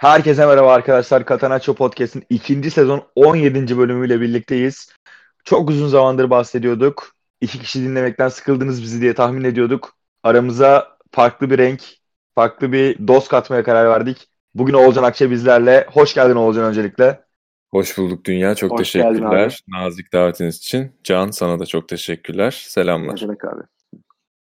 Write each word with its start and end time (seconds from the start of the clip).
Herkese 0.00 0.46
merhaba 0.46 0.72
arkadaşlar. 0.72 1.24
Katanaço 1.24 1.74
Podcast'in 1.74 2.24
ikinci 2.30 2.70
sezon 2.70 3.02
17. 3.14 3.78
bölümüyle 3.78 4.20
birlikteyiz. 4.20 4.92
Çok 5.44 5.70
uzun 5.70 5.88
zamandır 5.88 6.30
bahsediyorduk. 6.30 7.12
İki 7.40 7.58
kişi 7.58 7.82
dinlemekten 7.82 8.28
sıkıldınız 8.28 8.82
bizi 8.82 9.00
diye 9.00 9.14
tahmin 9.14 9.44
ediyorduk. 9.44 9.96
Aramıza 10.22 10.96
farklı 11.12 11.50
bir 11.50 11.58
renk, 11.58 11.82
farklı 12.34 12.72
bir 12.72 13.08
dost 13.08 13.28
katmaya 13.28 13.64
karar 13.64 13.88
verdik. 13.88 14.28
Bugün 14.54 14.74
Oğulcan 14.74 15.02
Akçe 15.02 15.30
bizlerle. 15.30 15.86
Hoş 15.92 16.14
geldin 16.14 16.36
Oğulcan 16.36 16.64
öncelikle. 16.64 17.20
Hoş 17.70 17.98
bulduk 17.98 18.24
Dünya. 18.24 18.54
Çok 18.54 18.70
Hoş 18.70 18.78
teşekkürler 18.78 19.60
nazik 19.68 20.12
davetiniz 20.12 20.56
için. 20.56 20.92
Can 21.04 21.30
sana 21.30 21.58
da 21.58 21.66
çok 21.66 21.88
teşekkürler. 21.88 22.64
Selamlar. 22.66 23.16
Ne 23.16 23.20
demek 23.20 23.44
abi? 23.44 23.62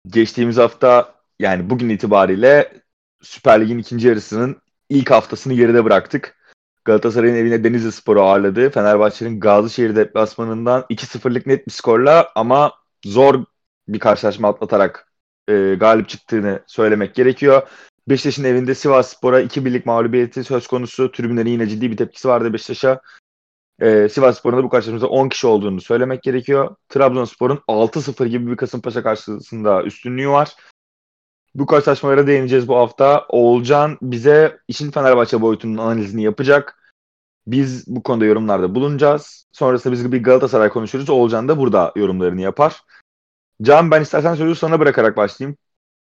Geçtiğimiz 0.08 0.58
hafta 0.58 1.16
yani 1.40 1.70
bugün 1.70 1.90
itibariyle 1.90 2.74
Süper 3.22 3.62
Lig'in 3.62 3.78
ikinci 3.78 4.08
yarısının 4.08 4.61
ilk 4.92 5.12
haftasını 5.12 5.54
geride 5.54 5.86
bıraktık. 5.86 6.38
Galatasaray'ın 6.86 7.36
evine 7.36 7.64
Denizli 7.64 7.92
Spor'u 7.92 8.22
ağırladı. 8.22 8.70
Fenerbahçe'nin 8.70 9.40
Gazişehir 9.40 9.96
deplasmanından 9.96 10.86
2-0'lık 10.90 11.48
net 11.48 11.68
bir 11.68 11.72
skorla 11.72 12.32
ama 12.36 12.74
zor 13.06 13.46
bir 13.88 14.00
karşılaşma 14.00 14.50
atlatarak 14.50 15.08
e, 15.48 15.76
galip 15.80 16.10
çıktığını 16.10 16.64
söylemek 16.68 17.16
gerekiyor. 17.16 17.68
Beşiktaş'ın 18.10 18.44
evinde 18.44 18.76
Sivas 18.76 19.10
Spor'a 19.10 19.42
2-1'lik 19.42 19.86
mağlubiyeti 19.86 20.44
söz 20.44 20.68
konusu. 20.68 21.12
Tribünlerin 21.12 21.50
yine 21.50 21.68
ciddi 21.68 21.92
bir 21.92 21.98
tepkisi 21.98 22.28
vardı 22.28 22.54
Beşiktaş'a. 22.54 23.02
E, 23.82 24.10
Sivas 24.10 24.40
Spor'un 24.40 24.60
da 24.60 24.64
bu 24.64 24.70
karşılaşmada 24.70 25.08
10 25.08 25.30
kişi 25.30 25.48
olduğunu 25.48 25.82
söylemek 25.82 26.24
gerekiyor. 26.24 26.76
Trabzonspor'un 26.90 27.60
6-0 27.68 28.28
gibi 28.28 28.52
bir 28.52 28.58
Kasımpaşa 28.58 29.04
karşısında 29.04 29.84
üstünlüğü 29.84 30.30
var. 30.30 30.56
Bu 31.56 31.66
karşılaşmalara 31.66 32.28
değineceğiz 32.28 32.68
bu 32.68 32.76
hafta. 32.76 33.26
Oğulcan 33.30 33.98
bize 34.02 34.58
işin 34.68 34.92
Fenerbahçe 34.92 35.42
boyutunun 35.42 35.78
analizini 35.78 36.24
yapacak. 36.24 36.78
Biz 37.48 37.88
bu 37.88 38.04
konuda 38.04 38.26
yorumlarda 38.26 38.76
bulunacağız. 38.76 39.48
Sonrasında 39.52 39.94
biz 39.94 40.12
bir 40.12 40.24
Galatasaray 40.24 40.70
konuşuruz. 40.70 41.10
Oğulcan 41.10 41.48
da 41.48 41.58
burada 41.58 41.92
yorumlarını 41.96 42.42
yapar. 42.42 42.82
Can 43.62 43.92
ben 43.92 44.02
istersen 44.02 44.36
sözü 44.36 44.56
sana 44.56 44.80
bırakarak 44.80 45.18
başlayayım. 45.18 45.58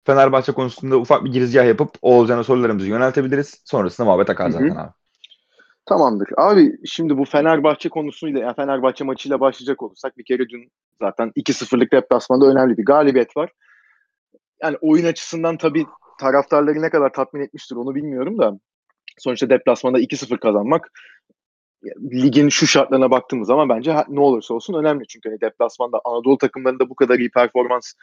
Fenerbahçe 0.05 0.51
konusunda 0.51 0.97
ufak 0.97 1.25
bir 1.25 1.31
girizgah 1.31 1.65
yapıp 1.65 1.89
Oğulcan'a 2.01 2.43
sorularımızı 2.43 2.87
yöneltebiliriz. 2.87 3.61
Sonrasında 3.65 4.05
muhabbet 4.05 4.29
akar 4.29 4.49
zaten 4.49 4.75
abi. 4.75 4.91
Tamamdır. 5.85 6.29
Abi 6.37 6.77
şimdi 6.85 7.17
bu 7.17 7.25
Fenerbahçe 7.25 7.89
konusuyla 7.89 8.39
yani 8.39 8.55
Fenerbahçe 8.55 9.03
maçıyla 9.03 9.39
başlayacak 9.39 9.83
olursak 9.83 10.17
bir 10.17 10.23
kere 10.23 10.49
dün 10.49 10.71
zaten 11.01 11.31
2-0'lık 11.35 11.91
deplasmanda 11.91 12.45
önemli 12.45 12.77
bir 12.77 12.85
galibiyet 12.85 13.37
var. 13.37 13.51
Yani 14.63 14.77
oyun 14.81 15.05
açısından 15.05 15.57
tabii 15.57 15.85
taraftarları 16.19 16.81
ne 16.81 16.89
kadar 16.89 17.13
tatmin 17.13 17.41
etmiştir 17.41 17.75
onu 17.75 17.95
bilmiyorum 17.95 18.37
da 18.37 18.59
sonuçta 19.17 19.49
deplasmanda 19.49 19.99
2-0 19.99 20.39
kazanmak 20.39 20.91
ligin 22.11 22.49
şu 22.49 22.67
şartlarına 22.67 23.11
baktığımız 23.11 23.47
zaman 23.47 23.69
bence 23.69 23.95
ne 24.09 24.19
olursa 24.19 24.53
olsun 24.53 24.73
önemli. 24.73 25.07
Çünkü 25.07 25.29
hani 25.29 25.41
deplasmanda 25.41 26.01
Anadolu 26.05 26.37
takımlarında 26.37 26.89
bu 26.89 26.95
kadar 26.95 27.19
iyi 27.19 27.31
performans 27.31 27.93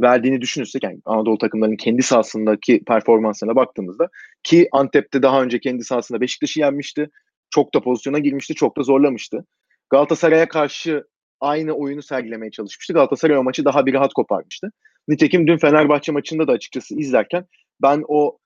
verdiğini 0.00 0.40
düşünürsek 0.40 0.82
yani 0.82 1.00
Anadolu 1.04 1.38
takımlarının 1.38 1.76
kendi 1.76 2.02
sahasındaki 2.02 2.84
performanslarına 2.84 3.56
baktığımızda 3.56 4.08
ki 4.42 4.68
Antep'te 4.72 5.22
daha 5.22 5.42
önce 5.42 5.60
kendi 5.60 5.84
sahasında 5.84 6.20
Beşiktaş'ı 6.20 6.60
yenmişti. 6.60 7.10
Çok 7.50 7.74
da 7.74 7.80
pozisyona 7.80 8.18
girmişti, 8.18 8.54
çok 8.54 8.78
da 8.78 8.82
zorlamıştı. 8.82 9.44
Galatasaray'a 9.90 10.48
karşı 10.48 11.04
aynı 11.40 11.72
oyunu 11.72 12.02
sergilemeye 12.02 12.50
çalışmıştı. 12.50 12.92
Galatasaray 12.92 13.38
o 13.38 13.42
maçı 13.42 13.64
daha 13.64 13.86
bir 13.86 13.94
rahat 13.94 14.12
koparmıştı. 14.12 14.72
Nitekim 15.08 15.46
dün 15.46 15.58
Fenerbahçe 15.58 16.12
maçında 16.12 16.48
da 16.48 16.52
açıkçası 16.52 16.94
izlerken 16.94 17.46
ben 17.82 18.04
o 18.08 18.38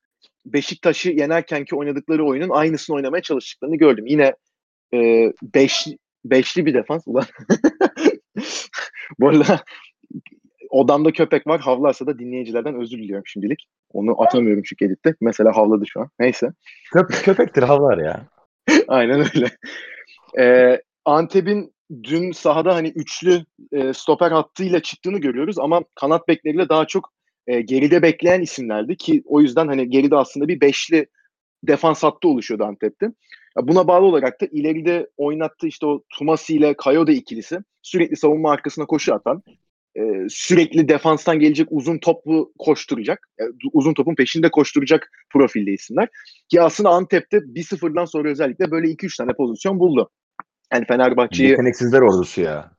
Beşiktaş'ı 0.47 1.11
yenerkenki 1.11 1.77
oynadıkları 1.77 2.27
oyunun 2.27 2.51
aynısını 2.51 2.97
oynamaya 2.97 3.23
çalıştıklarını 3.23 3.77
gördüm. 3.77 4.07
Yine 4.07 4.35
e, 4.95 5.33
beş, 5.43 5.87
beşli 6.25 6.67
bir 6.67 6.75
defans. 6.75 7.03
Ulan. 7.07 7.25
Bu 9.21 9.29
arada 9.29 9.65
odamda 10.71 11.13
köpek 11.13 11.47
var. 11.47 11.61
Havlarsa 11.61 12.07
da 12.07 12.19
dinleyicilerden 12.19 12.81
özür 12.81 12.99
diliyorum 12.99 13.27
şimdilik. 13.27 13.67
Onu 13.93 14.23
atamıyorum 14.23 14.63
çünkü 14.67 14.85
editte. 14.85 15.15
Mesela 15.21 15.57
havladı 15.57 15.85
şu 15.87 16.01
an. 16.01 16.09
Neyse. 16.19 16.51
Köp 16.93 17.13
köpektir 17.25 17.63
havlar 17.63 17.99
ya. 17.99 18.27
Aynen 18.89 19.21
öyle. 19.21 19.51
Ee, 20.39 20.83
Antep'in 21.05 21.75
dün 22.03 22.33
sahada 22.33 22.75
hani 22.75 22.89
üçlü 22.89 23.45
e, 23.73 23.93
stoper 23.93 24.31
hattıyla 24.31 24.81
çıktığını 24.83 25.19
görüyoruz 25.19 25.59
ama 25.59 25.83
kanat 25.95 26.29
bekleriyle 26.29 26.69
daha 26.69 26.87
çok 26.87 27.13
e, 27.47 27.61
geride 27.61 28.03
bekleyen 28.03 28.41
isimlerdi 28.41 28.97
ki 28.97 29.23
o 29.27 29.41
yüzden 29.41 29.69
hani 29.69 29.91
geride 29.91 30.17
aslında 30.17 30.49
bir 30.49 30.61
beşli 30.61 31.07
defans 31.63 32.03
hattı 32.03 32.29
oluşuyordu 32.29 32.65
Antep'te. 32.65 33.13
Buna 33.63 33.89
bağlı 33.89 34.07
olarak 34.07 34.41
da 34.41 34.47
ileride 34.47 35.11
oynattığı 35.17 35.67
işte 35.67 35.87
o 35.87 36.03
Tumasi 36.19 36.57
ile 36.57 36.75
Kayode 36.75 37.15
ikilisi 37.15 37.59
sürekli 37.83 38.17
savunma 38.17 38.53
arkasına 38.53 38.87
koşu 38.87 39.15
atan, 39.15 39.43
e, 39.97 40.01
sürekli 40.29 40.89
defanstan 40.89 41.39
gelecek 41.39 41.69
uzun 41.71 41.99
topu 41.99 42.53
koşturacak, 42.59 43.29
e, 43.41 43.43
uzun 43.73 43.95
topun 43.95 44.15
peşinde 44.15 44.51
koşturacak 44.51 45.11
profilde 45.31 45.73
isimler. 45.73 46.09
Ki 46.49 46.63
aslında 46.63 46.91
Antep'te 46.91 47.37
1-0'dan 47.37 48.05
sonra 48.05 48.31
özellikle 48.31 48.71
böyle 48.71 48.89
2-3 48.89 49.17
tane 49.17 49.33
pozisyon 49.33 49.79
buldu. 49.79 50.11
Yani 50.73 50.85
Fenerbahçe'yi... 50.85 51.51
Yeteneksizler 51.51 52.01
ordusu 52.01 52.41
ya. 52.41 52.71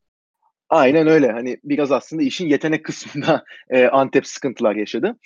Aynen 0.69 1.07
öyle. 1.07 1.31
Hani 1.31 1.57
biraz 1.63 1.91
aslında 1.91 2.24
işin 2.24 2.47
yetenek 2.47 2.85
kısmında 2.85 3.44
e, 3.69 3.88
Antep 3.88 4.28
sıkıntılar 4.28 4.75
yaşadı. 4.75 5.18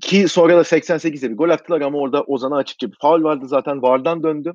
Ki 0.00 0.28
sonra 0.28 0.56
da 0.56 0.60
88'de 0.60 1.30
bir 1.30 1.36
gol 1.36 1.50
attılar 1.50 1.80
ama 1.80 1.98
orada 1.98 2.22
Ozan'a 2.22 2.56
açıkça 2.56 2.90
bir 2.90 2.96
faul 3.00 3.22
vardı 3.22 3.48
zaten. 3.48 3.82
Vardan 3.82 4.22
döndü. 4.22 4.52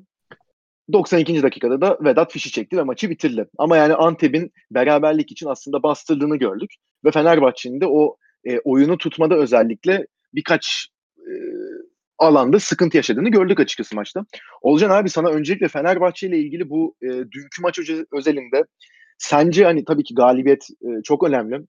92. 0.92 1.42
dakikada 1.42 1.80
da 1.80 1.98
Vedat 2.04 2.32
fişi 2.32 2.50
çekti 2.52 2.76
ve 2.76 2.82
maçı 2.82 3.10
bitirdi. 3.10 3.46
Ama 3.58 3.76
yani 3.76 3.94
Antep'in 3.94 4.52
beraberlik 4.70 5.32
için 5.32 5.46
aslında 5.46 5.82
bastırdığını 5.82 6.36
gördük. 6.36 6.70
Ve 7.04 7.10
Fenerbahçe'nin 7.10 7.80
de 7.80 7.86
o 7.86 8.16
e, 8.44 8.58
oyunu 8.58 8.98
tutmada 8.98 9.34
özellikle 9.34 10.06
birkaç 10.34 10.88
e, 11.18 11.32
alanda 12.18 12.60
sıkıntı 12.60 12.96
yaşadığını 12.96 13.28
gördük 13.28 13.60
açıkçası 13.60 13.96
maçta. 13.96 14.24
Olcan 14.62 14.90
abi 14.90 15.10
sana 15.10 15.28
öncelikle 15.28 15.68
Fenerbahçe 15.68 16.28
ile 16.28 16.38
ilgili 16.38 16.70
bu 16.70 16.94
e, 17.02 17.06
dünkü 17.08 17.62
maç 17.62 17.78
özelinde 18.12 18.64
sence 19.18 19.64
hani 19.64 19.84
tabii 19.84 20.04
ki 20.04 20.14
galibiyet 20.14 20.68
e, 20.82 21.02
çok 21.02 21.24
önemli. 21.24 21.60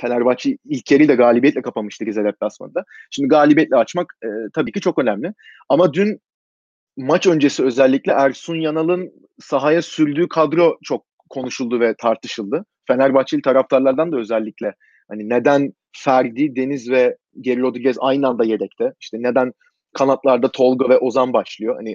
Fenerbahçe 0.00 0.56
ilk 0.64 0.90
yarıyı 0.90 1.08
da 1.08 1.14
galibiyetle 1.14 1.62
kapamıştı 1.62 2.06
Rize 2.06 2.24
deplasmanında. 2.24 2.84
Şimdi 3.10 3.28
galibiyetle 3.28 3.76
açmak 3.76 4.14
e, 4.24 4.28
tabii 4.54 4.72
ki 4.72 4.80
çok 4.80 4.98
önemli. 4.98 5.34
Ama 5.68 5.92
dün 5.92 6.20
maç 6.96 7.26
öncesi 7.26 7.64
özellikle 7.64 8.12
Ersun 8.12 8.56
Yanal'ın 8.56 9.12
sahaya 9.40 9.82
sürdüğü 9.82 10.28
kadro 10.28 10.78
çok 10.82 11.06
konuşuldu 11.30 11.80
ve 11.80 11.94
tartışıldı. 11.98 12.64
Fenerbahçeli 12.86 13.42
taraftarlardan 13.42 14.12
da 14.12 14.16
özellikle 14.16 14.74
hani 15.08 15.28
neden 15.28 15.72
Ferdi, 15.96 16.56
Deniz 16.56 16.90
ve 16.90 17.16
Geri 17.40 17.60
Rodriguez 17.60 17.96
aynı 18.00 18.28
anda 18.28 18.44
yedekte? 18.44 18.92
İşte 19.00 19.18
neden 19.20 19.52
kanatlarda 19.94 20.52
Tolga 20.52 20.88
ve 20.88 20.98
Ozan 20.98 21.32
başlıyor? 21.32 21.76
Hani 21.76 21.92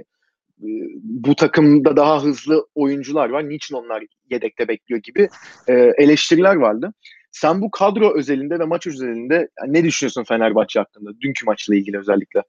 e, 0.62 0.70
bu 1.04 1.36
takımda 1.36 1.96
daha 1.96 2.24
hızlı 2.24 2.68
oyuncular 2.76 3.30
var. 3.30 3.50
Niçin 3.50 3.76
onlar 3.76 4.04
yedekte 4.30 4.68
bekliyor 4.68 5.02
gibi 5.02 5.30
e, 5.68 5.74
eleştiriler 5.74 6.56
vardı. 6.56 6.94
Sen 7.32 7.62
bu 7.62 7.72
kadro 7.72 8.18
özelinde 8.18 8.60
ve 8.60 8.64
maç 8.64 8.88
özelinde 8.88 9.50
ne 9.68 9.84
düşünüyorsun 9.84 10.24
Fenerbahçe 10.24 10.80
hakkında? 10.80 11.10
Dünkü 11.22 11.46
maçla 11.46 11.76
ilgili 11.76 11.98
özellikle. 11.98 12.44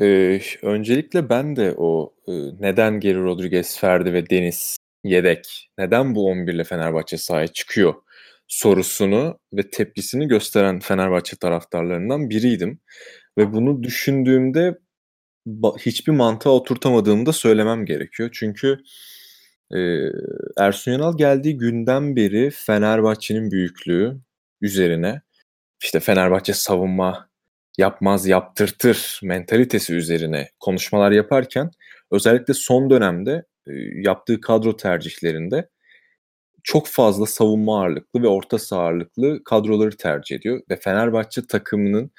Ee, 0.00 0.40
öncelikle 0.62 1.28
ben 1.28 1.56
de 1.56 1.74
o 1.76 2.14
e, 2.28 2.32
neden 2.60 3.00
Geri 3.00 3.22
Rodriguez, 3.22 3.78
Ferdi 3.78 4.12
ve 4.12 4.30
Deniz 4.30 4.76
yedek, 5.04 5.70
neden 5.78 6.14
bu 6.14 6.26
11 6.26 6.52
ile 6.52 6.64
Fenerbahçe 6.64 7.16
sahaya 7.16 7.48
çıkıyor 7.48 7.94
sorusunu 8.48 9.38
ve 9.52 9.70
tepkisini 9.70 10.28
gösteren 10.28 10.80
Fenerbahçe 10.80 11.36
taraftarlarından 11.36 12.30
biriydim. 12.30 12.80
Ve 13.38 13.52
bunu 13.52 13.82
düşündüğümde 13.82 14.78
hiçbir 15.78 16.12
mantığa 16.12 16.52
oturtamadığımı 16.52 17.26
da 17.26 17.32
söylemem 17.32 17.84
gerekiyor. 17.86 18.30
Çünkü 18.32 18.78
e, 19.74 19.78
Ersun 20.58 20.92
Yanal 20.92 21.16
geldiği 21.16 21.58
günden 21.58 22.16
beri 22.16 22.50
Fenerbahçe'nin 22.50 23.50
büyüklüğü 23.50 24.16
üzerine 24.60 25.22
işte 25.82 26.00
Fenerbahçe 26.00 26.52
savunma 26.52 27.28
yapmaz 27.78 28.26
yaptırtır 28.26 29.20
mentalitesi 29.22 29.94
üzerine 29.94 30.48
konuşmalar 30.60 31.10
yaparken 31.10 31.70
özellikle 32.10 32.54
son 32.54 32.90
dönemde 32.90 33.44
e, 33.66 33.72
yaptığı 33.94 34.40
kadro 34.40 34.76
tercihlerinde 34.76 35.68
çok 36.62 36.88
fazla 36.88 37.26
savunma 37.26 37.80
ağırlıklı 37.80 38.22
ve 38.22 38.28
orta 38.28 38.58
saha 38.58 38.80
ağırlıklı 38.80 39.44
kadroları 39.44 39.96
tercih 39.96 40.36
ediyor 40.36 40.60
ve 40.70 40.76
Fenerbahçe 40.76 41.46
takımının 41.46 42.10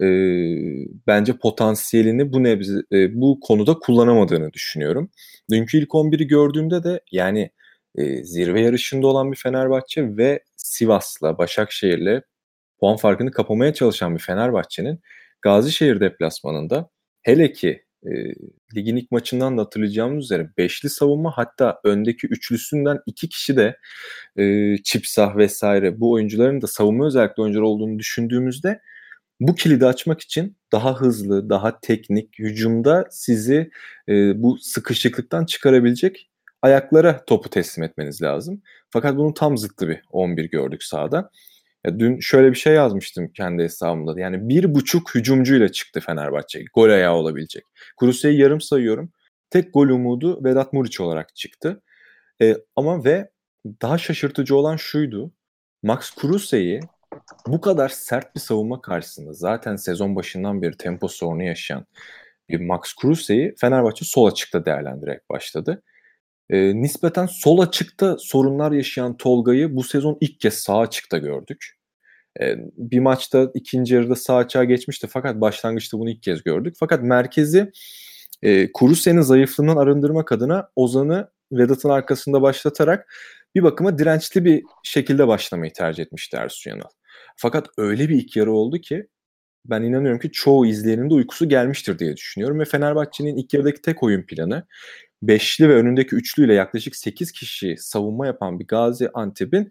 e, 0.00 0.06
bence 1.06 1.36
potansiyelini 1.36 2.32
bu 2.32 2.42
nebze 2.42 2.74
e, 2.92 3.20
bu 3.20 3.40
konuda 3.40 3.74
kullanamadığını 3.74 4.52
düşünüyorum. 4.52 5.10
Dünkü 5.50 5.78
ilk 5.78 5.88
11'i 5.88 6.26
gördüğümde 6.26 6.84
de 6.84 7.00
yani 7.12 7.50
e, 7.94 8.24
zirve 8.24 8.60
yarışında 8.60 9.06
olan 9.06 9.32
bir 9.32 9.36
Fenerbahçe 9.36 10.16
ve 10.16 10.44
Sivas'la, 10.56 11.38
Başakşehir'le 11.38 12.22
puan 12.80 12.96
farkını 12.96 13.30
kapamaya 13.30 13.74
çalışan 13.74 14.14
bir 14.14 14.20
Fenerbahçe'nin 14.20 15.00
Gazişehir 15.42 16.00
deplasmanında 16.00 16.90
hele 17.22 17.52
ki 17.52 17.84
e, 18.06 18.10
ligin 18.76 18.96
ilk 18.96 19.10
maçından 19.10 19.58
da 19.58 19.62
hatırlayacağımız 19.62 20.24
üzere 20.24 20.50
beşli 20.58 20.90
savunma 20.90 21.30
hatta 21.30 21.80
öndeki 21.84 22.26
üçlüsünden 22.26 22.98
iki 23.06 23.28
kişi 23.28 23.56
de 23.56 23.78
e, 24.36 24.76
Çipsah 24.82 25.36
vesaire 25.36 26.00
bu 26.00 26.12
oyuncuların 26.12 26.62
da 26.62 26.66
savunma 26.66 27.06
özellikle 27.06 27.42
oyuncular 27.42 27.64
olduğunu 27.64 27.98
düşündüğümüzde 27.98 28.80
bu 29.48 29.54
kilidi 29.54 29.86
açmak 29.86 30.20
için 30.20 30.56
daha 30.72 31.00
hızlı, 31.00 31.50
daha 31.50 31.80
teknik, 31.80 32.38
hücumda 32.38 33.06
sizi 33.10 33.70
e, 34.08 34.42
bu 34.42 34.58
sıkışıklıktan 34.58 35.44
çıkarabilecek 35.46 36.30
ayaklara 36.62 37.24
topu 37.24 37.50
teslim 37.50 37.84
etmeniz 37.84 38.22
lazım. 38.22 38.62
Fakat 38.90 39.16
bunun 39.16 39.32
tam 39.32 39.58
zıttı 39.58 39.88
bir 39.88 40.02
11 40.10 40.50
gördük 40.50 40.82
sahada. 40.82 41.30
Ya 41.86 41.98
dün 41.98 42.20
şöyle 42.20 42.50
bir 42.50 42.56
şey 42.56 42.74
yazmıştım 42.74 43.32
kendi 43.32 43.62
hesabımda. 43.62 44.20
Yani 44.20 44.48
bir 44.48 44.74
buçuk 44.74 45.14
hücumcuyla 45.14 45.72
çıktı 45.72 46.00
Fenerbahçe. 46.00 46.64
Gol 46.74 46.90
ayağı 46.90 47.14
olabilecek. 47.14 47.64
Kuruse'yi 47.96 48.38
yarım 48.40 48.60
sayıyorum. 48.60 49.12
Tek 49.50 49.74
gol 49.74 49.88
umudu 49.88 50.44
Vedat 50.44 50.72
Muriç 50.72 51.00
olarak 51.00 51.36
çıktı. 51.36 51.82
E, 52.42 52.56
ama 52.76 53.04
ve 53.04 53.30
daha 53.82 53.98
şaşırtıcı 53.98 54.56
olan 54.56 54.76
şuydu. 54.76 55.32
Max 55.82 56.10
Kuruse'yi 56.10 56.80
bu 57.46 57.60
kadar 57.60 57.88
sert 57.88 58.34
bir 58.34 58.40
savunma 58.40 58.80
karşısında 58.80 59.32
zaten 59.32 59.76
sezon 59.76 60.16
başından 60.16 60.62
beri 60.62 60.76
tempo 60.76 61.08
sorunu 61.08 61.42
yaşayan 61.42 61.86
bir 62.48 62.60
Max 62.60 62.80
Kruse'yi 63.00 63.54
Fenerbahçe 63.60 64.04
sol 64.04 64.26
açıkta 64.26 64.64
değerlendirerek 64.64 65.30
başladı. 65.30 65.82
E, 66.50 66.82
nispeten 66.82 67.26
sol 67.26 67.58
açıkta 67.58 68.16
sorunlar 68.18 68.72
yaşayan 68.72 69.16
Tolga'yı 69.16 69.76
bu 69.76 69.82
sezon 69.82 70.18
ilk 70.20 70.40
kez 70.40 70.54
sağ 70.54 70.78
açıkta 70.78 71.18
gördük. 71.18 71.78
E, 72.40 72.56
bir 72.76 72.98
maçta 72.98 73.50
ikinci 73.54 73.94
yarıda 73.94 74.14
sağ 74.14 74.36
açığa 74.36 74.64
geçmişti 74.64 75.06
fakat 75.10 75.40
başlangıçta 75.40 75.98
bunu 75.98 76.10
ilk 76.10 76.22
kez 76.22 76.42
gördük. 76.42 76.76
Fakat 76.78 77.02
merkezi 77.02 77.72
e, 78.42 78.72
Kuruse'nin 78.72 79.20
zayıflığından 79.20 79.76
arındırmak 79.76 80.32
adına 80.32 80.68
Ozan'ı 80.76 81.28
Vedat'ın 81.52 81.88
arkasında 81.88 82.42
başlatarak 82.42 83.14
bir 83.54 83.62
bakıma 83.62 83.98
dirençli 83.98 84.44
bir 84.44 84.62
şekilde 84.82 85.28
başlamayı 85.28 85.72
tercih 85.72 86.02
etmişti 86.02 86.36
Ersun 86.36 86.70
Yanal. 86.70 86.90
Fakat 87.36 87.68
öyle 87.78 88.08
bir 88.08 88.14
ilk 88.14 88.36
yarı 88.36 88.52
oldu 88.52 88.78
ki 88.78 89.06
ben 89.64 89.82
inanıyorum 89.82 90.20
ki 90.20 90.32
çoğu 90.32 90.66
izleyenin 90.66 91.10
de 91.10 91.14
uykusu 91.14 91.48
gelmiştir 91.48 91.98
diye 91.98 92.16
düşünüyorum 92.16 92.60
ve 92.60 92.64
Fenerbahçe'nin 92.64 93.36
ilk 93.36 93.54
yarıdaki 93.54 93.82
tek 93.82 94.02
oyun 94.02 94.22
planı 94.22 94.66
beşli 95.22 95.68
ve 95.68 95.74
önündeki 95.74 96.16
üçlüyle 96.16 96.54
yaklaşık 96.54 96.96
8 96.96 97.32
kişi 97.32 97.76
savunma 97.78 98.26
yapan 98.26 98.60
bir 98.60 98.66
Gazi 98.66 99.10
Antep'in 99.14 99.70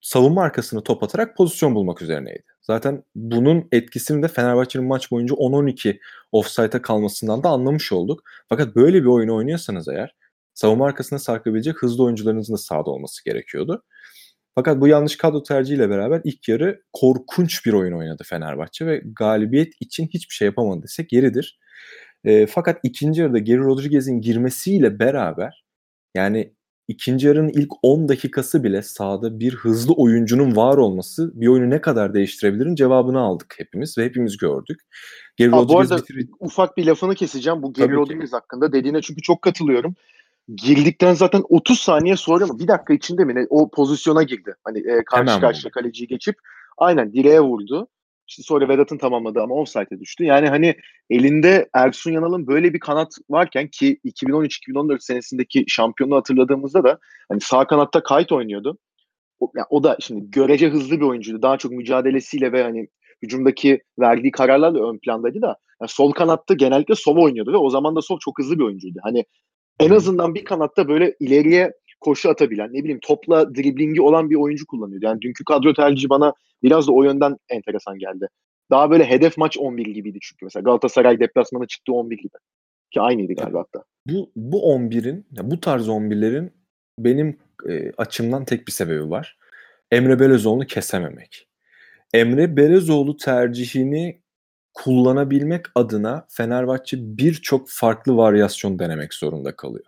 savunma 0.00 0.42
arkasını 0.42 0.84
top 0.84 1.02
atarak 1.02 1.36
pozisyon 1.36 1.74
bulmak 1.74 2.02
üzerineydi. 2.02 2.44
Zaten 2.62 3.04
bunun 3.14 3.68
etkisini 3.72 4.22
de 4.22 4.28
Fenerbahçe'nin 4.28 4.86
maç 4.86 5.10
boyunca 5.10 5.34
10-12 5.34 5.98
offside'a 6.32 6.82
kalmasından 6.82 7.42
da 7.42 7.48
anlamış 7.48 7.92
olduk. 7.92 8.22
Fakat 8.48 8.76
böyle 8.76 9.02
bir 9.02 9.06
oyunu 9.06 9.34
oynuyorsanız 9.36 9.88
eğer 9.88 10.14
savunma 10.54 10.86
arkasına 10.86 11.18
sarkabilecek 11.18 11.82
hızlı 11.82 12.04
oyuncularınızın 12.04 12.54
da 12.54 12.58
sahada 12.58 12.90
olması 12.90 13.24
gerekiyordu. 13.24 13.84
Fakat 14.58 14.80
bu 14.80 14.88
yanlış 14.88 15.16
kadro 15.16 15.42
tercihiyle 15.42 15.90
beraber 15.90 16.20
ilk 16.24 16.48
yarı 16.48 16.82
korkunç 16.92 17.66
bir 17.66 17.72
oyun 17.72 17.92
oynadı 17.92 18.22
Fenerbahçe 18.26 18.86
ve 18.86 19.02
galibiyet 19.18 19.72
için 19.80 20.06
hiçbir 20.06 20.34
şey 20.34 20.46
yapamadı 20.46 20.82
desek 20.82 21.12
yeridir. 21.12 21.58
E, 22.24 22.46
fakat 22.46 22.80
ikinci 22.82 23.20
yarıda 23.20 23.38
Geri 23.38 23.58
Rodriguez'in 23.58 24.20
girmesiyle 24.20 24.98
beraber 24.98 25.64
yani 26.16 26.54
ikinci 26.88 27.26
yarının 27.26 27.48
ilk 27.48 27.72
10 27.82 28.08
dakikası 28.08 28.64
bile 28.64 28.82
sahada 28.82 29.40
bir 29.40 29.54
hızlı 29.54 29.94
oyuncunun 29.94 30.56
var 30.56 30.76
olması 30.76 31.40
bir 31.40 31.46
oyunu 31.46 31.70
ne 31.70 31.80
kadar 31.80 32.14
değiştirebilirin 32.14 32.74
cevabını 32.74 33.20
aldık 33.20 33.54
hepimiz 33.58 33.98
ve 33.98 34.04
hepimiz 34.04 34.36
gördük. 34.36 34.80
Geri 35.36 35.50
Rodriguez 35.50 35.68
bu 35.68 35.78
arada 35.78 35.96
bitir- 35.96 36.28
ufak 36.40 36.76
bir 36.76 36.86
lafını 36.86 37.14
keseceğim 37.14 37.62
bu 37.62 37.72
Geri 37.72 37.92
Rodriguez 37.92 38.32
hakkında 38.32 38.72
dediğine 38.72 39.02
çünkü 39.02 39.22
çok 39.22 39.42
katılıyorum 39.42 39.94
girdikten 40.56 41.14
zaten 41.14 41.42
30 41.48 41.80
saniye 41.80 42.16
sonra 42.16 42.46
mı 42.46 42.58
bir 42.58 42.68
dakika 42.68 42.94
içinde 42.94 43.24
mi 43.24 43.34
ne 43.34 43.46
o 43.50 43.70
pozisyona 43.70 44.22
girdi. 44.22 44.54
Hani 44.64 44.78
e, 44.78 45.04
karşı 45.04 45.30
Hemen 45.30 45.40
karşıya 45.40 45.70
kaleciyi 45.70 46.08
geçip 46.08 46.36
aynen 46.78 47.12
direğe 47.12 47.40
vurdu. 47.40 47.88
İşte 48.28 48.42
sonra 48.42 48.68
Vedat'ın 48.68 48.98
tamamladı 48.98 49.40
ama 49.40 49.54
offside'e 49.54 50.00
düştü. 50.00 50.24
Yani 50.24 50.48
hani 50.48 50.76
elinde 51.10 51.68
Ersun 51.74 52.12
Yanal'ın 52.12 52.46
böyle 52.46 52.74
bir 52.74 52.80
kanat 52.80 53.12
varken 53.30 53.68
ki 53.68 53.98
2013-2014 54.04 55.00
senesindeki 55.00 55.64
şampiyonu 55.68 56.16
hatırladığımızda 56.16 56.84
da 56.84 56.98
hani 57.28 57.40
sağ 57.40 57.66
kanatta 57.66 58.02
kayıt 58.02 58.32
oynuyordu. 58.32 58.78
O, 59.40 59.52
yani 59.56 59.66
o 59.70 59.82
da 59.82 59.96
şimdi 60.00 60.30
görece 60.30 60.68
hızlı 60.68 60.96
bir 60.96 61.04
oyuncuydu. 61.04 61.42
Daha 61.42 61.56
çok 61.56 61.72
mücadelesiyle 61.72 62.52
ve 62.52 62.62
hani 62.62 62.88
hücumdaki 63.22 63.82
verdiği 63.98 64.30
kararlarla 64.30 64.90
ön 64.90 64.98
plandaydı 64.98 65.42
da 65.42 65.56
yani 65.80 65.88
sol 65.88 66.12
kanatta 66.12 66.54
genellikle 66.54 66.94
sol 66.94 67.16
oynuyordu 67.16 67.52
ve 67.52 67.56
o 67.56 67.70
zaman 67.70 67.96
da 67.96 68.02
sol 68.02 68.18
çok 68.20 68.38
hızlı 68.38 68.58
bir 68.58 68.64
oyuncuydu. 68.64 68.98
Hani 69.02 69.24
en 69.80 69.90
azından 69.90 70.34
bir 70.34 70.44
kanatta 70.44 70.88
böyle 70.88 71.16
ileriye 71.20 71.72
koşu 72.00 72.30
atabilen, 72.30 72.68
ne 72.72 72.78
bileyim 72.78 73.00
topla 73.02 73.54
driblingi 73.54 74.02
olan 74.02 74.30
bir 74.30 74.36
oyuncu 74.36 74.66
kullanıyor. 74.66 75.02
Yani 75.02 75.20
dünkü 75.20 75.44
kadro 75.44 75.74
tercihi 75.74 76.08
bana 76.08 76.32
biraz 76.62 76.88
da 76.88 76.92
o 76.92 77.04
yönden 77.04 77.36
enteresan 77.48 77.98
geldi. 77.98 78.28
Daha 78.70 78.90
böyle 78.90 79.04
hedef 79.04 79.38
maç 79.38 79.58
11 79.58 79.86
gibiydi 79.86 80.18
çünkü 80.22 80.44
mesela 80.44 80.62
Galatasaray 80.62 81.20
deplasmanı 81.20 81.66
çıktı 81.66 81.92
11 81.92 82.16
gibi. 82.16 82.38
Ki 82.90 83.00
aynıydı 83.00 83.34
galiba 83.34 83.58
hatta. 83.58 83.84
Bu, 84.06 84.30
bu 84.36 84.74
11'in, 84.74 85.26
bu 85.30 85.60
tarz 85.60 85.88
11'lerin 85.88 86.50
benim 86.98 87.36
e, 87.68 87.92
açımdan 87.96 88.44
tek 88.44 88.66
bir 88.66 88.72
sebebi 88.72 89.10
var. 89.10 89.38
Emre 89.90 90.20
Belezoğlu'nu 90.20 90.66
kesememek. 90.66 91.48
Emre 92.14 92.56
Belezoğlu 92.56 93.16
tercihini 93.16 94.20
kullanabilmek 94.84 95.66
adına 95.74 96.26
Fenerbahçe 96.28 96.96
birçok 97.00 97.68
farklı 97.68 98.16
varyasyon 98.16 98.78
denemek 98.78 99.14
zorunda 99.14 99.56
kalıyor. 99.56 99.84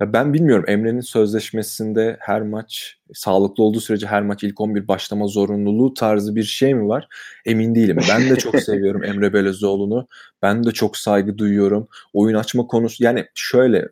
Ya 0.00 0.12
ben 0.12 0.34
bilmiyorum 0.34 0.64
Emre'nin 0.68 1.00
sözleşmesinde 1.00 2.16
her 2.20 2.42
maç 2.42 2.98
sağlıklı 3.14 3.64
olduğu 3.64 3.80
sürece 3.80 4.06
her 4.06 4.22
maç 4.22 4.44
ilk 4.44 4.60
11 4.60 4.88
başlama 4.88 5.26
zorunluluğu 5.26 5.94
tarzı 5.94 6.36
bir 6.36 6.42
şey 6.42 6.74
mi 6.74 6.88
var? 6.88 7.08
Emin 7.46 7.74
değilim. 7.74 7.98
Ben 8.08 8.30
de 8.30 8.36
çok 8.36 8.60
seviyorum 8.62 9.04
Emre 9.04 9.32
Belezoğlu'nu. 9.32 10.08
Ben 10.42 10.64
de 10.64 10.72
çok 10.72 10.96
saygı 10.96 11.38
duyuyorum. 11.38 11.88
Oyun 12.12 12.36
açma 12.36 12.66
konusu 12.66 13.04
yani 13.04 13.26
şöyle 13.34 13.88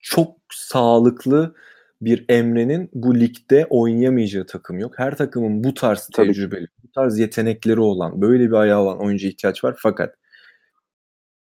çok 0.00 0.36
sağlıklı 0.52 1.54
bir 2.04 2.24
Emre'nin 2.28 2.90
bu 2.94 3.20
ligde 3.20 3.66
oynayamayacağı 3.70 4.46
takım 4.46 4.78
yok. 4.78 4.98
Her 4.98 5.16
takımın 5.16 5.64
bu 5.64 5.74
tarz 5.74 6.08
tecrübeli, 6.14 6.66
bu 6.84 6.90
tarz 6.90 7.18
yetenekleri 7.18 7.80
olan, 7.80 8.22
böyle 8.22 8.46
bir 8.48 8.52
ayağı 8.52 8.80
olan 8.80 9.00
oyuncu 9.00 9.26
ihtiyaç 9.26 9.64
var. 9.64 9.76
Fakat 9.78 10.14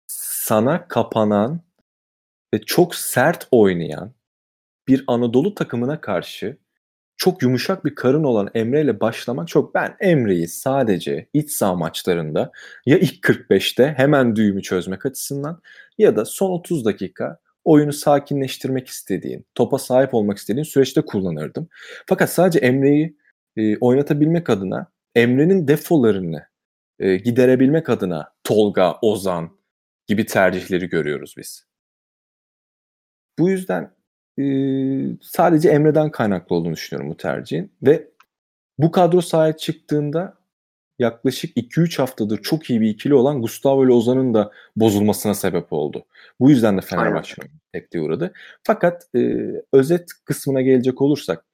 sana 0.07 0.87
kapanan 0.87 1.61
ve 2.53 2.61
çok 2.61 2.95
sert 2.95 3.47
oynayan 3.51 4.13
bir 4.87 5.03
Anadolu 5.07 5.55
takımına 5.55 6.01
karşı 6.01 6.57
çok 7.17 7.43
yumuşak 7.43 7.85
bir 7.85 7.95
karın 7.95 8.23
olan 8.23 8.49
Emre 8.53 8.81
ile 8.81 8.99
başlamak 8.99 9.47
çok 9.47 9.75
ben 9.75 9.95
Emre'yi 9.99 10.47
sadece 10.47 11.29
iç 11.33 11.51
saha 11.51 11.75
maçlarında 11.75 12.51
ya 12.85 12.97
ilk 12.97 13.23
45'te 13.23 13.93
hemen 13.97 14.35
düğümü 14.35 14.61
çözmek 14.61 15.05
açısından 15.05 15.61
ya 15.97 16.15
da 16.15 16.25
son 16.25 16.51
30 16.51 16.85
dakika 16.85 17.39
oyunu 17.63 17.93
sakinleştirmek 17.93 18.87
istediğin, 18.87 19.45
topa 19.55 19.77
sahip 19.77 20.13
olmak 20.13 20.37
istediğin 20.37 20.63
süreçte 20.63 21.01
kullanırdım. 21.01 21.69
Fakat 22.07 22.29
sadece 22.29 22.59
Emre'yi 22.59 23.17
e, 23.57 23.77
oynatabilmek 23.77 24.49
adına, 24.49 24.91
Emre'nin 25.15 25.67
defolarını 25.67 26.45
e, 26.99 27.15
giderebilmek 27.15 27.89
adına 27.89 28.33
Tolga, 28.43 28.97
Ozan 29.01 29.57
gibi 30.07 30.25
tercihleri 30.25 30.89
görüyoruz 30.89 31.35
biz. 31.37 31.65
Bu 33.39 33.49
yüzden 33.49 33.91
e, 34.39 34.43
sadece 35.21 35.69
Emre'den 35.69 36.11
kaynaklı 36.11 36.55
olduğunu 36.55 36.73
düşünüyorum 36.73 37.11
bu 37.11 37.17
tercihin 37.17 37.71
ve 37.81 38.07
bu 38.77 38.91
kadro 38.91 39.21
sahaya 39.21 39.57
çıktığında 39.57 40.40
yaklaşık 41.01 41.57
2-3 41.57 41.97
haftadır 41.97 42.41
çok 42.41 42.69
iyi 42.69 42.81
bir 42.81 42.89
ikili 42.89 43.13
olan 43.13 43.41
Gustavo 43.41 43.85
ile 43.85 43.93
Ozan'ın 43.93 44.33
da 44.33 44.51
bozulmasına 44.75 45.33
sebep 45.33 45.73
oldu. 45.73 46.05
Bu 46.39 46.49
yüzden 46.49 46.77
de 46.77 46.81
Fenerbahçe 46.81 47.35
tepkiye 47.73 48.03
uğradı. 48.03 48.33
Fakat 48.63 49.07
e, 49.15 49.19
özet 49.73 50.09
kısmına 50.25 50.61
gelecek 50.61 51.01
olursak 51.01 51.45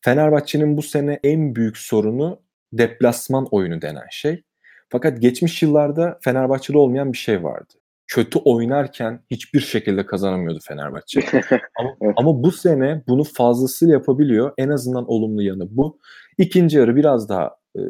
Fenerbahçe'nin 0.00 0.76
bu 0.76 0.82
sene 0.82 1.20
en 1.24 1.54
büyük 1.54 1.76
sorunu 1.76 2.40
deplasman 2.72 3.48
oyunu 3.50 3.82
denen 3.82 4.06
şey. 4.10 4.42
Fakat 4.88 5.20
geçmiş 5.20 5.62
yıllarda 5.62 6.18
Fenerbahçe'de 6.22 6.78
olmayan 6.78 7.12
bir 7.12 7.18
şey 7.18 7.42
vardı. 7.42 7.74
Kötü 8.06 8.38
oynarken 8.38 9.20
hiçbir 9.30 9.60
şekilde 9.60 10.06
kazanamıyordu 10.06 10.58
Fenerbahçe. 10.62 11.20
ama, 11.78 12.14
ama 12.16 12.42
bu 12.42 12.52
sene 12.52 13.02
bunu 13.08 13.24
fazlasıyla 13.24 13.94
yapabiliyor. 13.94 14.52
En 14.58 14.68
azından 14.68 15.10
olumlu 15.10 15.42
yanı 15.42 15.76
bu. 15.76 15.98
İkinci 16.38 16.78
yarı 16.78 16.96
biraz 16.96 17.28
daha 17.28 17.56
e, 17.76 17.80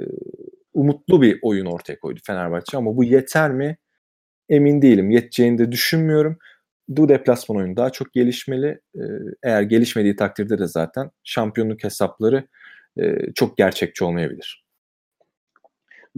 umutlu 0.74 1.22
bir 1.22 1.38
oyun 1.42 1.66
ortaya 1.66 2.00
koydu 2.00 2.20
Fenerbahçe 2.26 2.76
ama 2.76 2.96
bu 2.96 3.04
yeter 3.04 3.50
mi? 3.50 3.76
Emin 4.48 4.82
değilim. 4.82 5.10
Yeteceğini 5.10 5.58
de 5.58 5.72
düşünmüyorum. 5.72 6.38
Bu 6.88 7.08
deplasman 7.08 7.58
oyunu 7.58 7.76
daha 7.76 7.90
çok 7.90 8.12
gelişmeli. 8.12 8.80
Ee, 8.94 9.00
eğer 9.42 9.62
gelişmediği 9.62 10.16
takdirde 10.16 10.58
de 10.58 10.66
zaten 10.66 11.10
şampiyonluk 11.24 11.84
hesapları 11.84 12.48
e, 12.98 13.32
çok 13.34 13.56
gerçekçi 13.56 14.04
olmayabilir. 14.04 14.64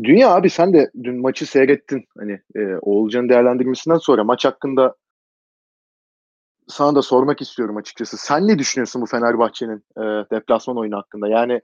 Dünya 0.02 0.30
abi 0.30 0.50
sen 0.50 0.72
de 0.72 0.90
dün 1.02 1.20
maçı 1.20 1.46
seyrettin. 1.46 2.04
Hani 2.18 2.40
e, 2.56 2.76
Oğulcan'ın 2.82 3.28
değerlendirmesinden 3.28 3.98
sonra 3.98 4.24
maç 4.24 4.44
hakkında 4.44 4.96
sana 6.68 6.94
da 6.94 7.02
sormak 7.02 7.40
istiyorum 7.40 7.76
açıkçası. 7.76 8.16
Sen 8.16 8.48
ne 8.48 8.58
düşünüyorsun 8.58 9.02
bu 9.02 9.06
Fenerbahçe'nin 9.06 9.84
e, 9.96 10.02
deplasman 10.30 10.78
oyunu 10.78 10.96
hakkında? 10.96 11.28
Yani 11.28 11.60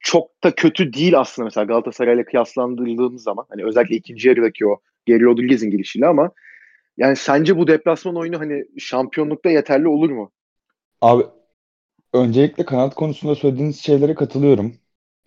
çok 0.00 0.44
da 0.44 0.54
kötü 0.54 0.92
değil 0.92 1.18
aslında 1.18 1.44
mesela 1.44 1.64
Galatasaray'la 1.64 2.24
kıyaslandırıldığımız 2.24 3.22
zaman. 3.22 3.46
Hani 3.48 3.64
özellikle 3.64 3.96
ikinci 3.96 4.28
yarıdaki 4.28 4.66
o 4.66 4.80
Geri 5.06 5.24
Rodriguez'in 5.24 5.70
girişiyle 5.70 6.06
ama 6.06 6.30
yani 6.96 7.16
sence 7.16 7.56
bu 7.56 7.66
deplasman 7.66 8.16
oyunu 8.16 8.40
hani 8.40 8.64
şampiyonlukta 8.78 9.50
yeterli 9.50 9.88
olur 9.88 10.10
mu? 10.10 10.30
Abi 11.00 11.24
öncelikle 12.12 12.64
kanat 12.64 12.94
konusunda 12.94 13.34
söylediğiniz 13.34 13.80
şeylere 13.80 14.14
katılıyorum. 14.14 14.74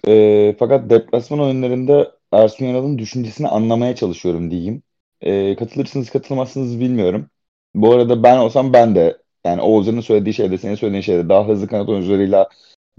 E, 0.08 0.56
fakat 0.60 0.90
deplasman 0.90 1.40
oyunlarında 1.40 2.18
Ersun 2.32 2.66
Yanal'ın 2.66 2.98
düşüncesini 2.98 3.48
anlamaya 3.48 3.96
çalışıyorum 3.96 4.52
diyeyim. 4.52 4.84
E, 5.22 5.56
katılırsınız 5.56 6.10
katılmazsınız 6.10 6.80
bilmiyorum. 6.80 7.30
Bu 7.76 7.94
arada 7.94 8.24
ben 8.24 8.38
olsam 8.38 8.74
ben 8.74 8.96
de 8.96 9.18
yani 9.46 9.62
Oğuzcan'ın 9.62 10.02
söylediği 10.02 10.34
şeyde 10.34 10.58
senin 10.58 10.76
söylediğin 10.76 11.02
şeyde 11.02 11.30
daha 11.30 11.48
hızlı 11.48 11.68
kanat 11.68 11.90
oyuncularıyla 11.90 12.50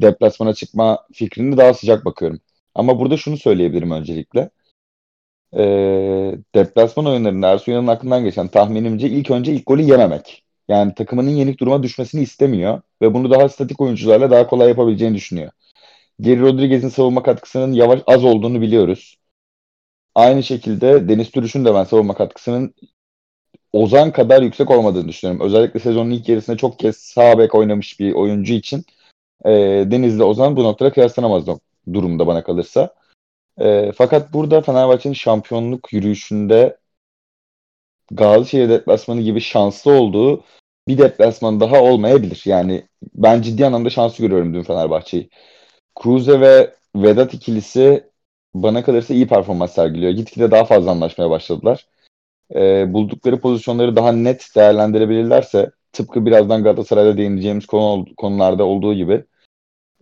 deplasmana 0.01 0.55
çıkma 0.55 1.07
fikrini 1.13 1.57
daha 1.57 1.75
sıcak 1.75 2.05
bakıyorum. 2.05 2.41
Ama 2.75 2.99
burada 2.99 3.17
şunu 3.17 3.37
söyleyebilirim 3.37 3.91
öncelikle. 3.91 4.51
E, 5.57 5.63
deplasman 6.55 7.07
oyunlarında 7.07 7.49
Ersun 7.53 7.87
aklından 7.87 8.25
geçen 8.25 8.49
tahminimce 8.49 9.09
ilk 9.09 9.31
önce 9.31 9.53
ilk 9.53 9.67
golü 9.67 9.83
yememek. 9.83 10.45
Yani 10.69 10.95
takımının 10.95 11.31
yenik 11.31 11.61
duruma 11.61 11.83
düşmesini 11.83 12.23
istemiyor 12.23 12.83
ve 13.03 13.15
bunu 13.15 13.31
daha 13.31 13.49
statik 13.49 13.81
oyuncularla 13.81 14.31
daha 14.31 14.47
kolay 14.47 14.69
yapabileceğini 14.69 15.15
düşünüyor. 15.17 15.53
Geri 16.21 16.41
Rodriguez'in 16.41 16.89
savunma 16.89 17.23
katkısının 17.23 17.73
yavaş 17.73 18.01
az 18.07 18.25
olduğunu 18.25 18.61
biliyoruz. 18.61 19.17
Aynı 20.15 20.43
şekilde 20.43 21.09
Deniz 21.09 21.31
Türüş'ün 21.31 21.65
de 21.65 21.75
ben 21.75 21.85
savunma 21.85 22.15
katkısının 22.15 22.75
Ozan 23.73 24.13
kadar 24.13 24.43
yüksek 24.43 24.71
olmadığını 24.71 25.09
düşünüyorum. 25.09 25.47
Özellikle 25.47 25.81
sezonun 25.81 26.11
ilk 26.11 26.29
yarısında 26.29 26.57
çok 26.57 26.79
kez 26.79 26.97
sağ 26.97 27.39
bek 27.39 27.55
oynamış 27.55 28.01
bir 28.01 28.13
oyuncu 28.13 28.55
için 28.55 28.85
e, 29.45 29.51
Deniz'le 29.91 30.21
Ozan 30.21 30.57
bu 30.57 30.65
noktada 30.65 30.93
kıyaslanamaz 30.93 31.45
durumda 31.93 32.27
bana 32.27 32.45
kalırsa. 32.45 32.95
E, 33.61 33.93
fakat 33.93 34.33
burada 34.33 34.61
Fenerbahçe'nin 34.61 35.15
şampiyonluk 35.15 35.93
yürüyüşünde 35.93 36.77
Gazişehir 38.11 38.69
deplasmanı 38.69 39.21
gibi 39.21 39.41
şanslı 39.41 39.93
olduğu 39.93 40.45
bir 40.89 40.99
deplasman 40.99 41.61
daha 41.61 41.83
olmayabilir. 41.83 42.43
Yani 42.45 42.87
ben 43.15 43.43
ciddi 43.43 43.67
anlamda 43.67 43.91
şanslı 43.91 44.25
görüyorum 44.25 44.55
dün 44.55 44.63
Fenerbahçe'yi. 44.63 45.31
Cruze 46.03 46.41
ve 46.41 46.75
Vedat 46.97 47.35
ikilisi 47.35 48.11
bana 48.55 48.85
kalırsa 48.85 49.15
iyi 49.15 49.29
performans 49.29 49.73
sergiliyor. 49.75 50.13
Gitgide 50.13 50.51
daha 50.51 50.65
fazla 50.65 50.91
anlaşmaya 50.91 51.31
başladılar. 51.31 51.87
E, 52.55 52.93
buldukları 52.93 53.41
pozisyonları 53.41 53.97
daha 53.97 54.13
net 54.13 54.49
değerlendirebilirlerse 54.57 55.71
tıpkı 55.93 56.27
birazdan 56.27 56.63
Galatasaray'da 56.63 57.17
değineceğimiz 57.17 57.67
konu, 57.67 58.07
konularda 58.17 58.65
olduğu 58.65 58.95
gibi 58.95 59.25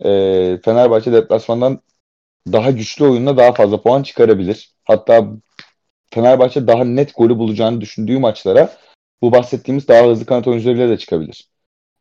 e, 0.05 0.59
Fenerbahçe 0.65 1.13
deplasmandan 1.13 1.81
daha 2.53 2.71
güçlü 2.71 3.05
oyunla 3.05 3.37
daha 3.37 3.53
fazla 3.53 3.81
puan 3.81 4.03
çıkarabilir. 4.03 4.75
Hatta 4.83 5.27
Fenerbahçe 6.13 6.67
daha 6.67 6.83
net 6.83 7.15
golü 7.17 7.37
bulacağını 7.39 7.81
düşündüğü 7.81 8.19
maçlara 8.19 8.77
bu 9.21 9.31
bahsettiğimiz 9.31 9.87
daha 9.87 10.07
hızlı 10.07 10.25
kanat 10.25 10.47
oyuncularıyla 10.47 10.89
da 10.89 10.97
çıkabilir. 10.97 11.49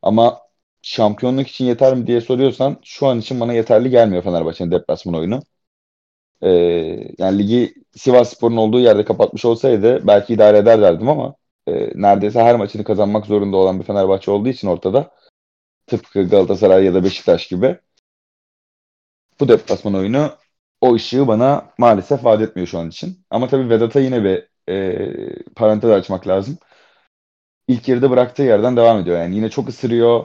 Ama 0.03 0.41
şampiyonluk 0.83 1.49
için 1.49 1.65
yeter 1.65 1.95
mi 1.95 2.07
diye 2.07 2.21
soruyorsan 2.21 2.77
şu 2.85 3.07
an 3.07 3.19
için 3.21 3.41
bana 3.41 3.53
yeterli 3.53 3.91
gelmiyor 3.91 4.23
Fenerbahçe'nin 4.23 4.71
deplasman 4.71 5.15
oyunu. 5.15 5.43
Ee, 6.43 6.49
yani 7.19 7.39
ligi 7.39 7.75
Sivas 7.97 8.37
Spor'un 8.37 8.57
olduğu 8.57 8.81
yerde 8.81 9.05
kapatmış 9.05 9.45
olsaydı 9.45 10.07
belki 10.07 10.35
idare 10.35 10.59
eder 10.59 10.81
derdim 10.83 11.09
ama 11.09 11.35
e, 11.67 11.73
neredeyse 11.95 12.43
her 12.43 12.57
maçını 12.57 12.85
kazanmak 12.85 13.27
zorunda 13.27 13.57
olan 13.57 13.81
bir 13.81 13.85
Fenerbahçe 13.85 14.31
olduğu 14.31 14.49
için 14.49 14.69
ortada 14.69 15.11
tıpkı 15.87 16.29
Galatasaray 16.29 16.85
ya 16.85 16.95
da 16.95 17.05
Beşiktaş 17.05 17.49
gibi 17.49 17.79
bu 19.41 19.49
deplasman 19.49 19.95
oyunu 19.95 20.31
o 20.81 20.95
ışığı 20.95 21.29
bana 21.29 21.73
maalesef 21.79 22.25
vaat 22.25 22.41
etmiyor 22.43 22.67
şu 22.69 22.79
an 22.79 22.89
için. 22.89 23.27
Ama 23.31 23.49
tabii 23.49 23.71
Vedat'a 23.71 24.01
yine 24.01 24.25
bir 24.25 24.49
e, 24.73 25.45
parantez 25.57 25.91
açmak 25.91 26.29
lazım. 26.29 26.59
İlk 27.69 27.89
yarıda 27.89 28.11
bıraktığı 28.11 28.43
yerden 28.43 28.77
devam 28.77 28.99
ediyor. 28.99 29.19
Yani 29.19 29.37
yine 29.37 29.51
çok 29.51 29.69
ısırıyor 29.69 30.25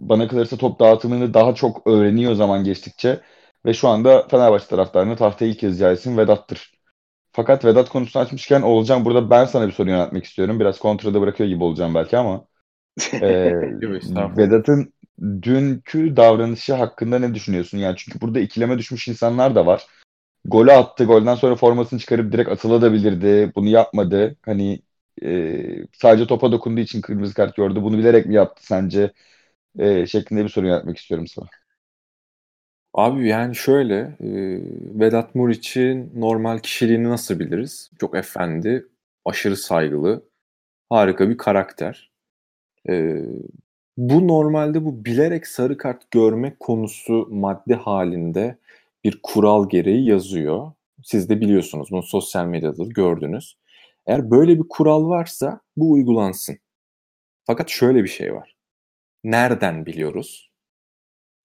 bana 0.00 0.28
kalırsa 0.28 0.56
top 0.56 0.80
dağıtımını 0.80 1.34
daha 1.34 1.54
çok 1.54 1.86
öğreniyor 1.86 2.34
zaman 2.34 2.64
geçtikçe. 2.64 3.20
Ve 3.66 3.74
şu 3.74 3.88
anda 3.88 4.28
Fenerbahçe 4.28 4.66
taraftarını 4.66 5.16
tahtaya 5.16 5.50
ilk 5.50 5.62
yazacağı 5.62 5.92
isim 5.94 6.18
Vedat'tır. 6.18 6.72
Fakat 7.32 7.64
Vedat 7.64 7.88
konusunu 7.88 8.22
açmışken 8.22 8.62
olacağım 8.62 9.04
burada 9.04 9.30
ben 9.30 9.44
sana 9.44 9.66
bir 9.66 9.72
soru 9.72 9.90
yöneltmek 9.90 10.24
istiyorum. 10.24 10.60
Biraz 10.60 10.78
kontrada 10.78 11.20
bırakıyor 11.20 11.48
gibi 11.48 11.64
olacağım 11.64 11.94
belki 11.94 12.18
ama. 12.18 12.44
e, 13.12 13.52
Vedat'ın 14.36 14.92
dünkü 15.22 16.16
davranışı 16.16 16.74
hakkında 16.74 17.18
ne 17.18 17.34
düşünüyorsun? 17.34 17.78
Yani 17.78 17.96
çünkü 17.98 18.20
burada 18.20 18.40
ikileme 18.40 18.78
düşmüş 18.78 19.08
insanlar 19.08 19.54
da 19.54 19.66
var. 19.66 19.86
Golü 20.44 20.72
attı. 20.72 21.04
Golden 21.04 21.34
sonra 21.34 21.56
formasını 21.56 22.00
çıkarıp 22.00 22.32
direkt 22.32 22.50
atılabilirdi. 22.50 23.52
Bunu 23.56 23.68
yapmadı. 23.68 24.36
Hani 24.42 24.82
e, 25.22 25.86
sadece 25.92 26.26
topa 26.26 26.52
dokunduğu 26.52 26.80
için 26.80 27.00
kırmızı 27.00 27.34
kart 27.34 27.56
gördü. 27.56 27.82
Bunu 27.82 27.98
bilerek 27.98 28.26
mi 28.26 28.34
yaptı 28.34 28.66
sence? 28.66 29.12
e, 29.78 30.06
şeklinde 30.06 30.44
bir 30.44 30.48
soru 30.48 30.66
yönetmek 30.66 30.98
istiyorum 30.98 31.26
sana. 31.26 31.46
Abi 32.94 33.28
yani 33.28 33.54
şöyle 33.56 33.94
e, 34.20 34.28
Vedat 35.00 35.34
Muriç'in 35.34 36.12
normal 36.20 36.58
kişiliğini 36.58 37.08
nasıl 37.08 37.38
biliriz? 37.40 37.90
Çok 38.00 38.16
efendi, 38.16 38.86
aşırı 39.24 39.56
saygılı, 39.56 40.24
harika 40.90 41.30
bir 41.30 41.38
karakter. 41.38 42.12
E, 42.90 43.16
bu 43.96 44.28
normalde 44.28 44.84
bu 44.84 45.04
bilerek 45.04 45.46
sarı 45.46 45.76
kart 45.78 46.10
görme 46.10 46.56
konusu 46.60 47.28
madde 47.30 47.74
halinde 47.74 48.58
bir 49.04 49.20
kural 49.22 49.68
gereği 49.68 50.08
yazıyor. 50.08 50.72
Siz 51.04 51.28
de 51.28 51.40
biliyorsunuz 51.40 51.88
bunu 51.90 52.02
sosyal 52.02 52.46
medyada 52.46 52.84
gördünüz. 52.84 53.56
Eğer 54.06 54.30
böyle 54.30 54.58
bir 54.58 54.68
kural 54.68 55.08
varsa 55.08 55.60
bu 55.76 55.92
uygulansın. 55.92 56.58
Fakat 57.44 57.68
şöyle 57.70 58.02
bir 58.02 58.08
şey 58.08 58.34
var. 58.34 58.56
Nereden 59.24 59.86
biliyoruz? 59.86 60.52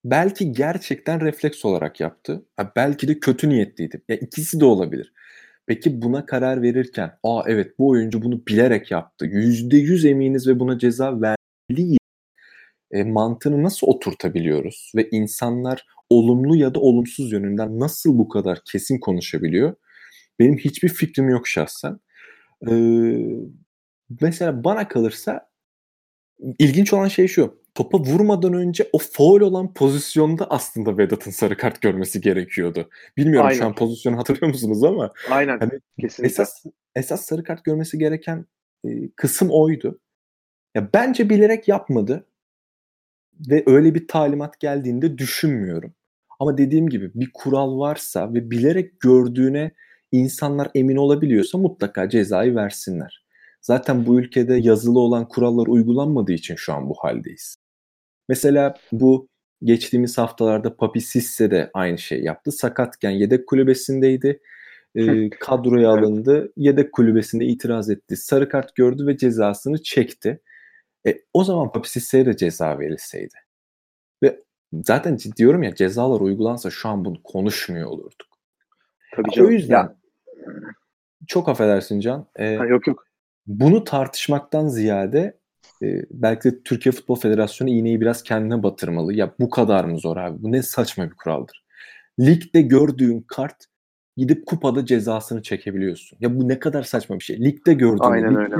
Belki 0.04 0.52
gerçekten 0.52 1.20
refleks 1.20 1.64
olarak 1.64 2.00
yaptı. 2.00 2.46
Ha, 2.56 2.72
belki 2.76 3.08
de 3.08 3.20
kötü 3.20 3.48
niyetliydi. 3.48 4.02
Ya 4.08 4.16
ikisi 4.16 4.60
de 4.60 4.64
olabilir. 4.64 5.12
Peki 5.66 6.02
buna 6.02 6.26
karar 6.26 6.62
verirken, 6.62 7.18
aa 7.22 7.42
evet 7.46 7.78
bu 7.78 7.88
oyuncu 7.88 8.22
bunu 8.22 8.46
bilerek 8.46 8.90
yaptı. 8.90 9.26
Yüzde 9.26 9.76
yüz 9.76 10.04
eminiz 10.04 10.48
ve 10.48 10.60
buna 10.60 10.78
ceza 10.78 11.12
vermeli 11.20 11.98
e, 12.92 13.04
mantığını 13.04 13.62
nasıl 13.62 13.86
oturtabiliyoruz? 13.86 14.92
Ve 14.96 15.08
insanlar 15.10 15.86
olumlu 16.10 16.56
ya 16.56 16.74
da 16.74 16.80
olumsuz 16.80 17.32
yönünden 17.32 17.80
nasıl 17.80 18.18
bu 18.18 18.28
kadar 18.28 18.60
kesin 18.64 18.98
konuşabiliyor? 18.98 19.74
Benim 20.38 20.58
hiçbir 20.58 20.88
fikrim 20.88 21.28
yok 21.28 21.48
şahsen. 21.48 22.00
Ee, 22.70 22.74
mesela 24.20 24.64
bana 24.64 24.88
kalırsa 24.88 25.48
ilginç 26.58 26.92
olan 26.92 27.08
şey 27.08 27.28
şu 27.28 27.62
topa 27.74 27.98
vurmadan 27.98 28.52
önce 28.52 28.88
o 28.92 28.98
foul 28.98 29.40
olan 29.40 29.74
pozisyonda 29.74 30.50
aslında 30.50 30.98
Vedat'ın 30.98 31.30
sarı 31.30 31.56
kart 31.56 31.80
görmesi 31.80 32.20
gerekiyordu. 32.20 32.90
Bilmiyorum 33.16 33.48
Aynen. 33.48 33.58
şu 33.58 33.66
an 33.66 33.74
pozisyonu 33.74 34.16
hatırlıyor 34.16 34.46
musunuz 34.46 34.84
ama. 34.84 35.12
Aynen. 35.30 35.58
Hani 35.58 35.70
Kesinlikle. 36.00 36.32
Esas, 36.32 36.64
esas 36.94 37.24
sarı 37.24 37.44
kart 37.44 37.64
görmesi 37.64 37.98
gereken 37.98 38.46
e, 38.84 39.10
kısım 39.16 39.48
oydu. 39.50 40.00
Ya 40.74 40.88
bence 40.94 41.30
bilerek 41.30 41.68
yapmadı. 41.68 42.26
Ve 43.50 43.62
öyle 43.66 43.94
bir 43.94 44.08
talimat 44.08 44.60
geldiğinde 44.60 45.18
düşünmüyorum. 45.18 45.94
Ama 46.40 46.58
dediğim 46.58 46.88
gibi 46.88 47.10
bir 47.14 47.30
kural 47.34 47.78
varsa 47.78 48.34
ve 48.34 48.50
bilerek 48.50 49.00
gördüğüne 49.00 49.70
insanlar 50.12 50.70
emin 50.74 50.96
olabiliyorsa 50.96 51.58
mutlaka 51.58 52.08
cezayı 52.08 52.54
versinler. 52.54 53.24
Zaten 53.60 54.06
bu 54.06 54.20
ülkede 54.20 54.54
yazılı 54.54 54.98
olan 54.98 55.28
kurallar 55.28 55.66
uygulanmadığı 55.66 56.32
için 56.32 56.54
şu 56.54 56.72
an 56.72 56.88
bu 56.88 56.94
haldeyiz. 56.94 57.56
Mesela 58.28 58.74
bu 58.92 59.28
geçtiğimiz 59.64 60.18
haftalarda 60.18 60.76
Papi 60.76 61.00
Sisse 61.00 61.50
de 61.50 61.70
aynı 61.74 61.98
şey 61.98 62.22
yaptı. 62.22 62.52
Sakatken 62.52 63.10
yedek 63.10 63.46
kulübesindeydi. 63.46 64.40
E, 64.94 65.30
kadroya 65.30 65.90
alındı. 65.90 66.52
Yedek 66.56 66.92
kulübesinde 66.92 67.44
itiraz 67.44 67.90
etti. 67.90 68.16
Sarı 68.16 68.48
kart 68.48 68.74
gördü 68.74 69.06
ve 69.06 69.16
cezasını 69.16 69.82
çekti. 69.82 70.40
E, 71.06 71.18
o 71.32 71.44
zaman 71.44 71.72
Papi 71.72 71.90
Sisse'ye 71.90 72.26
de 72.26 72.36
ceza 72.36 72.78
verilseydi. 72.78 73.34
Ve 74.22 74.42
zaten 74.72 75.18
diyorum 75.36 75.62
ya 75.62 75.74
cezalar 75.74 76.20
uygulansa 76.20 76.70
şu 76.70 76.88
an 76.88 77.04
bunu 77.04 77.22
konuşmuyor 77.22 77.88
olurduk. 77.88 78.28
Tabii 79.16 79.30
canım. 79.30 79.48
O 79.48 79.52
yüzden 79.52 79.74
ya. 79.74 79.96
çok 81.26 81.48
affedersin 81.48 82.00
Can. 82.00 82.26
E, 82.36 82.56
ha, 82.56 82.66
yok 82.66 82.86
yok. 82.86 83.04
Bunu 83.46 83.84
tartışmaktan 83.84 84.68
ziyade 84.68 85.38
e, 85.82 86.02
belki 86.10 86.50
de 86.50 86.62
Türkiye 86.62 86.92
Futbol 86.92 87.16
Federasyonu 87.16 87.70
iğneyi 87.70 88.00
biraz 88.00 88.22
kendine 88.22 88.62
batırmalı. 88.62 89.14
Ya 89.14 89.34
bu 89.40 89.50
kadar 89.50 89.84
mı 89.84 89.98
zor 89.98 90.16
abi? 90.16 90.42
Bu 90.42 90.52
ne 90.52 90.62
saçma 90.62 91.04
bir 91.04 91.14
kuraldır. 91.14 91.64
Ligde 92.20 92.62
gördüğün 92.62 93.20
kart 93.20 93.64
gidip 94.16 94.46
kupada 94.46 94.86
cezasını 94.86 95.42
çekebiliyorsun. 95.42 96.18
Ya 96.20 96.36
bu 96.36 96.48
ne 96.48 96.58
kadar 96.58 96.82
saçma 96.82 97.18
bir 97.18 97.24
şey. 97.24 97.44
Ligde 97.44 97.74
gördüğünü 97.74 98.06
Aynen 98.06 98.30
ligde 98.30 98.40
öyle. 98.40 98.56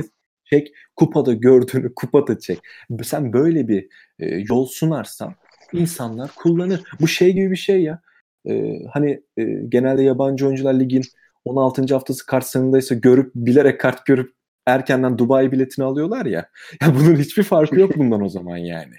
Çek, 0.51 0.73
kupada 0.97 1.33
gördüğünü 1.33 1.93
kupada 1.97 2.39
çek. 2.39 2.59
Sen 3.03 3.33
böyle 3.33 3.69
bir 3.69 3.89
e, 4.19 4.27
yol 4.49 4.67
sunarsan 4.67 5.35
insanlar 5.73 6.31
kullanır. 6.37 6.83
Bu 7.01 7.09
şey 7.09 7.33
gibi 7.33 7.51
bir 7.51 7.57
şey 7.57 7.83
ya. 7.83 8.01
E, 8.49 8.83
hani 8.93 9.23
e, 9.37 9.45
genelde 9.69 10.03
yabancı 10.03 10.47
oyuncular 10.47 10.81
ligin 10.81 11.03
16. 11.45 11.95
haftası 11.95 12.27
kart 12.27 12.55
görüp 12.91 13.31
bilerek 13.35 13.81
kart 13.81 14.07
görüp 14.07 14.33
erkenden 14.67 15.19
Dubai 15.19 15.53
biletini 15.53 15.85
alıyorlar 15.85 16.27
ya. 16.27 16.49
Ya 16.83 16.95
bunun 16.95 17.17
hiçbir 17.17 17.43
farkı 17.43 17.81
yok 17.81 17.99
bundan 17.99 18.23
o 18.23 18.29
zaman 18.29 18.57
yani. 18.57 18.95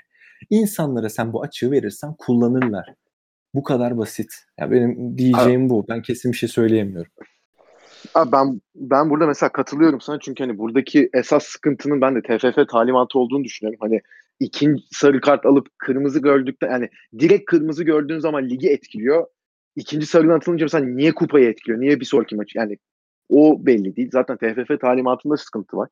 İnsanlara 0.49 1.09
sen 1.09 1.33
bu 1.33 1.43
açığı 1.43 1.71
verirsen 1.71 2.13
kullanırlar. 2.17 2.93
Bu 3.53 3.63
kadar 3.63 3.97
basit. 3.97 4.33
Ya 4.59 4.71
benim 4.71 5.17
diyeceğim 5.17 5.69
bu. 5.69 5.85
Ben 5.89 6.01
kesin 6.01 6.31
bir 6.31 6.37
şey 6.37 6.49
söyleyemiyorum. 6.49 7.11
Abi 8.15 8.31
ben 8.31 8.61
ben 8.75 9.09
burada 9.09 9.27
mesela 9.27 9.51
katılıyorum 9.51 10.01
sana 10.01 10.19
çünkü 10.19 10.43
hani 10.43 10.57
buradaki 10.57 11.09
esas 11.13 11.43
sıkıntının 11.43 12.01
ben 12.01 12.15
de 12.15 12.21
TFF 12.21 12.71
talimatı 12.71 13.19
olduğunu 13.19 13.43
düşünüyorum. 13.43 13.79
Hani 13.81 14.01
ikinci 14.39 14.83
sarı 14.91 15.21
kart 15.21 15.45
alıp 15.45 15.67
kırmızı 15.77 16.19
gördükten 16.19 16.71
yani 16.71 16.89
direkt 17.19 17.45
kırmızı 17.45 17.83
gördüğün 17.83 18.19
zaman 18.19 18.49
ligi 18.49 18.69
etkiliyor. 18.69 19.27
İkinci 19.75 20.05
sarı 20.05 20.33
atılınca 20.33 20.65
mesela 20.65 20.85
niye 20.85 21.11
kupayı 21.11 21.49
etkiliyor? 21.49 21.81
Niye 21.81 21.99
bir 21.99 22.05
sonraki 22.05 22.35
maç? 22.35 22.55
Yani 22.55 22.77
o 23.29 23.65
belli 23.65 23.95
değil. 23.95 24.09
Zaten 24.13 24.37
TFF 24.37 24.81
talimatında 24.81 25.37
sıkıntı 25.37 25.77
var. 25.77 25.89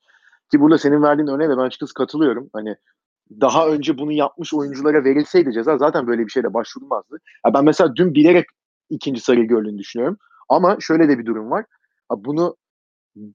Ki 0.52 0.60
burada 0.60 0.78
senin 0.78 1.04
verdiğin 1.04 1.28
örneğe 1.28 1.50
de 1.50 1.58
ben 1.58 1.62
açıkçası 1.62 1.94
katılıyorum. 1.94 2.50
Hani 2.54 2.76
daha 3.42 3.68
önce 3.68 3.98
bunu 3.98 4.12
yapmış 4.12 4.54
oyunculara 4.54 5.04
verilseydi 5.04 5.54
ceza 5.54 5.78
zaten 5.78 6.08
böyle 6.08 6.26
bir 6.26 6.32
şeyle 6.32 6.54
başvurulmazdı. 6.54 7.18
Ya 7.46 7.54
ben 7.54 7.66
mesela 7.66 7.96
dün 7.96 8.14
bilerek 8.14 8.46
ikinci 8.90 9.22
sarı 9.22 9.44
gördüğünü 9.44 9.78
düşünüyorum. 9.78 10.18
Ama 10.50 10.78
şöyle 10.80 11.10
de 11.10 11.20
bir 11.20 11.26
durum 11.26 11.52
var. 11.52 11.66
Bunu 12.12 12.56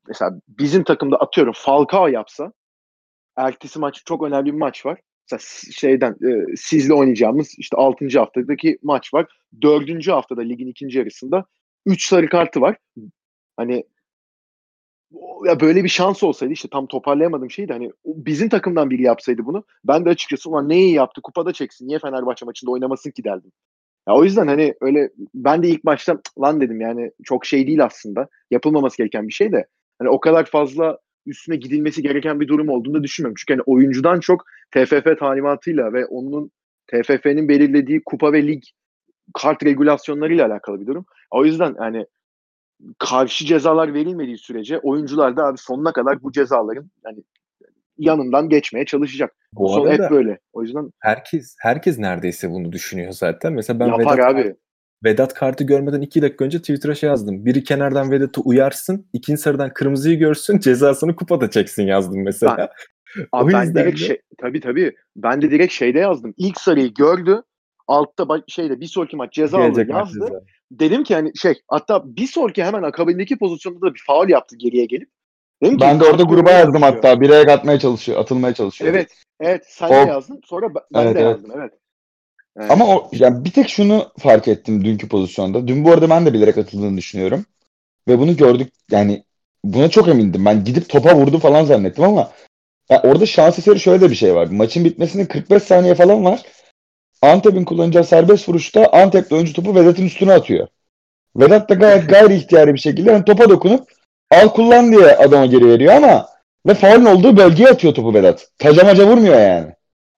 mesela 0.09 0.41
bizim 0.49 0.85
takımda 0.85 1.17
atıyorum 1.17 1.53
Falcao 1.57 2.07
yapsa 2.07 2.53
ertesi 3.37 3.79
maç 3.79 4.03
çok 4.07 4.23
önemli 4.23 4.53
bir 4.53 4.59
maç 4.59 4.87
var. 4.87 5.01
Mesela 5.31 5.73
şeyden 5.73 6.13
e, 6.13 6.57
sizle 6.57 6.95
oynayacağımız 6.95 7.55
işte 7.59 7.77
6. 7.77 8.19
haftadaki 8.19 8.79
maç 8.83 9.15
var. 9.15 9.27
4. 9.63 10.09
haftada 10.09 10.41
ligin 10.41 10.67
ikinci 10.67 10.99
yarısında 10.99 11.45
3 11.87 12.09
sarı 12.09 12.29
kartı 12.29 12.61
var. 12.61 12.77
Hani 13.57 13.85
ya 15.45 15.61
böyle 15.61 15.85
bir 15.85 15.89
şans 15.89 16.23
olsaydı 16.23 16.53
işte 16.53 16.69
tam 16.73 16.87
toparlayamadım 16.87 17.51
şeydi 17.51 17.73
hani 17.73 17.93
bizim 18.05 18.49
takımdan 18.49 18.91
biri 18.91 19.03
yapsaydı 19.03 19.45
bunu 19.45 19.65
ben 19.85 20.05
de 20.05 20.11
açıkçası 20.11 20.51
ulan 20.51 20.69
ne 20.69 20.79
iyi 20.79 20.95
yaptı 20.95 21.21
kupada 21.23 21.53
çeksin 21.53 21.89
niye 21.89 21.99
Fenerbahçe 21.99 22.45
maçında 22.45 22.71
oynamasın 22.71 23.11
ki 23.11 23.25
derdim. 23.25 23.53
Ya 24.09 24.15
o 24.15 24.25
yüzden 24.25 24.47
hani 24.47 24.75
öyle 24.81 25.11
ben 25.35 25.63
de 25.63 25.69
ilk 25.69 25.85
başta 25.85 26.21
lan 26.41 26.61
dedim 26.61 26.81
yani 26.81 27.11
çok 27.25 27.47
şey 27.47 27.67
değil 27.67 27.85
aslında. 27.85 28.29
Yapılmaması 28.51 28.97
gereken 28.97 29.29
bir 29.29 29.33
şey 29.33 29.53
de. 29.53 29.67
Hani 29.99 30.09
o 30.11 30.21
kadar 30.21 30.45
fazla 30.45 30.99
üstüne 31.27 31.57
gidilmesi 31.57 32.03
gereken 32.03 32.41
bir 32.41 32.49
durum 32.49 32.69
olduğunu 32.69 32.95
da 32.95 33.03
düşünmüyorum. 33.03 33.37
Çünkü 33.39 33.53
hani 33.53 33.63
oyuncudan 33.67 34.21
çok 34.21 34.45
TFF 34.71 35.19
talimatıyla 35.19 35.93
ve 35.93 36.07
onun 36.07 36.51
TFF'nin 36.87 37.49
belirlediği 37.49 38.03
kupa 38.07 38.33
ve 38.33 38.47
lig 38.47 38.63
kart 39.35 39.65
regülasyonlarıyla 39.65 40.47
alakalı 40.47 40.81
bir 40.81 40.87
durum. 40.87 41.05
O 41.31 41.45
yüzden 41.45 41.75
hani 41.79 42.07
karşı 42.99 43.45
cezalar 43.45 43.95
verilmediği 43.95 44.39
sürece 44.39 44.79
oyuncular 44.79 45.37
da 45.37 45.47
abi 45.47 45.59
sonuna 45.59 45.93
kadar 45.93 46.23
bu 46.23 46.33
cezaların 46.33 46.91
yani 47.07 47.23
yanından 48.03 48.49
geçmeye 48.49 48.85
çalışacak. 48.85 49.35
Bu 49.53 49.69
Son 49.69 49.91
hep 49.91 50.11
böyle. 50.11 50.39
O 50.53 50.63
yüzden 50.63 50.91
herkes 51.01 51.57
herkes 51.61 51.99
neredeyse 51.99 52.51
bunu 52.51 52.73
düşünüyor 52.73 53.13
zaten. 53.13 53.53
Mesela 53.53 53.81
ben 53.81 53.87
Yapar 53.87 54.19
Vedat 54.19 54.35
abi. 54.35 54.55
Vedat 55.05 55.35
kartı 55.35 55.65
görmeden 55.65 56.01
iki 56.01 56.23
dakika 56.23 56.45
önce 56.45 56.59
Twitter'a 56.59 56.95
şey 56.95 57.09
yazdım. 57.09 57.47
Biri 57.47 57.65
kenardan 57.65 58.11
Vedat'ı 58.11 58.41
uyarsın, 58.41 59.07
ikinci 59.13 59.41
sarıdan 59.41 59.73
kırmızıyı 59.75 60.19
görsün, 60.19 60.59
cezasını 60.61 61.17
kupada 61.17 61.51
çeksin 61.51 61.83
yazdım 61.83 62.23
mesela. 62.23 62.57
Ben, 62.57 62.69
abi 63.33 63.53
ben 63.53 63.75
direkt 63.75 64.01
de... 64.01 64.05
şey, 64.05 64.21
tabii 64.39 64.61
tabii. 64.61 64.95
Ben 65.17 65.43
de 65.43 65.51
direkt 65.51 65.73
şeyde 65.73 65.99
yazdım. 65.99 66.35
İlk 66.37 66.61
sarıyı 66.61 66.95
gördü. 66.95 67.43
Altta 67.89 68.27
şeyde 68.49 68.81
bir 68.81 68.87
sonraki 68.87 69.17
maç 69.17 69.33
ceza 69.33 69.59
aldı 69.59 69.91
yazdı. 69.91 70.27
Ceza. 70.27 70.41
Dedim 70.71 71.05
ki 71.05 71.15
hani 71.15 71.33
şey 71.37 71.55
hatta 71.69 72.17
bir 72.17 72.27
sonraki 72.27 72.65
hemen 72.65 72.83
akabindeki 72.83 73.39
pozisyonda 73.39 73.81
da 73.81 73.95
bir 73.95 74.03
faul 74.07 74.29
yaptı 74.29 74.57
geriye 74.57 74.85
gelip. 74.85 75.09
Dedim 75.63 75.81
ben 75.81 76.01
de 76.01 76.05
orada 76.05 76.23
gruba 76.23 76.51
yazdım 76.51 76.83
hatta. 76.83 77.21
Bireye 77.21 77.53
atmaya 77.53 77.79
çalışıyor, 77.79 78.21
atılmaya 78.21 78.55
çalışıyor. 78.55 78.91
Evet. 78.91 79.11
Evet 79.41 79.65
sen 79.69 79.89
o... 79.89 79.91
de 79.91 80.11
yazdın. 80.11 80.41
Sonra 80.45 80.75
ben 80.75 81.05
evet, 81.05 81.17
de 81.17 81.21
yazdım. 81.21 81.51
Evet. 81.57 81.73
evet. 82.57 82.71
Ama 82.71 82.87
o 82.87 83.11
yani 83.13 83.45
bir 83.45 83.51
tek 83.51 83.69
şunu 83.69 84.07
fark 84.19 84.49
ettim 84.49 84.85
dünkü 84.85 85.09
pozisyonda. 85.09 85.69
Dün 85.69 85.85
bu 85.85 85.93
arada 85.93 86.11
ben 86.11 86.27
de 86.27 86.33
bilerek 86.33 86.59
atıldığını 86.59 86.97
düşünüyorum. 86.97 87.47
Ve 88.09 88.19
bunu 88.19 88.37
gördük 88.37 88.73
yani 88.91 89.25
buna 89.65 89.91
çok 89.91 90.09
emindim. 90.09 90.45
Ben 90.45 90.65
gidip 90.65 90.89
topa 90.89 91.17
vurdu 91.17 91.39
falan 91.39 91.65
zannettim 91.65 92.05
ama 92.05 92.31
yani 92.91 93.01
orada 93.01 93.27
şans 93.27 93.59
eseri 93.59 93.81
şöyle 93.81 94.01
de 94.01 94.11
bir 94.11 94.15
şey 94.15 94.35
var. 94.35 94.47
Maçın 94.47 94.85
bitmesine 94.85 95.29
45 95.29 95.63
saniye 95.63 95.95
falan 95.95 96.25
var. 96.25 96.43
Antep'in 97.23 97.65
kullanacağı 97.65 98.05
serbest 98.05 98.49
vuruşta 98.49 98.87
Antep'te 98.93 99.35
oyuncu 99.35 99.53
topu 99.53 99.75
Vedat'ın 99.75 100.07
üstüne 100.07 100.33
atıyor. 100.33 100.69
Vedat 101.37 101.69
da 101.69 101.75
gayet 101.75 102.09
gayri 102.09 102.35
ihtiyari 102.35 102.75
bir 102.75 102.79
şekilde 102.79 103.11
yani 103.11 103.25
topa 103.25 103.51
dokunup 103.51 103.89
al 104.33 104.49
kullan 104.49 104.93
diye 104.93 105.17
adama 105.17 105.47
geri 105.47 105.69
veriyor 105.69 105.95
ama 105.95 106.27
ve 106.67 106.75
faulün 106.75 107.05
olduğu 107.05 107.37
bölgeye 107.37 107.69
atıyor 107.69 107.95
topu 107.95 108.15
Vedat. 108.15 108.49
Tacamaca 108.59 109.07
vurmuyor 109.07 109.41
yani. 109.41 109.73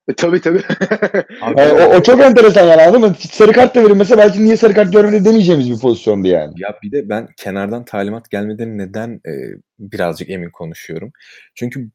E, 0.08 0.14
tabii 0.14 0.40
tabii. 0.40 0.62
yani 1.56 1.72
o, 1.72 1.96
o 1.96 2.02
çok 2.02 2.20
enteresan 2.20 2.66
yani 2.66 2.82
anladın 2.82 3.00
mı? 3.00 3.14
Sarı 3.30 3.52
kart 3.52 3.74
da 3.74 3.84
verilmese 3.84 4.18
belki 4.18 4.44
niye 4.44 4.56
sarı 4.56 4.74
kart 4.74 4.92
görmedi 4.92 5.24
demeyeceğimiz 5.24 5.70
bir 5.70 5.80
pozisyondu 5.80 6.28
yani. 6.28 6.54
Ya 6.56 6.78
bir 6.82 6.92
de 6.92 7.08
ben 7.08 7.28
kenardan 7.36 7.84
talimat 7.84 8.30
gelmeden 8.30 8.78
neden 8.78 9.20
e, 9.26 9.32
birazcık 9.78 10.30
emin 10.30 10.50
konuşuyorum. 10.50 11.12
Çünkü 11.54 11.90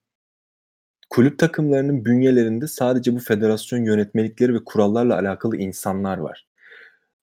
kulüp 1.10 1.40
takımlarının 1.40 2.06
bünyelerinde 2.06 2.68
sadece 2.68 3.16
bu 3.16 3.20
federasyon 3.20 3.84
yönetmelikleri 3.84 4.54
ve 4.54 4.64
kurallarla 4.66 5.16
alakalı 5.20 5.58
insanlar 5.58 6.18
var. 6.18 6.48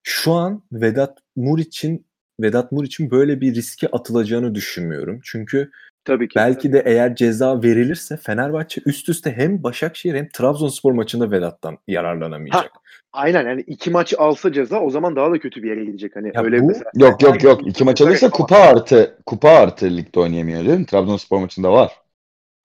Şu 0.03 0.33
an 0.33 0.63
Vedat 0.71 1.17
Muriç'in 1.35 2.06
Vedat 2.39 2.71
Muriç'in 2.71 3.11
böyle 3.11 3.41
bir 3.41 3.55
riske 3.55 3.87
atılacağını 3.87 4.55
düşünmüyorum. 4.55 5.19
Çünkü 5.23 5.71
Tabii 6.05 6.27
ki. 6.27 6.35
belki 6.35 6.73
de 6.73 6.83
eğer 6.85 7.15
ceza 7.15 7.63
verilirse 7.63 8.17
Fenerbahçe 8.17 8.81
üst 8.85 9.09
üste 9.09 9.31
hem 9.31 9.63
Başakşehir 9.63 10.15
hem 10.15 10.29
Trabzonspor 10.29 10.91
maçında 10.91 11.31
Vedat'tan 11.31 11.77
yararlanamayacak. 11.87 12.63
Ha, 12.63 12.81
aynen 13.13 13.47
yani 13.47 13.61
iki 13.61 13.91
maç 13.91 14.13
alsa 14.17 14.53
ceza 14.53 14.79
o 14.79 14.89
zaman 14.89 15.15
daha 15.15 15.31
da 15.31 15.39
kötü 15.39 15.63
bir 15.63 15.69
yere 15.69 15.85
gidecek. 15.85 16.15
Hani 16.15 16.31
ya 16.35 16.43
öyle 16.43 16.61
bu, 16.61 16.67
mesela, 16.67 16.91
yok 16.95 17.23
yok 17.23 17.43
yok. 17.43 17.67
İki 17.67 17.83
maç 17.83 18.01
alırsa 18.01 18.29
kupa 18.29 18.55
artı 18.55 19.17
kupa 19.25 19.49
artı 19.49 19.85
ligde 19.97 20.19
oynayamıyor 20.19 20.65
değil 20.65 20.79
mi? 20.79 20.85
Trabzonspor 20.85 21.39
maçında 21.39 21.71
var. 21.71 21.91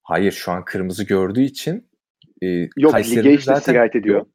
Hayır 0.03 0.33
şu 0.33 0.53
an 0.53 0.65
kırmızı 0.65 1.05
gördüğü 1.05 1.43
için 1.43 1.89
e, 2.43 2.47
Yok 2.77 2.95
lige 2.95 3.33
işte 3.33 3.55
zaten 3.55 3.89
ediyor. 3.95 4.27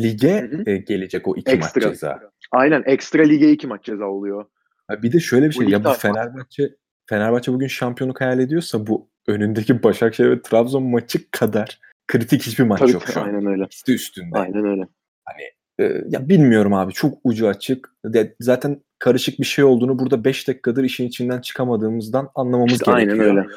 Lige 0.00 0.50
e, 0.66 0.76
gelecek 0.76 1.28
o 1.28 1.36
iki 1.36 1.50
ekstra. 1.50 1.80
maç 1.80 1.92
ceza. 1.92 2.20
Aynen 2.52 2.82
ekstra 2.86 3.22
lige 3.22 3.50
iki 3.50 3.66
maç 3.66 3.84
ceza 3.84 4.04
oluyor. 4.04 4.44
Bir 4.90 5.12
de 5.12 5.20
şöyle 5.20 5.46
bir 5.46 5.52
şey 5.52 5.66
bu 5.66 5.70
ya 5.70 5.84
bu 5.84 5.92
Fenerbahçe 5.92 6.76
Fenerbahçe 7.06 7.52
bugün 7.52 7.66
şampiyonluk 7.66 8.20
hayal 8.20 8.38
ediyorsa 8.38 8.86
bu 8.86 9.08
önündeki 9.26 9.82
Başakşehir 9.82 10.30
ve 10.30 10.42
Trabzon 10.42 10.82
maçı 10.82 11.30
kadar 11.30 11.80
kritik 12.06 12.42
hiçbir 12.42 12.64
maç 12.64 12.78
Tabii, 12.78 12.92
yok 12.92 13.02
şu 13.14 13.20
an. 13.20 13.26
Aynen 13.26 13.46
öyle. 13.46 13.64
İkisi 13.64 13.94
üstünde. 13.94 14.38
Aynen 14.38 14.64
öyle. 14.64 14.88
Hani 15.24 15.42
e, 15.78 16.02
ya 16.08 16.28
bilmiyorum 16.28 16.74
abi 16.74 16.92
çok 16.92 17.18
ucu 17.24 17.48
açık. 17.48 17.92
De, 18.04 18.36
zaten 18.40 18.82
karışık 18.98 19.40
bir 19.40 19.44
şey 19.44 19.64
olduğunu 19.64 19.98
burada 19.98 20.24
5 20.24 20.48
dakikadır 20.48 20.84
işin 20.84 21.08
içinden 21.08 21.40
çıkamadığımızdan 21.40 22.30
anlamamız 22.34 22.72
işte 22.72 22.92
gerekiyor. 22.92 23.18
Aynen 23.18 23.36
öyle. 23.36 23.48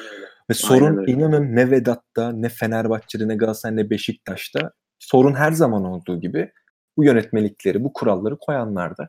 Ve 0.50 0.54
sorun 0.54 0.96
Aynen 0.96 1.12
inanın 1.12 1.56
ne 1.56 1.70
Vedat'ta, 1.70 2.32
ne 2.32 2.48
Fenerbahçe'de, 2.48 3.28
ne 3.28 3.36
Galatasaray, 3.36 3.76
ne 3.76 3.90
Beşiktaş'ta. 3.90 4.72
Sorun 4.98 5.34
her 5.34 5.52
zaman 5.52 5.84
olduğu 5.84 6.20
gibi 6.20 6.52
bu 6.96 7.04
yönetmelikleri, 7.04 7.84
bu 7.84 7.92
kuralları 7.92 8.36
koyanlarda. 8.38 9.08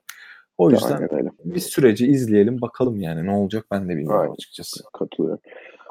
O 0.61 0.71
yüzden 0.71 1.09
bir 1.45 1.59
süreci 1.59 2.07
izleyelim 2.07 2.61
bakalım 2.61 3.01
yani 3.01 3.25
ne 3.25 3.31
olacak 3.31 3.65
ben 3.71 3.85
de 3.85 3.89
bilmiyorum 3.89 4.19
Aynen. 4.21 4.33
açıkçası. 4.33 4.83
Katılıyorum. 4.93 5.39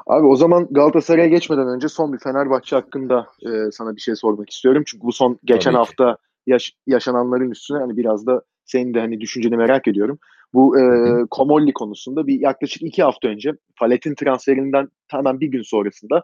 Abi 0.07 0.27
o 0.27 0.35
zaman 0.35 0.67
Galatasaray'a 0.71 1.27
geçmeden 1.27 1.67
önce 1.67 1.89
son 1.89 2.13
bir 2.13 2.19
Fenerbahçe 2.19 2.75
hakkında 2.75 3.27
e, 3.45 3.71
sana 3.71 3.95
bir 3.95 4.01
şey 4.01 4.15
sormak 4.15 4.49
istiyorum. 4.49 4.83
Çünkü 4.85 5.03
bu 5.03 5.11
son 5.11 5.39
geçen 5.43 5.71
Tabii 5.71 5.77
hafta 5.77 6.17
yaş- 6.47 6.75
yaşananların 6.87 7.51
üstüne 7.51 7.77
hani 7.77 7.97
biraz 7.97 8.25
da 8.25 8.41
senin 8.65 8.93
de 8.93 8.99
hani 8.99 9.21
düşünceni 9.21 9.57
merak 9.57 9.87
ediyorum. 9.87 10.19
Bu 10.53 10.79
e, 10.79 10.83
Komolli 11.31 11.73
konusunda 11.73 12.27
bir 12.27 12.39
yaklaşık 12.39 12.83
iki 12.83 13.03
hafta 13.03 13.27
önce 13.27 13.53
Falet'in 13.75 14.15
transferinden 14.15 14.87
hemen 15.07 15.39
bir 15.39 15.47
gün 15.47 15.61
sonrasında 15.61 16.23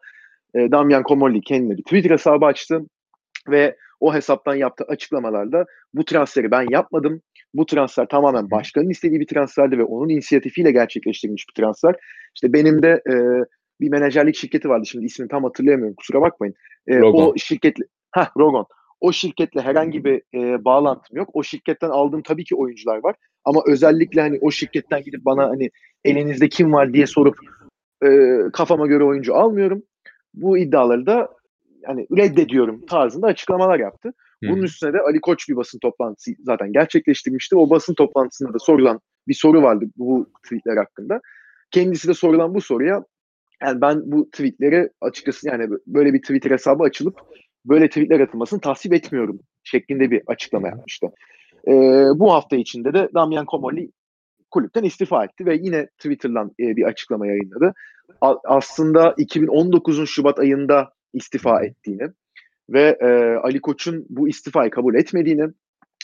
e, 0.56 0.72
Damian 0.72 1.04
Komolli 1.04 1.42
kendine 1.42 1.78
bir 1.78 1.84
Twitter 1.84 2.12
hesabı 2.12 2.46
açtı 2.46 2.82
ve 3.50 3.78
o 4.00 4.14
hesaptan 4.14 4.56
yaptığı 4.56 4.84
açıklamalarda 4.84 5.66
bu 5.94 6.06
transferi 6.06 6.52
ben 6.52 6.66
yapmadım. 6.70 7.22
Bu 7.58 7.66
transfer 7.66 8.08
tamamen 8.08 8.52
başkanın 8.52 8.90
istediği 8.90 9.20
bir 9.20 9.28
transferdi 9.28 9.78
ve 9.78 9.84
onun 9.84 10.10
inisiyatifiyle 10.10 10.72
gerçekleştirilmiş 10.72 11.46
bir 11.50 11.62
transfer. 11.62 11.96
İşte 12.36 12.54
benim 12.54 12.84
de 12.84 13.02
e, 13.10 13.14
bir 13.82 13.90
menajerlik 13.90 14.36
şirketi 14.36 14.70
vardı 14.70 14.86
şimdi 14.86 15.06
ismini 15.06 15.30
tam 15.30 15.44
hatırlayamıyorum 15.44 15.96
kusura 15.96 16.22
bakmayın. 16.22 16.56
E, 16.88 17.02
o 17.02 17.34
şirketle 17.38 17.84
ha 18.12 18.32
Rogon. 18.38 18.66
O 19.02 19.12
şirketle 19.12 19.62
herhangi 19.62 20.04
bir 20.04 20.22
e, 20.34 20.66
bağlantım 20.66 21.18
yok. 21.18 21.30
O 21.34 21.44
şirketten 21.44 21.90
aldığım 21.90 22.22
tabii 22.22 22.44
ki 22.44 22.56
oyuncular 22.56 23.04
var. 23.04 23.16
Ama 23.46 23.62
özellikle 23.68 24.22
hani 24.22 24.38
o 24.42 24.52
şirketten 24.52 25.02
gidip 25.04 25.26
bana 25.26 25.50
hani 25.50 25.70
elinizde 26.06 26.50
kim 26.50 26.74
var 26.74 26.94
diye 26.94 27.08
sorup 27.08 27.36
e, 28.06 28.10
kafama 28.54 28.88
göre 28.88 29.04
oyuncu 29.04 29.36
almıyorum. 29.36 29.84
Bu 30.34 30.58
iddiaları 30.58 31.06
da 31.06 31.30
hani 31.86 32.08
reddediyorum 32.18 32.86
tarzında 32.86 33.28
açıklamalar 33.28 33.80
yaptı. 33.80 34.14
Bunun 34.44 34.64
üstüne 34.64 34.94
de 34.94 35.00
Ali 35.00 35.22
Koç 35.22 35.50
bir 35.50 35.56
basın 35.56 35.80
toplantısı 35.80 36.32
zaten 36.40 36.74
gerçekleştirmişti. 36.74 37.56
O 37.56 37.70
basın 37.70 37.94
toplantısında 37.94 38.54
da 38.54 38.60
sorulan 38.60 39.00
bir 39.28 39.34
soru 39.34 39.62
vardı 39.64 39.86
bu 39.98 40.30
tweetler 40.44 40.78
hakkında. 40.78 41.22
Kendisi 41.72 42.08
de 42.08 42.14
sorulan 42.14 42.54
bu 42.54 42.62
soruya 42.62 43.04
yani 43.62 43.82
ben 43.82 44.02
bu 44.06 44.30
tweetleri 44.32 44.90
açıkçası 45.02 45.48
yani 45.48 45.70
böyle 45.88 46.14
bir 46.14 46.22
Twitter 46.22 46.52
hesabı 46.52 46.84
açılıp 46.84 47.20
böyle 47.66 47.88
tweetler 47.88 48.20
atılmasını 48.20 48.60
tasvip 48.60 48.94
etmiyorum 48.94 49.40
şeklinde 49.64 50.12
bir 50.12 50.22
açıklama 50.28 50.68
yapmıştı. 50.68 51.08
Ee, 51.68 51.72
bu 52.16 52.34
hafta 52.34 52.56
içinde 52.56 52.94
de 52.94 53.10
Damian 53.14 53.46
Comolli 53.52 53.92
kulüpten 54.52 54.84
istifa 54.84 55.26
etti 55.26 55.46
ve 55.46 55.56
yine 55.62 55.88
Twitter'dan 55.88 56.52
e, 56.60 56.76
bir 56.76 56.84
açıklama 56.84 57.28
yayınladı. 57.28 57.74
A- 58.22 58.38
aslında 58.44 59.12
2019'un 59.12 60.06
Şubat 60.06 60.40
ayında 60.40 60.94
istifa 61.14 61.64
ettiğini 61.64 62.08
ve 62.70 62.98
e, 63.02 63.08
Ali 63.44 63.62
Koç'un 63.62 64.06
bu 64.10 64.30
istifayı 64.30 64.72
kabul 64.72 64.96
etmediğini 64.96 65.48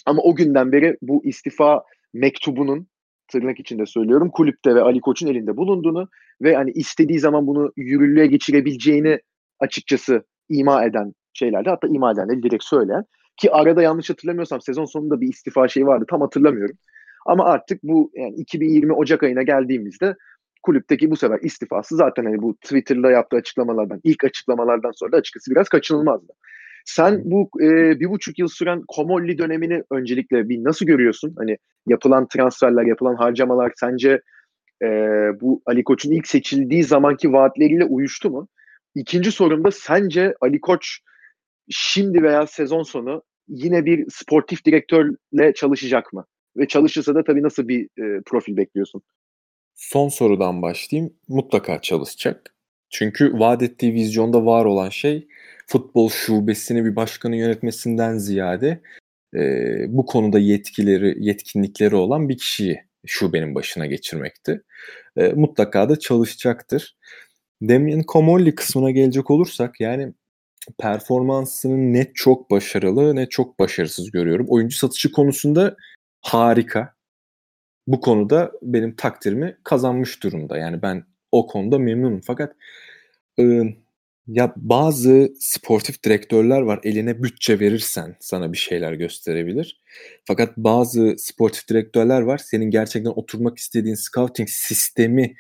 ama 0.05 0.21
o 0.21 0.35
günden 0.35 0.71
beri 0.71 0.97
bu 1.01 1.25
istifa 1.25 1.83
mektubunun 2.13 2.87
tırnak 3.27 3.59
içinde 3.59 3.85
söylüyorum 3.85 4.29
kulüpte 4.29 4.75
ve 4.75 4.81
Ali 4.81 5.01
Koç'un 5.01 5.27
elinde 5.27 5.57
bulunduğunu 5.57 6.09
ve 6.41 6.55
hani 6.55 6.71
istediği 6.71 7.19
zaman 7.19 7.47
bunu 7.47 7.73
yürürlüğe 7.77 8.27
geçirebileceğini 8.27 9.19
açıkçası 9.59 10.23
ima 10.49 10.85
eden 10.85 11.13
şeylerde 11.33 11.69
hatta 11.69 11.87
ima 11.87 12.11
edenleri 12.11 12.43
direkt 12.43 12.63
söyleyen 12.63 13.05
ki 13.37 13.51
arada 13.51 13.81
yanlış 13.81 14.09
hatırlamıyorsam 14.09 14.61
sezon 14.61 14.85
sonunda 14.85 15.21
bir 15.21 15.27
istifa 15.27 15.67
şeyi 15.67 15.85
vardı 15.85 16.05
tam 16.09 16.21
hatırlamıyorum. 16.21 16.77
Ama 17.25 17.45
artık 17.45 17.83
bu 17.83 18.11
yani 18.13 18.35
2020 18.35 18.93
Ocak 18.93 19.23
ayına 19.23 19.43
geldiğimizde 19.43 20.15
kulüpteki 20.63 21.11
bu 21.11 21.15
sefer 21.15 21.39
istifası 21.41 21.95
zaten 21.95 22.25
hani 22.25 22.41
bu 22.41 22.55
Twitter'da 22.55 23.11
yaptığı 23.11 23.37
açıklamalardan, 23.37 24.01
ilk 24.03 24.23
açıklamalardan 24.23 24.91
sonra 24.91 25.11
da 25.11 25.17
açıkçası 25.17 25.51
biraz 25.51 25.69
kaçınılmazdı. 25.69 26.33
Sen 26.85 27.21
bu 27.25 27.49
e, 27.61 27.99
bir 27.99 28.09
buçuk 28.09 28.39
yıl 28.39 28.47
süren 28.47 28.81
Komolli 28.87 29.37
dönemini 29.37 29.83
öncelikle 29.91 30.49
bir 30.49 30.63
nasıl 30.63 30.85
görüyorsun? 30.85 31.33
Hani 31.37 31.57
yapılan 31.87 32.27
transferler, 32.27 32.85
yapılan 32.85 33.15
harcamalar 33.15 33.71
sence 33.75 34.21
e, 34.83 34.87
bu 35.41 35.61
Ali 35.65 35.83
Koç'un 35.83 36.11
ilk 36.11 36.27
seçildiği 36.27 36.83
zamanki 36.83 37.33
vaatleriyle 37.33 37.85
uyuştu 37.85 38.29
mu? 38.29 38.47
İkinci 38.95 39.31
sorum 39.31 39.63
da 39.63 39.71
sence 39.71 40.33
Ali 40.41 40.61
Koç 40.61 40.99
şimdi 41.69 42.23
veya 42.23 42.47
sezon 42.47 42.83
sonu 42.83 43.23
yine 43.47 43.85
bir 43.85 44.05
sportif 44.09 44.65
direktörle 44.65 45.53
çalışacak 45.55 46.13
mı? 46.13 46.25
Ve 46.57 46.67
çalışırsa 46.67 47.15
da 47.15 47.23
tabii 47.23 47.43
nasıl 47.43 47.67
bir 47.67 47.83
e, 47.83 48.21
profil 48.25 48.57
bekliyorsun? 48.57 49.01
Son 49.75 50.09
sorudan 50.09 50.61
başlayayım. 50.61 51.13
Mutlaka 51.27 51.81
çalışacak. 51.81 52.55
Çünkü 52.93 53.39
vaat 53.39 53.63
ettiği 53.63 53.93
vizyonda 53.93 54.45
var 54.45 54.65
olan 54.65 54.89
şey 54.89 55.27
futbol 55.67 56.09
şubesini 56.09 56.85
bir 56.85 56.95
başkanın 56.95 57.35
yönetmesinden 57.35 58.17
ziyade 58.17 58.81
e, 59.35 59.39
bu 59.87 60.05
konuda 60.05 60.39
yetkileri, 60.39 61.15
yetkinlikleri 61.19 61.95
olan 61.95 62.29
bir 62.29 62.37
kişiyi 62.37 62.83
şubenin 63.05 63.55
başına 63.55 63.85
geçirmekti. 63.85 64.63
E, 65.17 65.27
mutlaka 65.27 65.89
da 65.89 65.99
çalışacaktır. 65.99 66.97
Damian 67.61 68.03
Comolli 68.07 68.55
kısmına 68.55 68.91
gelecek 68.91 69.31
olursak 69.31 69.81
yani 69.81 70.13
performansını 70.79 71.93
ne 71.93 72.11
çok 72.13 72.51
başarılı 72.51 73.15
ne 73.15 73.29
çok 73.29 73.59
başarısız 73.59 74.11
görüyorum. 74.11 74.45
Oyuncu 74.49 74.77
satışı 74.77 75.11
konusunda 75.11 75.75
harika. 76.21 76.93
Bu 77.87 78.01
konuda 78.01 78.51
benim 78.61 78.95
takdirimi 78.95 79.57
kazanmış 79.63 80.23
durumda. 80.23 80.57
Yani 80.57 80.81
ben 80.81 81.12
o 81.33 81.47
konuda 81.47 81.79
memnunum. 81.79 82.21
Fakat 82.21 82.55
e, 83.39 83.61
ya 84.27 84.53
bazı 84.57 85.33
sportif 85.39 86.03
direktörler 86.03 86.61
var 86.61 86.79
eline 86.83 87.23
bütçe 87.23 87.59
verirsen 87.59 88.15
sana 88.19 88.53
bir 88.53 88.57
şeyler 88.57 88.93
gösterebilir. 88.93 89.81
Fakat 90.25 90.57
bazı 90.57 91.15
sportif 91.17 91.67
direktörler 91.69 92.21
var 92.21 92.37
senin 92.37 92.69
gerçekten 92.69 93.11
oturmak 93.11 93.57
istediğin 93.57 93.95
scouting 93.95 94.49
sistemi 94.49 95.35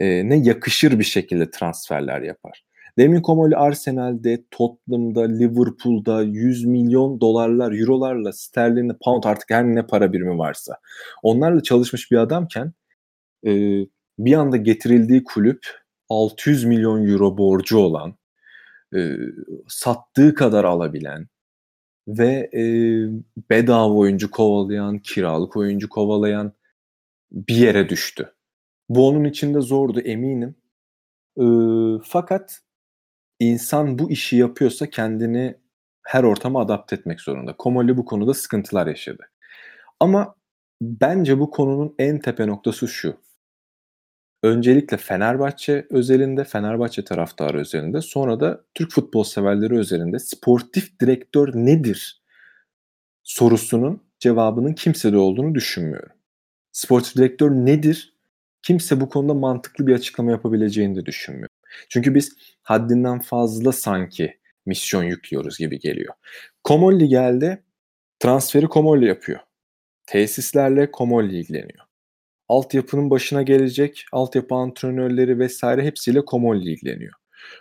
ne 0.00 0.36
yakışır 0.36 0.98
bir 0.98 1.04
şekilde 1.04 1.50
transferler 1.50 2.22
yapar. 2.22 2.64
Demin 2.98 3.22
Komoli 3.22 3.56
Arsenal'de, 3.56 4.44
Tottenham'da, 4.50 5.22
Liverpool'da 5.22 6.22
100 6.22 6.64
milyon 6.64 7.20
dolarlar, 7.20 7.72
eurolarla, 7.72 8.32
sterlinle, 8.32 8.92
pound 9.04 9.24
artık 9.24 9.50
her 9.50 9.64
ne 9.64 9.86
para 9.86 10.12
birimi 10.12 10.38
varsa 10.38 10.76
onlarla 11.22 11.62
çalışmış 11.62 12.10
bir 12.10 12.16
adamken 12.16 12.72
e, 13.46 13.80
bir 14.18 14.34
anda 14.34 14.56
getirildiği 14.56 15.24
kulüp 15.24 15.66
600 16.08 16.64
milyon 16.64 17.08
euro 17.08 17.38
borcu 17.38 17.78
olan, 17.78 18.14
e, 18.96 19.16
sattığı 19.68 20.34
kadar 20.34 20.64
alabilen 20.64 21.28
ve 22.08 22.50
e, 22.54 22.62
bedava 23.50 23.94
oyuncu 23.94 24.30
kovalayan, 24.30 24.98
kiralık 24.98 25.56
oyuncu 25.56 25.88
kovalayan 25.88 26.52
bir 27.32 27.56
yere 27.56 27.88
düştü. 27.88 28.34
Bu 28.88 29.08
onun 29.08 29.24
için 29.24 29.54
de 29.54 29.60
zordu 29.60 30.00
eminim. 30.00 30.56
E, 31.40 31.44
fakat 32.04 32.60
insan 33.40 33.98
bu 33.98 34.10
işi 34.10 34.36
yapıyorsa 34.36 34.90
kendini 34.90 35.54
her 36.02 36.24
ortama 36.24 36.60
adapte 36.60 36.96
etmek 36.96 37.20
zorunda. 37.20 37.56
Komoli 37.56 37.96
bu 37.96 38.04
konuda 38.04 38.34
sıkıntılar 38.34 38.86
yaşadı. 38.86 39.30
Ama 40.00 40.34
bence 40.82 41.38
bu 41.38 41.50
konunun 41.50 41.94
en 41.98 42.18
tepe 42.20 42.46
noktası 42.46 42.88
şu. 42.88 43.23
Öncelikle 44.44 44.96
Fenerbahçe 44.96 45.86
özelinde, 45.90 46.44
Fenerbahçe 46.44 47.04
taraftarı 47.04 47.58
özelinde, 47.58 48.00
sonra 48.00 48.40
da 48.40 48.64
Türk 48.74 48.92
futbol 48.92 49.24
severleri 49.24 49.78
özelinde 49.78 50.18
sportif 50.18 51.00
direktör 51.00 51.54
nedir 51.54 52.22
sorusunun 53.22 54.02
cevabının 54.18 54.72
kimsede 54.72 55.16
olduğunu 55.16 55.54
düşünmüyorum. 55.54 56.16
Sportif 56.72 57.16
direktör 57.16 57.50
nedir? 57.50 58.14
Kimse 58.62 59.00
bu 59.00 59.08
konuda 59.08 59.34
mantıklı 59.34 59.86
bir 59.86 59.94
açıklama 59.94 60.30
yapabileceğini 60.30 60.96
de 60.96 61.06
düşünmüyorum. 61.06 61.56
Çünkü 61.88 62.14
biz 62.14 62.36
haddinden 62.62 63.20
fazla 63.20 63.72
sanki 63.72 64.38
misyon 64.66 65.02
yüklüyoruz 65.02 65.58
gibi 65.58 65.78
geliyor. 65.78 66.14
Komolli 66.64 67.08
geldi, 67.08 67.62
transferi 68.18 68.68
Komolli 68.68 69.06
yapıyor. 69.06 69.40
Tesislerle 70.06 70.90
Komolli 70.90 71.38
ilgileniyor 71.38 71.84
altyapının 72.48 73.10
başına 73.10 73.42
gelecek 73.42 74.04
altyapı 74.12 74.54
antrenörleri 74.54 75.38
vesaire 75.38 75.84
hepsiyle 75.84 76.24
Komolli 76.24 76.70
ilgileniyor. 76.70 77.12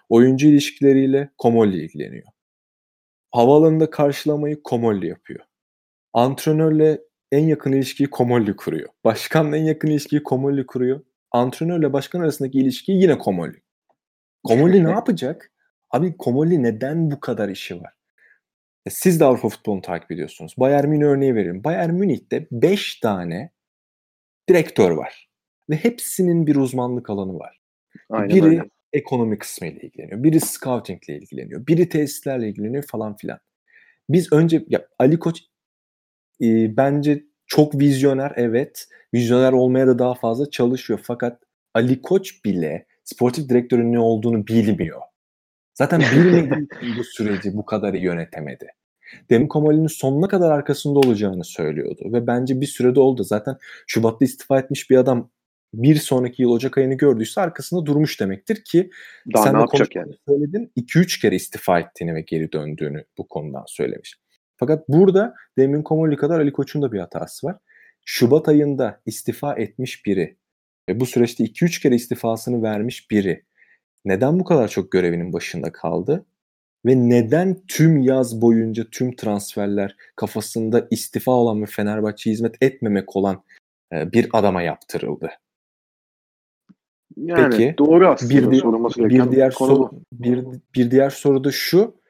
Oyuncu 0.10 0.48
ilişkileriyle 0.48 1.30
Komolli 1.38 1.84
ilgileniyor. 1.84 2.28
Havaalanında 3.32 3.90
karşılamayı 3.90 4.64
Komolli 4.64 5.08
yapıyor. 5.08 5.40
Antrenörle 6.14 7.02
en 7.32 7.48
yakın 7.48 7.72
ilişkiyi 7.72 8.10
Komolli 8.10 8.56
kuruyor. 8.56 8.90
Başkanla 9.04 9.58
en 9.58 9.64
yakın 9.64 9.88
ilişkiyi 9.88 10.24
Komolli 10.24 10.66
kuruyor. 10.66 11.02
Antrenörle 11.32 11.94
başkan 11.94 12.20
arasındaki 12.20 12.60
ilişkiyi 12.60 13.02
yine 13.02 13.18
Komolli. 13.18 13.62
Komolli 14.44 14.84
ne 14.84 14.90
yapacak? 14.92 15.52
Abi 15.90 16.18
Komolli 16.18 16.64
neden 16.64 17.12
bu 17.12 17.20
kadar 17.20 17.50
işi 17.50 17.82
var? 17.82 17.94
E, 18.86 18.90
siz 18.90 19.20
de 19.20 19.26
Avrupa 19.26 19.50
futbolunu 19.50 19.82
takip 19.82 20.12
ediyorsunuz. 20.12 20.54
Bayern 20.58 20.88
Münih 20.88 21.06
örneği 21.06 21.36
verin. 21.36 21.64
Bayern 21.64 21.94
Münih'te 21.94 22.48
5 22.52 23.00
tane 23.00 23.52
direktör 24.50 24.92
var. 24.92 25.30
Ve 25.70 25.76
hepsinin 25.76 26.48
bir 26.48 26.56
uzmanlık 26.56 27.10
alanı 27.10 27.40
var. 27.40 27.60
Aynen 28.10 28.36
biri 28.36 28.46
öyle. 28.46 28.70
ekonomi 28.94 29.38
kısmıyla 29.38 29.82
ilgileniyor. 29.82 30.24
Biri 30.24 30.40
scouting 30.40 31.10
ile 31.10 31.18
ilgileniyor. 31.18 31.68
Biri 31.68 31.90
tesislerle 31.90 32.50
ilgileniyor 32.50 32.84
falan 32.84 33.16
filan. 33.18 33.40
Biz 34.10 34.34
önce 34.34 34.66
ya 34.68 34.88
Ali 35.00 35.20
Koç 35.20 35.40
e, 36.42 36.78
bence 36.78 37.24
çok 37.48 37.80
vizyoner 37.80 38.34
evet. 38.36 38.88
Vizyoner 39.14 39.54
olmaya 39.54 39.88
da 39.88 40.00
daha 40.00 40.14
fazla 40.14 40.50
çalışıyor. 40.50 41.00
Fakat 41.04 41.44
Ali 41.74 42.02
Koç 42.02 42.46
bile 42.46 42.86
sportif 43.04 43.50
direktörün 43.50 43.94
ne 43.94 44.00
olduğunu 44.00 44.48
bilmiyor. 44.48 45.02
Zaten 45.74 46.02
bilmediği 46.16 46.98
bu 46.98 47.04
süreci 47.04 47.58
bu 47.58 47.66
kadar 47.66 47.94
yönetemedi. 47.94 48.68
Demin 49.30 49.48
Komoli'nin 49.48 49.88
sonuna 49.88 50.28
kadar 50.28 50.52
arkasında 50.52 51.00
olacağını 51.00 51.44
söylüyordu. 51.44 52.02
Ve 52.14 52.28
bence 52.28 52.62
bir 52.62 52.66
sürede 52.66 53.00
oldu. 53.00 53.24
Zaten 53.24 53.58
Şubat'ta 53.88 54.26
istifa 54.26 54.60
etmiş 54.60 54.90
bir 54.90 54.98
adam 54.98 55.30
bir 55.74 55.96
sonraki 55.96 56.42
yıl 56.42 56.50
Ocak 56.50 56.78
ayını 56.78 56.94
gördüyse 56.94 57.42
arkasında 57.42 57.86
durmuş 57.86 58.20
demektir 58.20 58.64
ki 58.64 58.90
Daha 59.34 59.44
sen 59.44 59.54
ne 59.54 59.60
yapacak 59.60 59.96
yani? 59.96 60.14
söyledin 60.28 60.72
2-3 60.78 61.22
kere 61.22 61.36
istifa 61.36 61.80
ettiğini 61.80 62.16
ve 62.16 62.22
geri 62.22 62.52
döndüğünü 62.52 63.06
bu 63.18 63.28
konudan 63.28 63.64
söylemiş. 63.68 64.20
Fakat 64.58 64.90
burada 64.90 65.34
Demin 65.58 65.84
Komoli 65.84 66.18
kadar 66.18 66.40
Ali 66.40 66.54
Koç'un 66.54 66.82
da 66.82 66.92
bir 66.92 67.00
hatası 67.00 67.48
var. 67.48 67.56
Şubat 68.06 68.48
ayında 68.48 69.02
istifa 69.06 69.56
etmiş 69.56 70.06
biri 70.06 70.38
ve 70.90 71.00
bu 71.00 71.06
süreçte 71.06 71.44
2-3 71.44 71.82
kere 71.82 71.96
istifasını 71.96 72.64
vermiş 72.64 73.12
biri 73.12 73.44
neden 74.06 74.40
bu 74.40 74.44
kadar 74.44 74.68
çok 74.68 74.92
görevinin 74.92 75.34
başında 75.34 75.72
kaldı? 75.72 76.26
Ve 76.86 77.10
neden 77.10 77.62
tüm 77.68 78.02
yaz 78.02 78.42
boyunca 78.42 78.86
tüm 78.92 79.16
transferler 79.16 79.96
kafasında 80.16 80.88
istifa 80.92 81.32
olan 81.32 81.62
ve 81.62 81.66
Fenerbahçe 81.66 82.32
hizmet 82.32 82.56
etmemek 82.62 83.16
olan 83.16 83.44
e, 83.94 84.12
bir 84.12 84.30
adama 84.34 84.62
yaptırıldı. 84.62 85.32
Yani 87.18 87.50
Peki, 87.50 87.76
doğru 87.78 88.08
aslında 88.08 88.52
bir, 88.52 88.60
sorulması 88.60 89.10
bir 89.10 89.32
diğer 89.32 89.54
konu 89.54 89.76
soru 89.76 89.92
bir, 90.14 90.46
bir 90.76 90.92
diğer 90.92 91.10
soru 91.10 91.44
da 91.44 91.52
şu. 91.52 92.04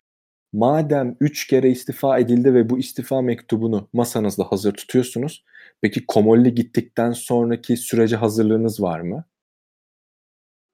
Madem 0.54 1.18
üç 1.20 1.48
kere 1.48 1.70
istifa 1.70 2.20
edildi 2.20 2.54
ve 2.54 2.70
bu 2.70 2.80
istifa 2.80 3.22
mektubunu 3.22 3.90
masanızda 3.94 4.44
hazır 4.44 4.74
tutuyorsunuz. 4.74 5.46
Peki 5.82 6.06
Komolli 6.06 6.56
gittikten 6.56 7.12
sonraki 7.12 7.78
sürece 7.78 8.16
hazırlığınız 8.16 8.82
var 8.82 9.00
mı? 9.00 9.26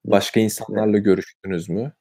Başka 0.05 0.39
insanlarla 0.39 0.97
görüştünüz 0.97 1.69
mü? 1.69 1.93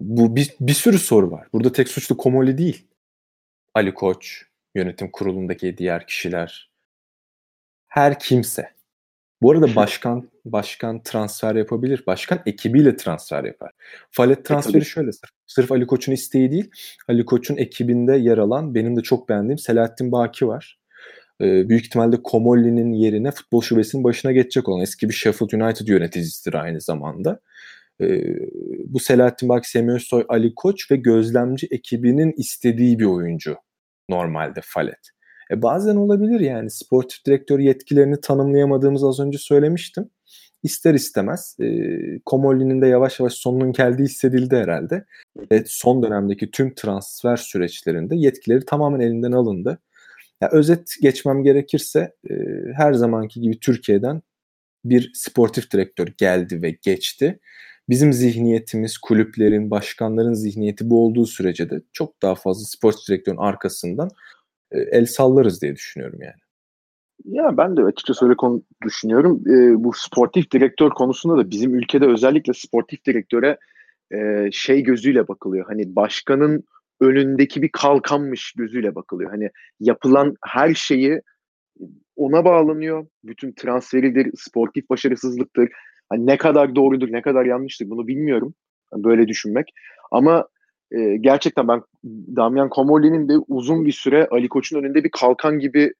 Bu 0.00 0.36
bir, 0.36 0.54
bir 0.60 0.74
sürü 0.74 0.98
soru 0.98 1.30
var. 1.30 1.46
Burada 1.52 1.72
tek 1.72 1.88
suçlu 1.88 2.16
Komolli 2.16 2.58
değil. 2.58 2.86
Ali 3.74 3.94
Koç, 3.94 4.44
yönetim 4.74 5.10
kurulundaki 5.10 5.78
diğer 5.78 6.06
kişiler, 6.06 6.70
her 7.88 8.18
kimse. 8.18 8.70
Bu 9.42 9.50
arada 9.50 9.76
başkan 9.76 10.28
başkan 10.44 11.02
transfer 11.02 11.54
yapabilir. 11.54 12.02
Başkan 12.06 12.40
ekibiyle 12.46 12.96
transfer 12.96 13.44
yapar. 13.44 13.70
Falet 14.10 14.44
transferi 14.44 14.72
tabii. 14.72 14.84
şöyle 14.84 15.12
sırf, 15.12 15.30
sırf 15.46 15.72
Ali 15.72 15.86
Koç'un 15.86 16.12
isteği 16.12 16.50
değil. 16.50 16.70
Ali 17.08 17.24
Koç'un 17.24 17.56
ekibinde 17.56 18.16
yer 18.16 18.38
alan 18.38 18.74
benim 18.74 18.96
de 18.96 19.00
çok 19.00 19.28
beğendiğim 19.28 19.58
Selahattin 19.58 20.12
Baki 20.12 20.48
var. 20.48 20.78
Ee, 21.40 21.68
büyük 21.68 21.86
ihtimalle 21.86 22.22
Komolli'nin 22.22 22.92
yerine 22.92 23.30
futbol 23.30 23.62
şubesinin 23.62 24.04
başına 24.04 24.32
geçecek 24.32 24.68
olan 24.68 24.82
eski 24.82 25.08
bir 25.08 25.14
Sheffield 25.14 25.52
United 25.52 25.88
yöneticisidir 25.88 26.54
aynı 26.54 26.80
zamanda. 26.80 27.40
Ee, 28.00 28.34
bu 28.86 29.00
Selahattin 29.00 29.48
Baki, 29.48 29.70
Semih 29.70 29.94
Özsoy, 29.94 30.24
Ali 30.28 30.54
Koç 30.54 30.90
ve 30.90 30.96
gözlemci 30.96 31.68
ekibinin 31.70 32.34
istediği 32.36 32.98
bir 32.98 33.04
oyuncu 33.04 33.56
normalde 34.08 34.60
Falet. 34.64 35.10
E 35.50 35.62
bazen 35.62 35.96
olabilir 35.96 36.40
yani 36.40 36.70
sportif 36.70 37.26
direktör 37.26 37.58
yetkilerini 37.58 38.20
tanımlayamadığımız 38.20 39.04
az 39.04 39.20
önce 39.20 39.38
söylemiştim. 39.38 40.10
İster 40.62 40.94
istemez 40.94 41.56
e, 41.60 41.66
Komolli'nin 42.24 42.82
de 42.82 42.86
yavaş 42.86 43.20
yavaş 43.20 43.32
sonunun 43.32 43.72
geldiği 43.72 44.02
hissedildi 44.02 44.56
herhalde. 44.56 45.04
Ve 45.52 45.64
son 45.66 46.02
dönemdeki 46.02 46.50
tüm 46.50 46.74
transfer 46.74 47.36
süreçlerinde 47.36 48.16
yetkileri 48.16 48.64
tamamen 48.64 49.00
elinden 49.00 49.32
alındı. 49.32 49.78
Ya 50.40 50.48
özet 50.52 50.94
geçmem 51.02 51.42
gerekirse 51.42 52.14
e, 52.30 52.34
her 52.76 52.92
zamanki 52.92 53.40
gibi 53.40 53.60
Türkiye'den 53.60 54.22
bir 54.84 55.10
sportif 55.14 55.70
direktör 55.70 56.08
geldi 56.18 56.62
ve 56.62 56.70
geçti. 56.82 57.40
Bizim 57.88 58.12
zihniyetimiz, 58.12 58.98
kulüplerin, 58.98 59.70
başkanların 59.70 60.34
zihniyeti 60.34 60.90
bu 60.90 61.04
olduğu 61.04 61.26
sürece 61.26 61.70
de 61.70 61.82
çok 61.92 62.22
daha 62.22 62.34
fazla 62.34 62.64
sportif 62.64 63.08
direktörün 63.08 63.36
arkasından 63.36 64.10
e, 64.70 64.78
el 64.78 65.06
sallarız 65.06 65.62
diye 65.62 65.76
düşünüyorum 65.76 66.18
yani. 66.22 66.40
Ya 67.24 67.56
ben 67.56 67.76
de 67.76 67.82
açıkçası 67.82 68.24
öyle 68.24 68.36
konu 68.36 68.62
düşünüyorum. 68.84 69.42
Ee, 69.46 69.84
bu 69.84 69.92
sportif 69.94 70.50
direktör 70.50 70.90
konusunda 70.90 71.38
da 71.38 71.50
bizim 71.50 71.74
ülkede 71.74 72.06
özellikle 72.06 72.52
sportif 72.52 73.04
direktöre 73.04 73.58
e, 74.12 74.48
şey 74.52 74.82
gözüyle 74.82 75.28
bakılıyor. 75.28 75.66
Hani 75.66 75.96
başkanın 75.96 76.64
önündeki 77.00 77.62
bir 77.62 77.70
kalkanmış 77.72 78.52
gözüyle 78.52 78.94
bakılıyor. 78.94 79.30
Hani 79.30 79.50
yapılan 79.80 80.36
her 80.46 80.74
şeyi 80.74 81.22
ona 82.16 82.44
bağlanıyor. 82.44 83.06
Bütün 83.24 83.52
transferidir, 83.52 84.30
sportif 84.36 84.90
başarısızlıktır. 84.90 85.68
Hani 86.08 86.26
ne 86.26 86.36
kadar 86.36 86.74
doğrudur, 86.74 87.12
ne 87.12 87.22
kadar 87.22 87.44
yanlıştır 87.44 87.90
bunu 87.90 88.06
bilmiyorum. 88.06 88.54
Böyle 88.94 89.28
düşünmek. 89.28 89.74
Ama 90.10 90.48
e, 90.90 91.16
gerçekten 91.16 91.68
ben 91.68 91.82
Damian 92.36 92.68
Komolli'nin 92.68 93.28
de 93.28 93.38
uzun 93.48 93.86
bir 93.86 93.92
süre 93.92 94.26
Ali 94.30 94.48
Koç'un 94.48 94.78
önünde 94.78 95.04
bir 95.04 95.10
kalkan 95.10 95.58
gibi 95.58 95.92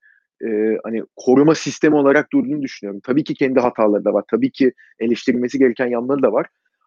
e, 0.44 0.78
hani 0.84 1.02
koruma 1.16 1.54
sistemi 1.54 1.96
olarak 1.96 2.32
durduğunu 2.32 2.62
düşünüyorum. 2.62 3.00
Tabii 3.04 3.24
ki 3.24 3.34
kendi 3.34 3.60
hataları 3.60 4.04
da 4.04 4.12
var. 4.12 4.24
Tabii 4.30 4.50
ki 4.50 4.72
eleştirilmesi 4.98 5.58
gereken 5.58 5.86
yanları 5.86 6.22
da 6.22 6.32
var. 6.32 6.46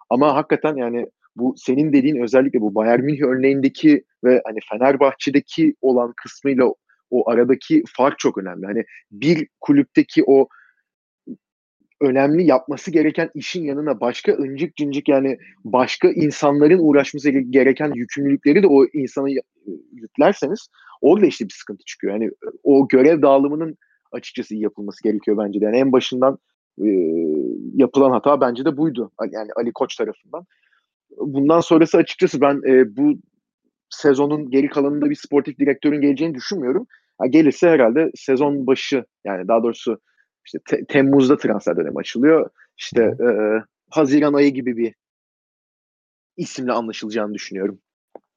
Ama 0.10 0.36
hakikaten 0.36 0.76
yani 0.76 1.08
bu 1.36 1.54
senin 1.58 1.94
dediğin 1.94 2.24
özellikle 2.24 2.62
bu 2.62 2.76
Bayern 2.76 3.02
Münih 3.02 3.22
örneğindeki 3.22 4.04
ve 4.24 4.42
hani 4.46 4.60
Fenerbahçe'deki 4.70 5.76
olan 5.82 6.14
kısmıyla 6.18 6.74
o 7.10 7.30
aradaki 7.30 7.84
fark 7.98 8.20
çok 8.20 8.38
önemli. 8.38 8.66
Hani 8.66 8.84
bir 9.12 9.48
kulüpteki 9.60 10.24
o 10.28 10.48
önemli 12.02 12.44
yapması 12.44 12.92
gereken 12.92 13.30
işin 13.36 13.64
yanına 13.64 14.00
başka 14.00 14.34
ıncık 14.34 14.76
cincik 14.76 15.10
yani 15.10 15.38
başka 15.64 16.10
insanların 16.10 16.80
uğraşması 16.80 17.30
gereken 17.30 17.92
yükümlülükleri 17.96 18.64
de 18.64 18.68
o 18.68 18.86
insana 18.86 19.28
yüklerseniz 19.94 20.68
orada 21.02 21.26
işte 21.26 21.46
bir 21.46 21.54
sıkıntı 21.54 21.84
çıkıyor. 21.86 22.14
Yani 22.14 22.32
o 22.64 22.88
görev 22.88 23.22
dağılımının 23.22 23.78
açıkçası 24.12 24.56
iyi 24.56 24.64
yapılması 24.64 25.04
gerekiyor 25.04 25.38
bence 25.38 25.62
de. 25.62 25.66
Yani 25.66 25.78
en 25.78 25.92
başından 25.92 26.38
e, 26.84 26.88
yapılan 27.76 28.12
hata 28.12 28.42
bence 28.42 28.66
de 28.66 28.78
buydu. 28.78 29.12
Yani 29.32 29.50
Ali 29.56 29.72
Koç 29.74 29.96
tarafından. 29.96 30.46
Bundan 31.18 31.60
sonrası 31.60 31.98
açıkçası 31.98 32.42
ben 32.42 32.62
e, 32.68 32.98
bu 32.98 33.20
sezonun 33.90 34.50
geri 34.50 34.70
kalanında 34.70 35.10
bir 35.10 35.16
sportif 35.16 35.60
direktörün 35.60 36.02
geleceğini 36.02 36.36
düşünmüyorum. 36.36 36.88
Ha, 37.18 37.28
gelirse 37.28 37.70
herhalde 37.70 38.12
sezon 38.16 38.68
başı 38.68 39.06
yani 39.26 39.48
daha 39.48 39.64
doğrusu 39.64 40.00
işte 40.46 40.60
te- 40.68 40.86
Temmuz'da 40.86 41.38
transfer 41.38 41.78
dönemi 41.78 42.00
açılıyor. 42.00 42.50
İşte 42.78 43.04
e, 43.04 43.28
Haziran 43.90 44.34
ayı 44.34 44.54
gibi 44.54 44.78
bir 44.78 44.96
isimle 46.38 46.72
anlaşılacağını 46.72 47.34
düşünüyorum. 47.34 47.80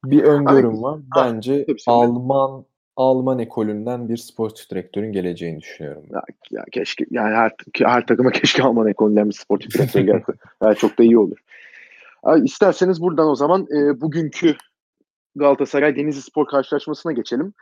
Bir 0.05 0.23
öngörüm 0.23 0.83
var. 0.83 1.01
Bence 1.17 1.65
söyle. 1.67 1.77
Alman 1.87 2.65
Alman 2.97 3.39
ekolünden 3.39 4.09
bir 4.09 4.17
sportif 4.17 4.71
direktörün 4.71 5.13
geleceğini 5.13 5.61
düşünüyorum. 5.61 6.03
Ya, 6.11 6.23
ya 6.51 6.65
keşke 6.73 7.07
yani 7.11 7.35
her, 7.35 7.53
her 7.79 8.07
takıma 8.07 8.31
keşke 8.31 8.63
Alman 8.63 8.89
ekolünden 8.89 9.29
bir 9.29 9.35
sportif 9.35 9.75
direktör 9.75 10.01
gelse. 10.01 10.33
yani 10.63 10.77
çok 10.77 10.99
da 10.99 11.03
iyi 11.03 11.19
olur. 11.19 11.37
Ha, 12.23 12.39
isterseniz 12.39 13.01
buradan 13.01 13.29
o 13.29 13.35
zaman 13.35 13.63
e, 13.63 14.01
bugünkü 14.01 14.55
Galatasaray 15.37 15.97
Denizli 15.97 16.23
Spor 16.23 16.47
karşılaşmasına 16.47 17.13
geçelim. 17.13 17.55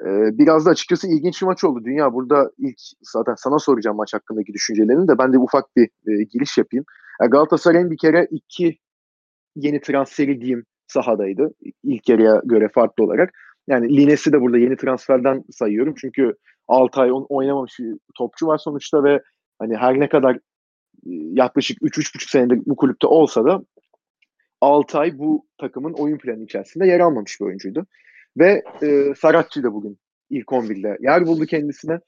Ee, 0.00 0.38
biraz 0.38 0.66
da 0.66 0.70
açıkçası 0.70 1.08
ilginç 1.08 1.42
bir 1.42 1.46
maç 1.46 1.64
oldu. 1.64 1.84
Dünya 1.84 2.12
burada 2.12 2.50
ilk 2.58 2.78
zaten 3.02 3.34
sana 3.34 3.58
soracağım 3.58 3.96
maç 3.96 4.14
hakkındaki 4.14 4.52
düşüncelerini 4.52 5.08
de 5.08 5.18
ben 5.18 5.32
de 5.32 5.38
ufak 5.38 5.76
bir 5.76 5.84
e, 5.84 6.24
giriş 6.24 6.58
yapayım. 6.58 6.84
Yani 7.20 7.30
Galatasaray'ın 7.30 7.90
bir 7.90 7.98
kere 7.98 8.28
iki 8.30 8.78
yeni 9.56 9.80
transferi 9.80 10.40
diyeyim 10.40 10.64
sahadaydı. 10.86 11.54
İlk 11.84 12.08
yarıya 12.08 12.42
göre 12.44 12.68
farklı 12.74 13.04
olarak. 13.04 13.30
Yani 13.68 13.96
Lines'i 13.96 14.32
de 14.32 14.40
burada 14.40 14.58
yeni 14.58 14.76
transferden 14.76 15.44
sayıyorum. 15.50 15.94
Çünkü 16.00 16.34
6 16.68 17.00
ay 17.00 17.10
oynamamış 17.12 17.78
bir 17.78 17.96
topçu 18.18 18.46
var 18.46 18.58
sonuçta 18.58 19.04
ve 19.04 19.22
hani 19.58 19.76
her 19.76 20.00
ne 20.00 20.08
kadar 20.08 20.34
e, 20.36 20.40
yaklaşık 21.32 21.82
3-3,5 21.82 22.30
senedir 22.30 22.60
bu 22.66 22.76
kulüpte 22.76 23.06
olsa 23.06 23.44
da 23.44 23.62
6 24.60 24.98
ay 24.98 25.18
bu 25.18 25.46
takımın 25.58 25.92
oyun 25.92 26.18
planı 26.18 26.44
içerisinde 26.44 26.86
yer 26.86 27.00
almamış 27.00 27.40
bir 27.40 27.46
oyuncuydu. 27.46 27.86
Ve 28.36 28.62
e, 28.82 29.14
Saratçı 29.14 29.62
da 29.62 29.72
bugün 29.72 29.98
ilk 30.30 30.46
11'de 30.46 30.98
yer 31.00 31.26
buldu 31.26 31.46
kendisine. 31.46 32.00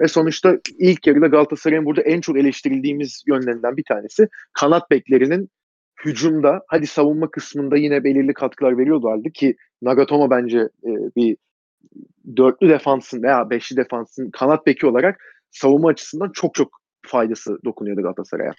Ve 0.00 0.08
sonuçta 0.08 0.58
ilk 0.78 1.06
yarıda 1.06 1.26
Galatasaray'ın 1.26 1.84
burada 1.84 2.00
en 2.00 2.20
çok 2.20 2.38
eleştirildiğimiz 2.38 3.22
yönlerinden 3.26 3.76
bir 3.76 3.84
tanesi 3.84 4.28
kanat 4.52 4.90
beklerinin 4.90 5.50
hücumda 6.04 6.62
hadi 6.68 6.86
savunma 6.86 7.30
kısmında 7.30 7.76
yine 7.76 8.04
belirli 8.04 8.34
katkılar 8.34 8.78
veriyorlardı 8.78 9.30
ki 9.30 9.56
Nagatomo 9.82 10.30
bence 10.30 10.58
e, 10.58 10.90
bir 11.16 11.36
dörtlü 12.36 12.68
defansın 12.68 13.22
veya 13.22 13.50
beşli 13.50 13.76
defansın 13.76 14.30
kanat 14.30 14.66
beki 14.66 14.86
olarak 14.86 15.20
savunma 15.50 15.88
açısından 15.88 16.30
çok 16.32 16.54
çok 16.54 16.80
faydası 17.06 17.58
dokunuyordu 17.64 18.02
Galatasaray'a. 18.02 18.52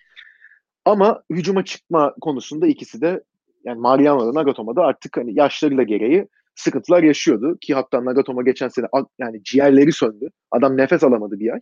Ama 0.86 1.23
hücuma 1.30 1.65
çıkma 1.65 2.15
konusunda 2.21 2.67
ikisi 2.67 3.01
de 3.01 3.23
yani 3.63 3.80
Mariano 3.80 4.27
da 4.27 4.39
Nagatomo 4.39 4.75
da 4.75 4.82
artık 4.82 5.17
hani 5.17 5.39
yaşlarıyla 5.39 5.84
gereği 5.84 6.27
sıkıntılar 6.58 7.04
yaşıyordu 7.04 7.58
ki 7.62 7.74
hatta 7.74 8.06
Nagatomo 8.06 8.43
geçen 8.43 8.67
sene 8.67 8.86
yani 9.20 9.43
ciğerleri 9.43 9.91
söndü. 9.91 10.30
Adam 10.52 10.78
nefes 10.78 11.04
alamadı 11.04 11.39
bir 11.39 11.54
ay. 11.54 11.60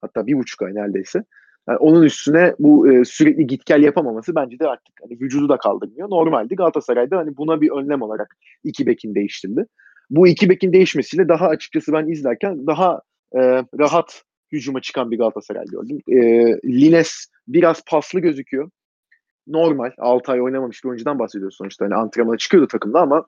Hatta 0.00 0.26
bir 0.26 0.34
buçuk 0.34 0.62
ay 0.62 0.74
neredeyse. 0.74 1.24
Yani 1.68 1.78
onun 1.78 2.02
üstüne 2.02 2.54
bu 2.58 2.92
e, 2.92 3.04
sürekli 3.04 3.46
git 3.46 3.66
gel 3.66 3.82
yapamaması 3.82 4.34
bence 4.34 4.58
de 4.58 4.68
artık 4.68 4.94
hani 5.02 5.20
vücudu 5.20 5.48
da 5.48 5.56
kaldırmıyor. 5.56 6.10
Normaldi 6.10 6.56
Galatasaray'da 6.56 7.18
hani 7.18 7.36
buna 7.36 7.60
bir 7.60 7.70
önlem 7.70 8.02
olarak 8.02 8.36
iki 8.64 8.86
bekin 8.86 9.14
değiştirdi. 9.14 9.66
Bu 10.10 10.28
iki 10.28 10.50
bekin 10.50 10.72
değişmesiyle 10.72 11.28
daha 11.28 11.48
açıkçası 11.48 11.92
ben 11.92 12.08
izlerken 12.08 12.66
daha 12.66 13.00
e, 13.34 13.40
rahat 13.78 14.22
hücuma 14.52 14.80
çıkan 14.80 15.10
bir 15.10 15.18
Galatasaray 15.18 15.64
gördüm. 15.66 15.98
E, 16.08 16.16
Lines 16.64 17.26
biraz 17.48 17.84
paslı 17.84 18.20
gözüküyor. 18.20 18.70
Normal. 19.46 19.90
6 19.98 20.32
ay 20.32 20.42
oynamamış 20.42 20.84
bir 20.84 20.88
oyuncudan 20.88 21.18
bahsediyoruz 21.18 21.56
sonuçta. 21.56 21.84
Hani 21.84 21.94
antrenmana 21.94 22.36
çıkıyordu 22.36 22.66
takımda 22.66 23.00
ama 23.00 23.26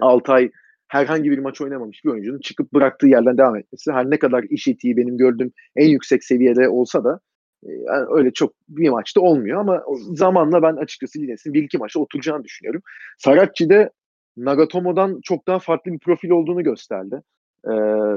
6 0.00 0.32
ay 0.32 0.50
herhangi 0.88 1.30
bir 1.30 1.38
maç 1.38 1.60
oynamamış 1.60 2.04
bir 2.04 2.10
oyuncunun 2.10 2.40
çıkıp 2.40 2.72
bıraktığı 2.72 3.06
yerden 3.06 3.38
devam 3.38 3.56
etmesi 3.56 3.92
her 3.92 4.10
ne 4.10 4.18
kadar 4.18 4.42
iş 4.42 4.68
etiği 4.68 4.96
benim 4.96 5.18
gördüğüm 5.18 5.52
en 5.76 5.88
yüksek 5.88 6.24
seviyede 6.24 6.68
olsa 6.68 7.04
da 7.04 7.20
yani 7.66 8.06
öyle 8.10 8.32
çok 8.32 8.52
bir 8.68 8.88
maçta 8.88 9.20
olmuyor 9.20 9.60
ama 9.60 9.84
zamanla 10.14 10.62
ben 10.62 10.76
açıkçası 10.76 11.18
Lines'in 11.18 11.54
bir 11.54 11.62
iki 11.62 11.78
maçta 11.78 12.00
oturacağını 12.00 12.44
düşünüyorum. 12.44 12.82
Saracchi'de 13.18 13.90
Nagatomo'dan 14.36 15.20
çok 15.22 15.46
daha 15.46 15.58
farklı 15.58 15.92
bir 15.92 15.98
profil 15.98 16.30
olduğunu 16.30 16.62
gösterdi. 16.62 17.22
Ee, 17.64 17.70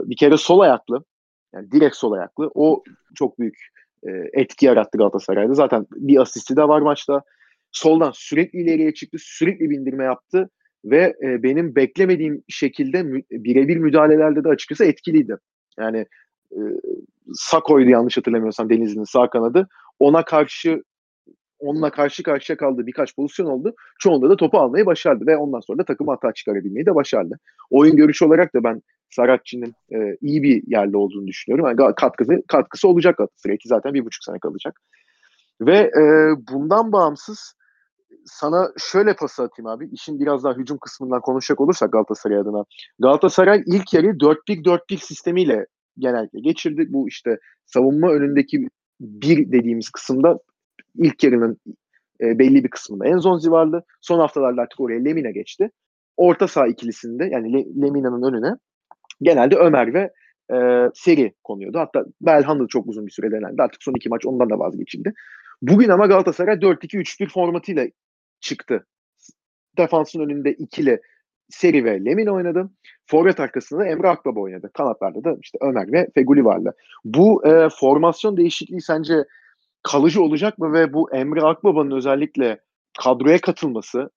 bir 0.10 0.16
kere 0.16 0.38
sol 0.38 0.60
ayaklı. 0.60 1.04
Yani 1.54 1.72
direkt 1.72 1.96
sol 1.96 2.12
ayaklı. 2.12 2.52
O 2.56 2.84
çok 3.16 3.40
büyük 3.40 3.58
e, 4.04 4.10
etki 4.34 4.66
yarattı 4.66 4.98
Galatasaray'da. 4.98 5.54
Zaten 5.54 5.88
bir 5.92 6.22
asisti 6.22 6.58
de 6.58 6.68
var 6.68 6.82
maçta. 6.82 7.22
Soldan 7.72 8.12
sürekli 8.14 8.62
ileriye 8.62 8.94
çıktı. 8.94 9.18
Sürekli 9.22 9.70
bindirme 9.70 10.04
yaptı. 10.04 10.50
Ve 10.86 11.16
e, 11.24 11.44
benim 11.44 11.76
beklemediğim 11.76 12.44
şekilde 12.48 13.04
mü, 13.04 13.22
birebir 13.32 13.78
müdahalelerde 13.78 14.44
de 14.44 14.50
açıkçası 14.50 14.86
etkiliydi. 14.86 15.38
Yani 15.80 16.06
e, 16.52 16.60
Sako'ydu 17.34 17.90
yanlış 17.90 18.18
hatırlamıyorsam 18.18 18.70
Denizli'nin 18.70 19.04
sağ 19.04 19.30
kanadı. 19.30 19.68
Ona 20.00 20.26
karşı 20.26 20.84
onunla 21.60 21.92
karşı 21.92 22.24
karşıya 22.24 22.58
kaldığı 22.58 22.88
birkaç 22.88 23.16
pozisyon 23.16 23.46
oldu. 23.46 23.76
Çoğunda 24.00 24.30
da 24.30 24.36
topu 24.36 24.58
almayı 24.60 24.86
başardı 24.86 25.28
ve 25.28 25.38
ondan 25.38 25.60
sonra 25.60 25.80
da 25.80 25.86
takım 25.86 26.08
hata 26.08 26.34
çıkarabilmeyi 26.34 26.86
de 26.86 26.96
başardı. 26.96 27.40
Oyun 27.70 27.96
görüşü 27.96 28.26
olarak 28.26 28.56
da 28.56 28.64
ben 28.64 28.82
Saratçı'nın 29.10 29.74
e, 29.94 30.18
iyi 30.22 30.44
bir 30.44 30.64
yerde 30.68 30.98
olduğunu 30.98 31.28
düşünüyorum. 31.28 31.66
Yani 31.80 31.96
katkısı, 31.96 32.44
katkısı 32.48 32.88
olacak 32.88 33.18
Galatasaray'a 33.18 33.58
ki 33.58 33.68
zaten 33.68 33.94
bir 33.94 34.06
buçuk 34.06 34.24
sene 34.24 34.40
kalacak. 34.40 34.82
Ve 35.62 35.78
e, 35.78 36.04
bundan 36.52 36.92
bağımsız 36.92 37.56
sana 38.26 38.72
şöyle 38.78 39.16
pas 39.16 39.40
atayım 39.40 39.68
abi. 39.68 39.90
İşin 39.92 40.20
biraz 40.20 40.44
daha 40.44 40.54
hücum 40.54 40.78
kısmından 40.78 41.22
konuşacak 41.22 41.62
olursak 41.62 41.92
Galatasaray 41.92 42.38
adına. 42.38 42.66
Galatasaray 43.00 43.64
ilk 43.66 43.94
yarı 43.94 44.08
4-1-4-1 44.08 44.98
sistemiyle 44.98 45.66
genellikle 45.98 46.40
geçirdi. 46.40 46.86
Bu 46.90 47.08
işte 47.08 47.38
savunma 47.66 48.12
önündeki 48.12 48.68
bir 49.00 49.52
dediğimiz 49.52 49.90
kısımda 49.90 50.40
ilk 50.96 51.24
yarının 51.24 51.58
e, 52.22 52.40
belli 52.40 52.64
bir 52.64 52.70
kısmında 52.70 53.08
Enzonzi 53.08 53.52
vardı. 53.52 53.84
Son 54.02 54.20
haftalarda 54.20 54.62
artık 54.62 54.80
oraya 54.80 55.00
Lemina 55.00 55.32
geçti. 55.32 55.70
Orta 56.18 56.48
saha 56.48 56.68
ikilisinde 56.68 57.26
yani 57.26 57.54
Le, 57.54 57.88
Lemina'nın 57.88 58.34
önüne 58.34 58.56
genelde 59.22 59.56
Ömer 59.56 59.94
ve 59.94 60.12
e, 60.54 60.90
Seri 60.94 61.34
konuyordu. 61.44 61.80
Hatta 61.80 62.06
Belhanda 62.22 62.64
da 62.64 62.68
çok 62.68 62.88
uzun 62.88 63.06
bir 63.06 63.12
süre 63.12 63.32
denendi. 63.32 63.62
Artık 63.62 63.84
son 63.84 63.94
iki 63.94 64.10
maç 64.10 64.26
ondan 64.26 64.50
da 64.50 64.60
vazgeçildi. 64.60 65.14
Bugün 65.62 65.90
ama 65.90 66.06
Galatasaray 66.06 66.56
4-2-3-1 66.56 67.30
formatıyla 67.30 67.88
çıktı. 68.40 68.88
Defansın 69.78 70.20
önünde 70.20 70.54
ikili 70.54 71.02
Seri 71.50 71.86
ve 71.86 72.06
Lemin 72.06 72.28
oynadı. 72.28 72.70
Forvet 73.06 73.40
arkasında 73.40 73.86
Emre 73.86 74.08
Akbaba 74.08 74.40
oynadı. 74.40 74.72
Kanatlarda 74.74 75.24
da 75.24 75.38
işte 75.42 75.58
Ömer 75.62 75.92
ve 75.92 76.08
Feguli 76.16 76.46
vardı. 76.46 76.76
Bu 77.06 77.48
e, 77.48 77.70
formasyon 77.70 78.38
değişikliği 78.38 78.82
sence 78.82 79.26
kalıcı 79.84 80.24
olacak 80.24 80.58
mı 80.58 80.74
ve 80.74 80.94
bu 80.94 81.14
Emre 81.14 81.42
Akbaba'nın 81.42 81.92
özellikle 81.92 82.60
kadroya 83.04 83.42
katılması 83.42 84.10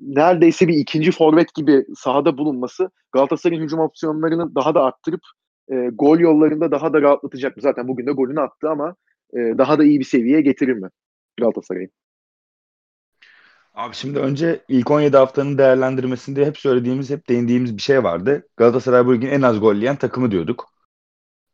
neredeyse 0.00 0.68
bir 0.68 0.74
ikinci 0.74 1.12
forvet 1.12 1.54
gibi 1.54 1.86
sahada 1.96 2.38
bulunması 2.38 2.90
Galatasaray'ın 3.12 3.62
hücum 3.62 3.80
opsiyonlarını 3.80 4.54
daha 4.54 4.74
da 4.74 4.82
arttırıp 4.82 5.20
e, 5.72 5.74
gol 5.92 6.18
yollarında 6.18 6.70
daha 6.70 6.92
da 6.92 7.02
rahatlatacak 7.02 7.56
mı? 7.56 7.62
Zaten 7.62 7.88
bugün 7.88 8.06
de 8.06 8.12
golünü 8.12 8.40
attı 8.40 8.70
ama 8.70 8.96
e, 9.32 9.38
daha 9.58 9.78
da 9.78 9.84
iyi 9.84 10.00
bir 10.00 10.04
seviyeye 10.04 10.40
getirir 10.40 10.72
mi 10.72 10.88
Galatasaray'ı? 11.38 11.88
Abi 13.74 13.94
şimdi 13.94 14.18
önce 14.18 14.64
ilk 14.68 14.90
17 14.90 15.16
haftanın 15.16 15.58
değerlendirmesinde 15.58 16.46
hep 16.46 16.58
söylediğimiz, 16.58 17.10
hep 17.10 17.28
değindiğimiz 17.28 17.76
bir 17.76 17.82
şey 17.82 18.04
vardı. 18.04 18.48
Galatasaray 18.56 19.06
bugün 19.06 19.28
en 19.28 19.42
az 19.42 19.60
gol 19.60 19.74
yiyen 19.74 19.96
takımı 19.96 20.30
diyorduk. 20.30 20.68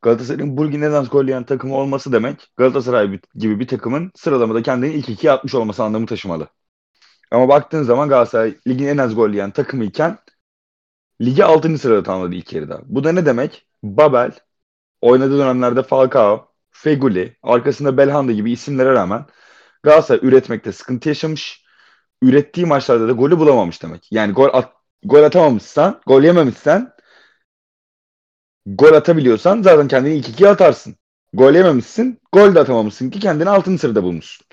Galatasaray'ın 0.02 0.56
bugün 0.56 0.82
en 0.82 0.92
az 0.92 1.10
gol 1.10 1.24
yiyen 1.24 1.44
takımı 1.44 1.76
olması 1.76 2.12
demek 2.12 2.52
Galatasaray 2.56 3.20
gibi 3.34 3.60
bir 3.60 3.66
takımın 3.66 4.12
sıralamada 4.14 4.62
kendini 4.62 4.94
ilk 4.94 5.08
ikiye 5.08 5.32
atmış 5.32 5.54
olması 5.54 5.84
anlamı 5.84 6.06
taşımalı. 6.06 6.48
Ama 7.30 7.48
baktığın 7.48 7.82
zaman 7.82 8.08
Galatasaray 8.08 8.54
ligin 8.68 8.86
en 8.86 8.98
az 8.98 9.14
gol 9.14 9.30
yiyen 9.30 9.50
takımı 9.50 9.84
iken 9.84 10.18
ligi 11.20 11.44
6. 11.44 11.78
sırada 11.78 12.02
tamamladı 12.02 12.34
ilk 12.34 12.52
yarıda. 12.52 12.80
Bu 12.84 13.04
da 13.04 13.12
ne 13.12 13.26
demek? 13.26 13.66
Babel 13.82 14.32
oynadığı 15.00 15.38
dönemlerde 15.38 15.82
Falcao, 15.82 16.51
Feguli, 16.72 17.36
arkasında 17.42 17.96
Belhanda 17.96 18.32
gibi 18.32 18.52
isimlere 18.52 18.92
rağmen 18.92 19.26
Galatasaray 19.82 20.28
üretmekte 20.28 20.72
sıkıntı 20.72 21.08
yaşamış. 21.08 21.64
Ürettiği 22.22 22.66
maçlarda 22.66 23.08
da 23.08 23.12
golü 23.12 23.38
bulamamış 23.38 23.82
demek. 23.82 24.08
Yani 24.12 24.32
gol 24.32 24.48
at, 24.52 24.72
gol 25.04 25.22
atamamışsan, 25.22 26.00
gol 26.06 26.22
yememişsen 26.22 26.92
gol 28.66 28.92
atabiliyorsan 28.92 29.62
zaten 29.62 29.88
kendini 29.88 30.14
ilk 30.14 30.28
ikiye 30.28 30.50
atarsın. 30.50 30.96
Gol 31.32 31.54
yememişsin, 31.54 32.20
gol 32.32 32.54
de 32.54 32.60
atamamışsın 32.60 33.10
ki 33.10 33.20
kendini 33.20 33.50
altın 33.50 33.76
sırada 33.76 34.02
bulmuşsun. 34.02 34.46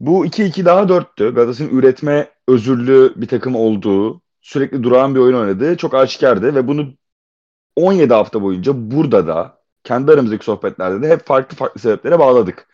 Bu 0.00 0.26
2-2 0.26 0.64
daha 0.64 0.88
4'tü. 0.88 1.34
Galatasaray'ın 1.34 1.78
üretme 1.78 2.30
özürlü 2.48 3.14
bir 3.16 3.28
takım 3.28 3.56
olduğu, 3.56 4.22
sürekli 4.40 4.82
durağan 4.82 5.14
bir 5.14 5.20
oyun 5.20 5.36
oynadığı 5.36 5.76
çok 5.76 5.94
aşikardı 5.94 6.54
ve 6.54 6.68
bunu 6.68 6.94
17 7.76 8.14
hafta 8.14 8.42
boyunca 8.42 8.72
burada 8.90 9.26
da 9.26 9.59
kendi 9.84 10.12
aramızdaki 10.12 10.44
sohbetlerde 10.44 11.02
de 11.02 11.10
hep 11.10 11.26
farklı 11.26 11.56
farklı 11.56 11.80
sebeplere 11.80 12.18
bağladık. 12.18 12.68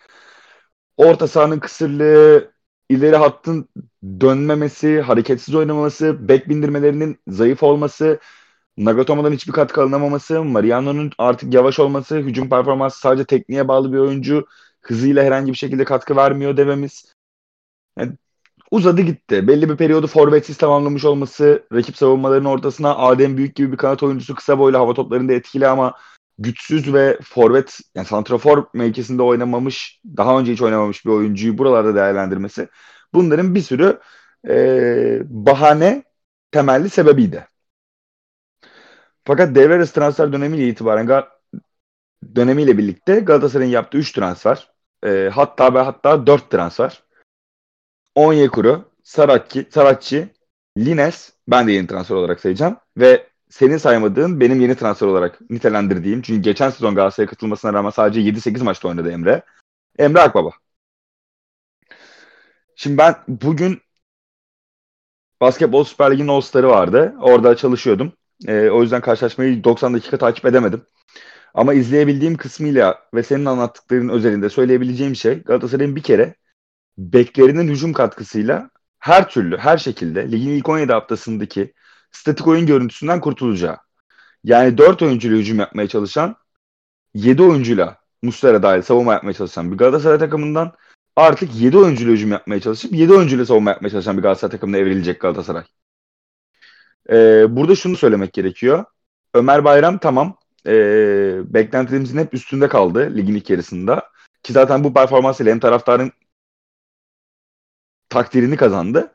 Orta 0.97 1.29
sahanın 1.29 1.59
kısırlığı, 1.59 2.53
ileri 2.89 3.17
hattın 3.17 3.69
dönmemesi, 4.21 5.01
hareketsiz 5.01 5.55
oynaması, 5.55 6.29
bek 6.29 6.49
bindirmelerinin 6.49 7.19
zayıf 7.29 7.63
olması, 7.63 8.21
Nagatomo'dan 8.77 9.33
hiçbir 9.33 9.53
katkı 9.53 9.83
alınamaması, 9.83 10.45
Mariano'nun 10.45 11.11
artık 11.19 11.55
yavaş 11.55 11.79
olması, 11.79 12.17
hücum 12.17 12.49
performansı 12.49 12.99
sadece 13.01 13.25
tekniğe 13.25 13.69
bağlı 13.69 13.93
bir 13.93 13.99
oyuncu, 13.99 14.47
hızıyla 14.81 15.25
herhangi 15.25 15.53
bir 15.53 15.57
şekilde 15.57 15.85
katkı 15.85 16.17
vermiyor 16.17 16.57
dememiz. 16.57 17.15
Yani 17.99 18.13
uzadı 18.71 19.01
gitti. 19.01 19.49
Belli 19.49 19.69
bir 19.69 19.77
periyodu 19.77 20.07
forvetsiz 20.07 20.57
tamamlamış 20.57 21.05
olması, 21.05 21.67
rakip 21.73 21.97
savunmalarının 21.97 22.49
ortasına 22.49 22.97
Adem 22.97 23.37
Büyük 23.37 23.55
gibi 23.57 23.73
bir 23.73 23.77
kanat 23.77 24.03
oyuncusu 24.03 24.35
kısa 24.35 24.59
boylu 24.59 24.79
hava 24.79 24.95
toplarında 24.95 25.33
etkili 25.33 25.69
ama 25.69 25.95
güçsüz 26.39 26.95
ve 26.95 27.19
forvet 27.23 27.81
yani 27.95 28.07
santrafor 28.07 28.67
mevkisinde 28.75 29.23
oynamamış, 29.23 30.01
daha 30.17 30.39
önce 30.39 30.53
hiç 30.53 30.63
oynamamış 30.63 31.07
bir 31.07 31.11
oyuncuyu 31.11 31.59
buralarda 31.59 31.95
değerlendirmesi 31.95 32.69
bunların 33.15 33.55
bir 33.55 33.63
sürü 33.63 34.01
e, 34.49 35.21
bahane 35.25 36.05
temelli 36.51 36.91
sebebiydi. 36.91 37.49
Fakat 39.25 39.55
devre 39.55 39.75
arası 39.75 39.95
transfer 39.95 40.33
dönemiyle 40.33 40.69
itibaren 40.69 41.25
dönemiyle 42.35 42.79
birlikte 42.79 43.21
Galatasaray'ın 43.21 43.71
yaptığı 43.71 43.99
3 43.99 44.13
transfer 44.13 44.71
e, 45.05 45.31
hatta 45.35 45.75
ve 45.75 45.81
hatta 45.81 46.27
4 46.27 46.51
transfer 46.51 47.03
Onyekuru, 48.15 48.93
Saratçı, 49.03 49.67
Saratçı, 49.71 50.29
Lines 50.79 51.33
ben 51.49 51.69
de 51.69 51.73
yeni 51.73 51.87
transfer 51.87 52.17
olarak 52.17 52.41
sayacağım 52.41 52.77
ve 52.97 53.27
senin 53.51 53.77
saymadığın 53.77 54.41
benim 54.41 54.61
yeni 54.61 54.77
transfer 54.77 55.07
olarak 55.07 55.51
nitelendirdiğim 55.51 56.23
çünkü 56.23 56.43
geçen 56.43 56.71
sezon 56.71 56.95
Galatasaray'a 56.95 57.31
katılmasına 57.31 57.73
rağmen 57.73 57.91
sadece 57.91 58.21
7-8 58.21 58.63
maçta 58.63 58.89
oynadı 58.89 59.11
Emre. 59.11 59.43
Emre 59.99 60.21
Akbaba. 60.21 60.51
Şimdi 62.77 62.99
ben 62.99 63.15
bugün 63.29 63.81
Basketbol 65.41 65.85
Süper 65.85 66.13
Ligi'nin 66.13 66.29
All-Star'ı 66.29 66.69
vardı. 66.69 67.15
Orada 67.21 67.57
çalışıyordum. 67.57 68.13
Ee, 68.49 68.71
o 68.71 68.83
yüzden 68.83 69.01
karşılaşmayı 69.01 69.65
90 69.65 69.95
dakika 69.95 70.19
takip 70.19 70.45
edemedim. 70.45 70.83
Ama 71.55 71.75
izleyebildiğim 71.75 72.37
kısmıyla 72.37 72.99
ve 73.15 73.23
senin 73.23 73.45
anlattıkların 73.45 74.09
özelinde 74.09 74.49
söyleyebileceğim 74.51 75.17
şey 75.17 75.43
Galatasaray'ın 75.43 75.97
bir 75.97 76.03
kere 76.03 76.35
beklerinin 76.99 77.69
hücum 77.69 77.93
katkısıyla 77.93 78.71
her 78.99 79.31
türlü, 79.31 79.57
her 79.59 79.79
şekilde 79.79 80.33
ligin 80.33 80.51
ilk 80.51 80.69
17 80.69 80.93
haftasındaki 80.93 81.75
statik 82.17 82.47
oyun 82.47 82.67
görüntüsünden 82.67 83.21
kurtulacağı. 83.21 83.79
Yani 84.45 84.79
4 84.79 85.03
oyuncuyla 85.03 85.39
hücum 85.39 85.59
yapmaya 85.59 85.89
çalışan 85.89 86.37
7 87.15 87.43
oyuncuyla 87.43 87.99
Muslera 88.23 88.63
dahil 88.63 88.83
savunma 88.83 89.13
yapmaya 89.13 89.33
çalışan 89.33 89.73
bir 89.73 89.77
Galatasaray 89.77 90.19
takımından 90.19 90.73
artık 91.17 91.55
7 91.55 91.79
oyuncuyla 91.79 92.13
hücum 92.13 92.31
yapmaya 92.33 92.61
çalışıp 92.61 92.93
7 92.93 93.13
oyuncuyla 93.13 93.47
savunma 93.47 93.71
yapmaya 93.71 93.91
çalışan 93.91 94.17
bir 94.17 94.23
Galatasaray 94.23 94.51
takımına 94.51 94.77
evrilecek 94.77 95.21
Galatasaray. 95.21 95.65
Ee, 97.11 97.47
burada 97.57 97.75
şunu 97.75 97.97
söylemek 97.97 98.33
gerekiyor. 98.33 98.85
Ömer 99.35 99.65
Bayram 99.65 99.99
tamam. 99.99 100.37
Ee, 100.67 101.41
beklentilerimizin 101.55 102.19
hep 102.19 102.35
üstünde 102.35 102.69
kaldı 102.69 103.17
ligin 103.17 103.35
ilk 103.35 103.51
yarısında. 103.51 104.11
Ki 104.43 104.53
zaten 104.53 104.85
bu 104.85 104.95
performansıyla 104.95 105.53
hem 105.53 105.61
taraftarın 105.61 106.13
takdirini 108.09 108.57
kazandı. 108.57 109.13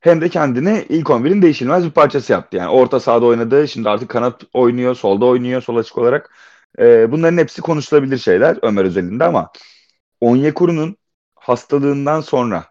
Hem 0.00 0.20
de 0.20 0.28
kendini 0.28 0.86
ilk 0.88 1.10
11'in 1.10 1.42
değişilmez 1.42 1.84
bir 1.84 1.90
parçası 1.90 2.32
yaptı. 2.32 2.56
Yani 2.56 2.68
orta 2.68 3.00
sahada 3.00 3.26
oynadı. 3.26 3.68
Şimdi 3.68 3.88
artık 3.88 4.08
kanat 4.08 4.42
oynuyor, 4.52 4.94
solda 4.94 5.26
oynuyor, 5.26 5.62
sol 5.62 5.76
açık 5.76 5.98
olarak. 5.98 6.30
Ee, 6.78 7.12
bunların 7.12 7.38
hepsi 7.38 7.62
konuşulabilir 7.62 8.18
şeyler 8.18 8.58
Ömer 8.62 8.84
özelinde 8.84 9.24
ama 9.24 9.52
Onyekuru'nun 10.20 10.96
hastalığından 11.34 12.20
sonra 12.20 12.64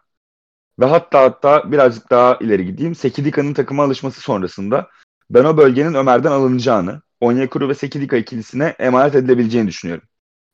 ve 0.79 0.85
hatta 0.85 1.21
hatta 1.21 1.71
birazcık 1.71 2.09
daha 2.09 2.35
ileri 2.41 2.65
gideyim. 2.65 2.95
Sekidika'nın 2.95 3.53
takıma 3.53 3.83
alışması 3.83 4.21
sonrasında 4.21 4.89
ben 5.29 5.43
o 5.43 5.57
bölgenin 5.57 5.93
Ömer'den 5.93 6.31
alınacağını, 6.31 7.01
Onyekuru 7.21 7.69
ve 7.69 7.75
Sekidika 7.75 8.17
ikilisine 8.17 8.75
emanet 8.79 9.15
edilebileceğini 9.15 9.67
düşünüyorum. 9.67 10.07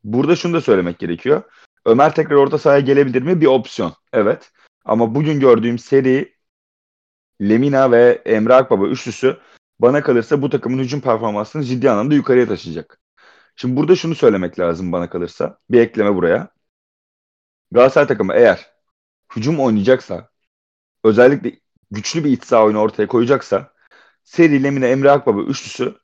Burada 0.03 0.35
şunu 0.35 0.53
da 0.53 0.61
söylemek 0.61 0.99
gerekiyor. 0.99 1.41
Ömer 1.85 2.15
tekrar 2.15 2.35
orta 2.35 2.57
sahaya 2.57 2.79
gelebilir 2.79 3.21
mi? 3.21 3.41
Bir 3.41 3.45
opsiyon. 3.45 3.93
Evet. 4.13 4.51
Ama 4.85 5.15
bugün 5.15 5.39
gördüğüm 5.39 5.79
seri 5.79 6.34
Lemina 7.41 7.91
ve 7.91 8.21
Emre 8.25 8.53
Akbaba 8.53 8.87
üçlüsü 8.87 9.37
bana 9.79 10.03
kalırsa 10.03 10.41
bu 10.41 10.49
takımın 10.49 10.83
hücum 10.83 11.01
performansını 11.01 11.63
ciddi 11.63 11.89
anlamda 11.91 12.15
yukarıya 12.15 12.47
taşıyacak. 12.47 12.99
Şimdi 13.55 13.75
burada 13.75 13.95
şunu 13.95 14.15
söylemek 14.15 14.59
lazım 14.59 14.91
bana 14.91 15.09
kalırsa. 15.09 15.59
Bir 15.69 15.79
ekleme 15.79 16.15
buraya. 16.15 16.49
Galatasaray 17.71 18.07
takımı 18.07 18.33
eğer 18.33 18.71
hücum 19.35 19.59
oynayacaksa 19.59 20.29
özellikle 21.03 21.59
güçlü 21.91 22.23
bir 22.23 22.31
iç 22.31 22.43
saha 22.43 22.63
oyunu 22.63 22.79
ortaya 22.79 23.07
koyacaksa 23.07 23.73
Seri, 24.23 24.63
Lemine, 24.63 24.89
Emre 24.89 25.11
Akbaba 25.11 25.41
üçlüsü 25.41 25.95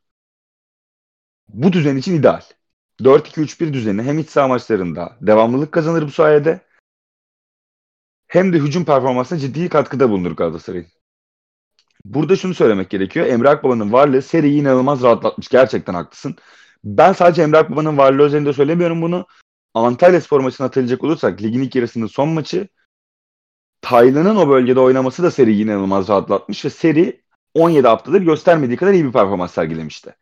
bu 1.47 1.73
düzen 1.73 1.95
için 1.97 2.15
ideal. 2.15 2.41
4-2-3-1 2.99 3.73
düzeni 3.73 4.03
hem 4.03 4.19
iç 4.19 4.29
saha 4.29 4.47
maçlarında 4.47 5.17
devamlılık 5.21 5.71
kazanır 5.71 6.03
bu 6.03 6.11
sayede 6.11 6.61
hem 8.27 8.53
de 8.53 8.57
hücum 8.57 8.85
performansına 8.85 9.39
ciddi 9.39 9.69
katkıda 9.69 10.09
bulunur 10.09 10.31
Galatasaray'ın. 10.31 10.87
Burada 12.05 12.35
şunu 12.35 12.53
söylemek 12.53 12.89
gerekiyor. 12.89 13.25
Emre 13.27 13.49
Akbaba'nın 13.49 13.91
varlığı 13.91 14.21
seriyi 14.21 14.61
inanılmaz 14.61 15.03
rahatlatmış. 15.03 15.47
Gerçekten 15.47 15.93
haklısın. 15.93 16.35
Ben 16.83 17.13
sadece 17.13 17.41
Emre 17.41 17.57
Akbaba'nın 17.57 17.97
varlığı 17.97 18.25
üzerinde 18.25 18.53
söylemiyorum 18.53 19.01
bunu. 19.01 19.25
Antalya 19.73 20.21
spor 20.21 20.39
maçına 20.39 20.67
atılacak 20.67 21.03
olursak 21.03 21.41
ligin 21.41 21.61
ilk 21.61 21.75
yarısının 21.75 22.07
son 22.07 22.29
maçı 22.29 22.67
Taylan'ın 23.81 24.35
o 24.35 24.49
bölgede 24.49 24.79
oynaması 24.79 25.23
da 25.23 25.31
seriyi 25.31 25.63
inanılmaz 25.63 26.07
rahatlatmış 26.07 26.65
ve 26.65 26.69
seri 26.69 27.23
17 27.53 27.87
haftadır 27.87 28.21
göstermediği 28.21 28.77
kadar 28.77 28.93
iyi 28.93 29.05
bir 29.05 29.11
performans 29.11 29.53
sergilemişti. 29.53 30.15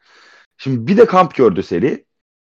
Şimdi 0.58 0.88
bir 0.88 0.98
de 0.98 1.06
kamp 1.06 1.36
gördü 1.36 1.64
seri. 1.64 2.06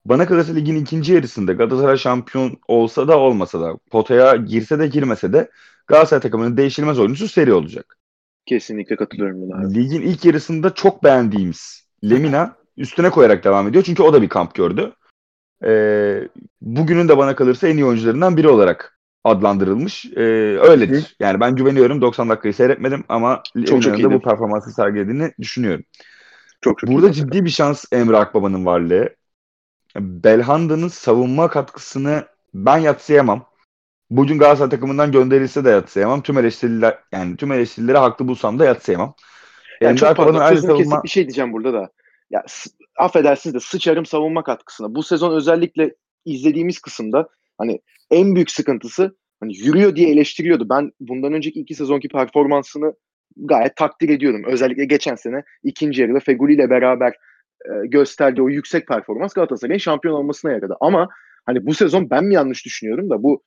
Bana 0.04 0.26
kalırsa 0.26 0.52
ligin 0.52 0.76
ikinci 0.76 1.12
yarısında 1.12 1.52
Galatasaray 1.52 1.96
şampiyon 1.96 2.58
olsa 2.68 3.08
da 3.08 3.18
olmasa 3.18 3.60
da 3.60 3.78
potaya 3.90 4.36
girse 4.36 4.78
de 4.78 4.86
girmese 4.86 5.32
de 5.32 5.50
Galatasaray 5.86 6.20
takımının 6.20 6.56
değişilmez 6.56 6.98
oyuncusu 6.98 7.28
seri 7.28 7.52
olacak. 7.52 7.98
Kesinlikle 8.46 8.96
katılıyorum 8.96 9.42
buna. 9.42 9.68
Ligin 9.68 10.02
ilk 10.02 10.24
yarısında 10.24 10.74
çok 10.74 11.04
beğendiğimiz 11.04 11.86
Lemina 12.04 12.56
üstüne 12.76 13.10
koyarak 13.10 13.44
devam 13.44 13.68
ediyor. 13.68 13.84
Çünkü 13.84 14.02
o 14.02 14.12
da 14.12 14.22
bir 14.22 14.28
kamp 14.28 14.54
gördü. 14.54 14.92
Ee, 15.64 16.28
bugünün 16.60 17.08
de 17.08 17.18
bana 17.18 17.36
kalırsa 17.36 17.68
en 17.68 17.76
iyi 17.76 17.84
oyuncularından 17.84 18.36
biri 18.36 18.48
olarak 18.48 18.98
adlandırılmış. 19.24 20.04
Ee, 20.16 20.20
öyledir. 20.58 21.02
Hı. 21.02 21.06
Yani 21.20 21.40
ben 21.40 21.56
güveniyorum. 21.56 22.00
90 22.00 22.28
dakikayı 22.28 22.54
seyretmedim 22.54 23.04
ama 23.08 23.42
Lemina'nın 23.56 24.02
da 24.02 24.12
bu 24.12 24.20
performansı 24.20 24.72
sergilediğini 24.72 25.32
düşünüyorum. 25.40 25.84
Çok, 26.60 26.78
çok 26.78 26.90
Burada 26.90 27.10
iyi. 27.10 27.12
ciddi 27.12 27.44
bir 27.44 27.50
şans 27.50 27.84
Emre 27.92 28.16
Akbaba'nın 28.16 28.66
varlığı. 28.66 29.08
Belhanda'nın 29.96 30.88
savunma 30.88 31.48
katkısını 31.48 32.26
ben 32.54 32.78
yatsıyamam. 32.78 33.51
Bugün 34.16 34.38
Galatasaray 34.38 34.70
takımından 34.70 35.12
gönderilse 35.12 35.64
de 35.64 35.70
yatsıyamam. 35.70 36.22
Tüm 36.22 36.38
eleştiriler 36.38 36.98
yani 37.12 37.36
tüm 37.36 37.52
eleştirileri 37.52 37.98
haklı 37.98 38.28
bulsam 38.28 38.58
da 38.58 38.64
yatsıyamam. 38.64 39.14
Yani 39.80 39.90
Emre 39.90 40.00
çok 40.00 40.16
pardon 40.16 40.48
sözünü 40.48 40.60
savunma... 40.60 40.84
kesip 40.84 41.04
bir 41.04 41.08
şey 41.08 41.22
diyeceğim 41.22 41.52
burada 41.52 41.72
da. 41.72 41.90
Ya 42.30 42.44
affedersiniz 42.98 43.54
de 43.54 43.60
sıçarım 43.60 44.06
savunma 44.06 44.44
katkısına. 44.44 44.94
Bu 44.94 45.02
sezon 45.02 45.36
özellikle 45.36 45.94
izlediğimiz 46.24 46.78
kısımda 46.78 47.28
hani 47.58 47.80
en 48.10 48.34
büyük 48.34 48.50
sıkıntısı 48.50 49.16
hani 49.40 49.56
yürüyor 49.56 49.96
diye 49.96 50.10
eleştiriyordu. 50.10 50.68
Ben 50.68 50.92
bundan 51.00 51.32
önceki 51.32 51.60
iki 51.60 51.74
sezonki 51.74 52.08
performansını 52.08 52.94
gayet 53.36 53.76
takdir 53.76 54.08
ediyorum. 54.08 54.42
Özellikle 54.46 54.84
geçen 54.84 55.14
sene 55.14 55.42
ikinci 55.64 56.02
yarıda 56.02 56.20
Feguli 56.20 56.54
ile 56.54 56.70
beraber 56.70 57.12
e, 57.64 57.86
gösterdiği 57.86 58.42
o 58.42 58.48
yüksek 58.48 58.88
performans 58.88 59.32
Galatasaray'ın 59.32 59.78
şampiyon 59.78 60.14
olmasına 60.14 60.52
yaradı. 60.52 60.76
Ama 60.80 61.08
hani 61.46 61.66
bu 61.66 61.74
sezon 61.74 62.10
ben 62.10 62.24
mi 62.24 62.34
yanlış 62.34 62.64
düşünüyorum 62.64 63.10
da 63.10 63.22
bu 63.22 63.42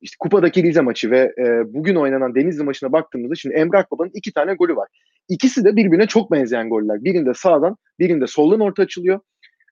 işte 0.00 0.16
kupadaki 0.20 0.62
Rize 0.62 0.80
maçı 0.80 1.10
ve 1.10 1.34
e, 1.38 1.74
bugün 1.74 1.94
oynanan 1.94 2.34
Denizli 2.34 2.64
maçına 2.64 2.92
baktığımızda 2.92 3.34
şimdi 3.34 3.54
Emre 3.54 3.78
Akbaba'nın 3.78 4.10
iki 4.14 4.32
tane 4.32 4.54
golü 4.54 4.76
var. 4.76 4.88
İkisi 5.28 5.64
de 5.64 5.76
birbirine 5.76 6.06
çok 6.06 6.32
benzeyen 6.32 6.68
goller. 6.68 7.04
Birinde 7.04 7.34
sağdan, 7.34 7.76
birinde 7.98 8.26
soldan 8.26 8.60
orta 8.60 8.82
açılıyor. 8.82 9.20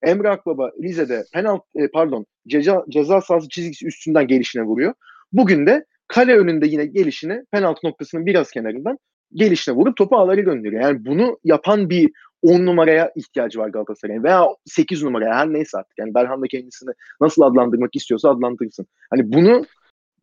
Emre 0.02 0.28
Akbaba 0.28 0.70
Rize'de 0.82 1.24
penaltı 1.32 1.64
e, 1.76 1.88
pardon 1.88 2.26
ceza, 2.48 2.84
ceza 2.88 3.20
sahası 3.20 3.48
çizgisi 3.48 3.86
üstünden 3.86 4.26
gelişine 4.26 4.62
vuruyor. 4.62 4.94
Bugün 5.32 5.66
de 5.66 5.84
kale 6.08 6.36
önünde 6.36 6.66
yine 6.66 6.86
gelişine 6.86 7.44
penaltı 7.50 7.86
noktasının 7.86 8.26
biraz 8.26 8.50
kenarından 8.50 8.98
gelişine 9.34 9.74
vurup 9.74 9.96
topu 9.96 10.16
ağları 10.16 10.40
gönderiyor. 10.40 10.82
Yani 10.82 11.04
bunu 11.04 11.38
yapan 11.44 11.90
bir 11.90 12.10
10 12.42 12.66
numaraya 12.66 13.12
ihtiyacı 13.16 13.58
var 13.58 13.68
Galatasaray'ın 13.68 14.24
veya 14.24 14.46
8 14.64 15.02
numaraya 15.02 15.34
her 15.34 15.52
neyse 15.52 15.78
artık. 15.78 15.98
Yani 15.98 16.14
Belhanda 16.14 16.46
kendisini 16.46 16.90
nasıl 17.20 17.42
adlandırmak 17.42 17.96
istiyorsa 17.96 18.30
adlandırsın. 18.30 18.86
Hani 19.10 19.32
bunu 19.32 19.66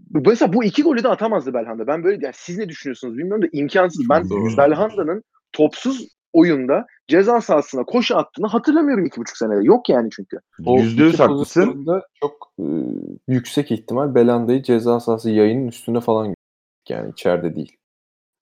mesela 0.09 0.53
bu 0.53 0.63
iki 0.63 0.83
golü 0.83 1.03
de 1.03 1.09
atamazdı 1.09 1.53
Belhanda. 1.53 1.87
Ben 1.87 2.03
böyle 2.03 2.25
yani 2.25 2.33
siz 2.37 2.57
ne 2.57 2.69
düşünüyorsunuz 2.69 3.17
bilmiyorum 3.17 3.43
da 3.43 3.47
imkansız. 3.51 4.09
Ben 4.09 4.29
Belhanda'nın 4.57 5.23
topsuz 5.51 6.07
oyunda 6.33 6.85
ceza 7.07 7.41
sahasına 7.41 7.83
koşu 7.83 8.17
attığını 8.17 8.47
hatırlamıyorum 8.47 9.05
iki 9.05 9.21
buçuk 9.21 9.37
senede. 9.37 9.63
Yok 9.63 9.89
yani 9.89 10.09
çünkü. 10.15 10.37
Yüzde 10.59 11.03
yüz 11.03 11.19
haklısın. 11.19 11.85
Çok 12.19 12.53
e, 12.59 12.65
yüksek 13.27 13.71
ihtimal 13.71 14.15
Belanda'yı 14.15 14.63
ceza 14.63 14.99
sahası 14.99 15.29
yayının 15.29 15.67
üstünde 15.67 15.99
falan 15.99 16.35
yani 16.89 17.11
içeride 17.11 17.55
değil. 17.55 17.77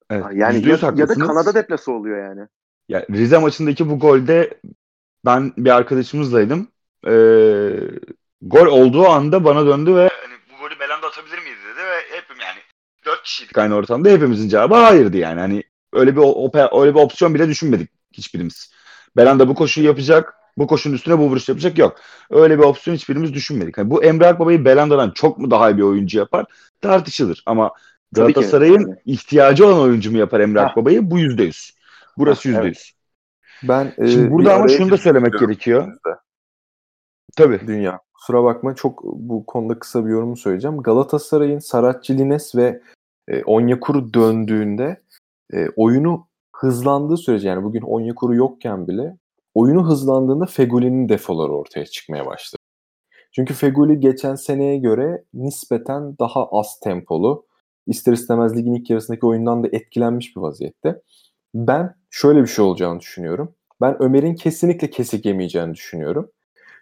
Evet, 0.10 0.26
yani 0.34 0.68
ya, 0.68 0.78
ya 0.96 1.10
da 1.10 1.14
Kanada 1.14 1.54
deplası 1.54 1.92
oluyor 1.92 2.24
yani. 2.24 2.48
Ya 2.90 3.06
Rize 3.12 3.38
maçındaki 3.38 3.90
bu 3.90 4.00
golde 4.00 4.60
ben 5.26 5.54
bir 5.58 5.70
arkadaşımızlaydım. 5.70 6.68
Ee, 7.08 7.70
gol 8.42 8.66
olduğu 8.66 9.08
anda 9.08 9.44
bana 9.44 9.66
döndü 9.66 9.96
ve 9.96 10.02
hani, 10.02 10.34
bu 10.54 10.64
golü 10.64 10.80
Belanda 10.80 11.08
atabilir 11.08 11.38
miydi 11.38 11.58
dedi 11.72 11.80
ve 11.80 12.18
hepim 12.18 12.38
yani 12.42 12.60
dört 13.06 13.26
kişiydik 13.40 13.58
aynı 13.58 13.76
ortamda 13.76 14.10
hepimizin 14.10 14.50
cevabı 14.50 14.76
hayırdı 14.76 15.18
yani. 15.18 15.40
Hani 15.40 15.64
öyle 15.94 16.16
bir 16.16 16.22
öyle 16.82 16.96
bir 16.96 17.00
opsiyon 17.00 17.34
bile 17.34 17.48
düşünmedik 17.48 17.90
hiçbirimiz. 18.14 18.72
Belanda 19.18 19.48
bu 19.48 19.56
koşuyu 19.56 19.88
yapacak, 19.88 20.34
bu 20.58 20.68
koşunun 20.68 20.96
üstüne 20.96 21.20
bu 21.20 21.24
vuruş 21.24 21.50
yapacak 21.50 21.78
yok. 21.78 21.96
Öyle 22.30 22.58
bir 22.58 22.64
opsiyon 22.64 22.96
hiçbirimiz 22.96 23.34
düşünmedik. 23.34 23.78
Yani 23.78 23.90
bu 23.90 24.04
Emre 24.04 24.28
Akbaba'yı 24.28 24.66
Belanda'dan 24.66 25.12
çok 25.12 25.38
mu 25.38 25.52
daha 25.52 25.72
iyi 25.72 25.78
bir 25.78 25.82
oyuncu 25.82 26.18
yapar? 26.18 26.46
Tartışılır 26.82 27.44
ama 27.46 27.72
Galatasaray'ın 28.12 28.98
ihtiyacı 29.06 29.68
olan 29.68 29.80
oyuncu 29.80 30.12
mu 30.12 30.18
yapar 30.18 30.40
Emre 30.40 30.62
Akbaba'yı? 30.62 31.12
Bu 31.12 31.20
yüzde 31.20 31.44
yüz. 31.44 31.72
Burası 32.18 32.48
yüzde 32.48 32.68
yüz. 32.68 32.94
Ben 33.64 33.94
Şimdi 33.96 34.28
e, 34.28 34.32
burada 34.32 34.54
ama 34.54 34.68
şunu 34.68 34.92
da 34.92 34.98
söylemek 34.98 35.40
gerekiyor. 35.40 35.88
Bizde. 35.88 36.16
Tabii. 37.38 37.68
Dünya. 37.68 38.00
Kusura 38.14 38.44
bakma 38.44 38.76
çok 38.76 39.04
bu 39.04 39.46
konuda 39.46 39.80
kısa 39.80 40.06
bir 40.06 40.12
yorum 40.12 40.38
söyleyeceğim. 40.38 40.78
Galatasaray'ın 40.78 41.60
Saratçilines 41.60 42.56
ve 42.56 42.82
e, 43.30 43.44
Onyekuru 43.44 44.14
döndüğünde 44.14 44.98
e, 45.54 45.68
oyunu 45.76 46.28
hızlandığı 46.56 47.18
sürece 47.18 47.48
yani 47.48 47.64
bugün 47.64 47.82
Onyekuru 47.82 48.36
yokken 48.36 48.88
bile 48.88 49.18
oyunu 49.54 49.90
hızlandığında 49.90 50.46
Feguli'nin 50.46 51.10
defoları 51.10 51.52
ortaya 51.52 51.86
çıkmaya 51.86 52.26
başladı. 52.26 52.62
Çünkü 53.32 53.54
Feguli 53.54 54.00
geçen 54.00 54.36
seneye 54.36 54.78
göre 54.78 55.24
nispeten 55.34 56.18
daha 56.20 56.48
az 56.52 56.80
tempolu. 56.80 57.46
İster 57.88 58.14
istemez 58.14 58.58
ligin 58.58 58.74
ilk 58.74 58.90
yarısındaki 58.90 59.26
oyundan 59.26 59.64
da 59.64 59.68
etkilenmiş 59.72 60.36
bir 60.36 60.42
vaziyette. 60.42 61.02
Ben 61.54 61.96
şöyle 62.10 62.42
bir 62.42 62.48
şey 62.48 62.66
olacağını 62.66 63.00
düşünüyorum. 63.00 63.56
Ben 63.82 64.04
Ömer'in 64.04 64.36
kesinlikle 64.36 64.90
kesik 64.90 65.26
yemeyeceğini 65.26 65.74
düşünüyorum. 65.74 66.32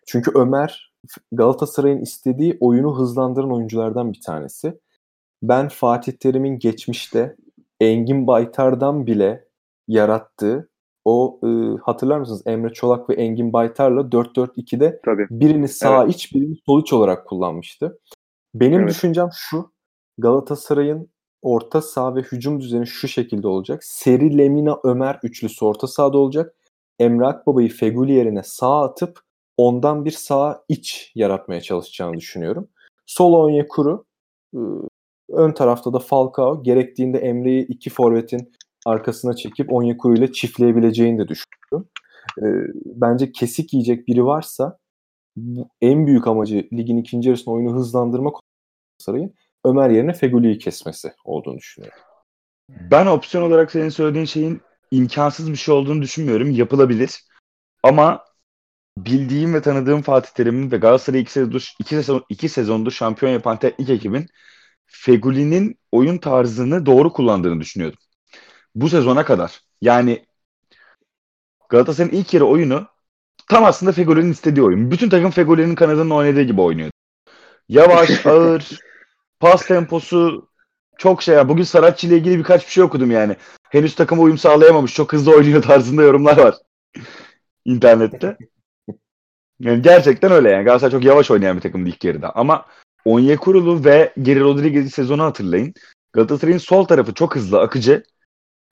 Çünkü 0.07 0.31
Ömer 0.35 0.93
Galatasaray'ın 1.31 2.01
istediği 2.01 2.57
oyunu 2.59 2.99
hızlandıran 2.99 3.53
oyunculardan 3.53 4.13
bir 4.13 4.21
tanesi. 4.21 4.79
Ben 5.43 5.67
Fatih 5.67 6.11
Terim'in 6.11 6.59
geçmişte 6.59 7.35
Engin 7.79 8.27
Baytar'dan 8.27 9.07
bile 9.07 9.47
yarattığı 9.87 10.69
o 11.05 11.39
e, 11.43 11.47
hatırlar 11.81 12.19
mısınız 12.19 12.43
Emre 12.45 12.73
Çolak 12.73 13.09
ve 13.09 13.13
Engin 13.13 13.53
Baytar'la 13.53 14.01
4-4-2'de 14.01 15.01
Tabii. 15.05 15.27
birini 15.29 15.67
sağ 15.67 16.03
evet. 16.03 16.15
iç 16.15 16.35
birini 16.35 16.55
sol 16.65 16.81
iç 16.81 16.93
olarak 16.93 17.27
kullanmıştı. 17.27 17.99
Benim 18.55 18.79
evet. 18.79 18.89
düşüncem 18.89 19.29
şu 19.33 19.71
Galatasaray'ın 20.17 21.09
orta 21.41 21.81
saha 21.81 22.15
ve 22.15 22.21
hücum 22.21 22.61
düzeni 22.61 22.87
şu 22.87 23.07
şekilde 23.07 23.47
olacak. 23.47 23.83
Seri 23.83 24.37
Lemina 24.37 24.79
Ömer 24.83 25.19
üçlüsü 25.23 25.65
orta 25.65 25.87
sahada 25.87 26.17
olacak. 26.17 26.55
Emre 26.99 27.25
Akbaba'yı 27.25 27.69
Feguli 27.69 28.11
yerine 28.11 28.43
sağ 28.43 28.83
atıp 28.83 29.19
ondan 29.57 30.05
bir 30.05 30.11
sağ 30.11 30.63
iç 30.69 31.11
yaratmaya 31.15 31.61
çalışacağını 31.61 32.17
düşünüyorum. 32.17 32.67
Sol 33.05 33.33
Onyekuru 33.33 34.05
ıı, 34.55 34.87
ön 35.29 35.51
tarafta 35.51 35.93
da 35.93 35.99
Falcao 35.99 36.63
gerektiğinde 36.63 37.17
Emre'yi 37.17 37.65
iki 37.65 37.89
forvetin 37.89 38.53
arkasına 38.85 39.35
çekip 39.35 39.73
Onyekuru 39.73 40.15
ile 40.15 40.31
çiftleyebileceğini 40.31 41.19
de 41.19 41.27
düşünüyorum. 41.27 41.89
Ee, 42.41 42.45
bence 42.85 43.31
kesik 43.31 43.73
yiyecek 43.73 44.07
biri 44.07 44.25
varsa 44.25 44.77
bu 45.35 45.69
en 45.81 46.07
büyük 46.07 46.27
amacı 46.27 46.67
ligin 46.73 46.97
ikinci 46.97 47.29
yarısında 47.29 47.51
oyunu 47.51 47.73
hızlandırmak 47.73 48.33
Galatasaray'ın 48.99 49.33
Ömer 49.65 49.89
yerine 49.89 50.13
Feguli'yi 50.13 50.57
kesmesi 50.57 51.13
olduğunu 51.25 51.57
düşünüyorum. 51.57 51.99
Ben 52.69 53.05
opsiyon 53.05 53.43
olarak 53.43 53.71
senin 53.71 53.89
söylediğin 53.89 54.25
şeyin 54.25 54.61
imkansız 54.91 55.51
bir 55.51 55.55
şey 55.55 55.75
olduğunu 55.75 56.01
düşünmüyorum. 56.01 56.51
Yapılabilir. 56.51 57.23
Ama 57.83 58.25
bildiğim 58.97 59.53
ve 59.53 59.61
tanıdığım 59.61 60.01
Fatih 60.01 60.29
Terim'in 60.29 60.71
ve 60.71 60.77
Galatasaray'ı 60.77 61.21
iki, 61.21 61.31
sezondur, 61.31 61.73
iki, 61.79 61.95
sezon, 61.95 62.23
iki 62.29 62.49
sezondur 62.49 62.91
şampiyon 62.91 63.31
yapan 63.31 63.59
teknik 63.59 63.89
ekibin 63.89 64.27
Feguli'nin 64.87 65.79
oyun 65.91 66.17
tarzını 66.17 66.85
doğru 66.85 67.13
kullandığını 67.13 67.61
düşünüyordum. 67.61 67.99
Bu 68.75 68.89
sezona 68.89 69.25
kadar. 69.25 69.61
Yani 69.81 70.25
Galatasaray'ın 71.69 72.15
ilk 72.15 72.33
yarı 72.33 72.45
oyunu 72.45 72.87
tam 73.49 73.65
aslında 73.65 73.91
Fegoli'nin 73.91 74.31
istediği 74.31 74.63
oyun. 74.63 74.91
Bütün 74.91 75.09
takım 75.09 75.31
Fegoli'nin 75.31 75.75
kanadının 75.75 76.09
oynadığı 76.09 76.41
gibi 76.41 76.61
oynuyor. 76.61 76.91
Yavaş, 77.69 78.25
ağır, 78.25 78.79
pas 79.39 79.67
temposu 79.67 80.49
çok 80.97 81.23
şey 81.23 81.35
ya. 81.35 81.49
Bugün 81.49 81.63
Saratçı 81.63 82.07
ile 82.07 82.17
ilgili 82.17 82.37
birkaç 82.37 82.65
bir 82.65 82.71
şey 82.71 82.83
okudum 82.83 83.11
yani. 83.11 83.35
Henüz 83.69 83.95
takıma 83.95 84.21
uyum 84.21 84.37
sağlayamamış. 84.37 84.93
Çok 84.93 85.13
hızlı 85.13 85.35
oynuyor 85.35 85.61
tarzında 85.61 86.03
yorumlar 86.03 86.37
var. 86.37 86.55
internette. 87.65 88.37
Yani 89.59 89.81
gerçekten 89.81 90.31
öyle 90.31 90.49
yani. 90.49 90.63
Galatasaray 90.63 90.91
çok 90.91 91.03
yavaş 91.03 91.31
oynayan 91.31 91.57
bir 91.57 91.61
takım 91.61 91.85
ilk 91.85 92.03
yarıda. 92.03 92.35
Ama 92.35 92.65
Onyekuru 93.07 93.85
ve 93.85 94.13
Geri 94.21 94.39
Rodriguez'i 94.39 94.89
sezonu 94.89 95.23
hatırlayın. 95.23 95.73
Galatasaray'ın 96.13 96.57
sol 96.57 96.85
tarafı 96.85 97.13
çok 97.13 97.35
hızlı, 97.35 97.61
akıcı. 97.61 98.03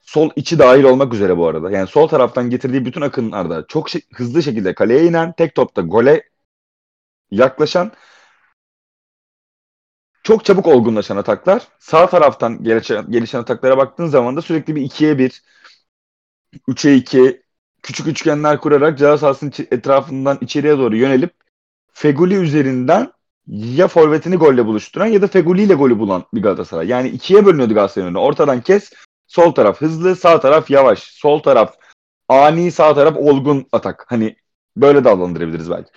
Sol 0.01 0.29
içi 0.35 0.59
dahil 0.59 0.83
olmak 0.83 1.13
üzere 1.13 1.37
bu 1.37 1.47
arada. 1.47 1.71
Yani 1.71 1.87
sol 1.87 2.07
taraftan 2.07 2.49
getirdiği 2.49 2.85
bütün 2.85 3.01
akınlarda 3.01 3.65
çok 3.67 3.89
şey, 3.89 4.01
hızlı 4.13 4.43
şekilde 4.43 4.75
kaleye 4.75 5.05
inen, 5.05 5.33
tek 5.37 5.55
topta 5.55 5.81
gole 5.81 6.23
yaklaşan 7.31 7.91
çok 10.23 10.45
çabuk 10.45 10.67
olgunlaşan 10.67 11.17
ataklar. 11.17 11.67
Sağ 11.79 12.09
taraftan 12.09 12.63
gelişen, 12.63 13.11
gelişen 13.11 13.39
ataklara 13.39 13.77
baktığın 13.77 14.07
zaman 14.07 14.37
da 14.37 14.41
sürekli 14.41 14.75
bir 14.75 14.81
2'ye 14.81 15.17
1, 15.17 15.43
3'e 16.67 16.95
2, 16.95 17.41
küçük 17.83 18.07
üçgenler 18.07 18.59
kurarak 18.59 18.97
ceza 18.97 19.17
sahasının 19.17 19.53
etrafından 19.71 20.37
içeriye 20.41 20.77
doğru 20.77 20.95
yönelip 20.95 21.33
Feguli 21.93 22.35
üzerinden 22.35 23.14
ya 23.47 23.87
forvetini 23.87 24.35
golle 24.35 24.65
buluşturan 24.65 25.05
ya 25.05 25.21
da 25.21 25.27
Feguli 25.27 25.63
ile 25.63 25.73
golü 25.73 25.99
bulan 25.99 26.23
bir 26.33 26.41
Galatasaray. 26.41 26.87
Yani 26.87 27.09
ikiye 27.09 27.45
bölünüyordu 27.45 27.73
Galatasaray'ın 27.73 28.15
Ortadan 28.15 28.61
kes, 28.61 28.93
sol 29.27 29.51
taraf 29.51 29.81
hızlı, 29.81 30.15
sağ 30.15 30.39
taraf 30.39 30.69
yavaş. 30.69 30.99
Sol 30.99 31.39
taraf 31.39 31.75
ani, 32.29 32.71
sağ 32.71 32.95
taraf 32.95 33.17
olgun 33.17 33.67
atak. 33.71 34.05
Hani 34.07 34.35
böyle 34.77 35.03
de 35.03 35.09
adlandırabiliriz 35.09 35.69
belki. 35.69 35.91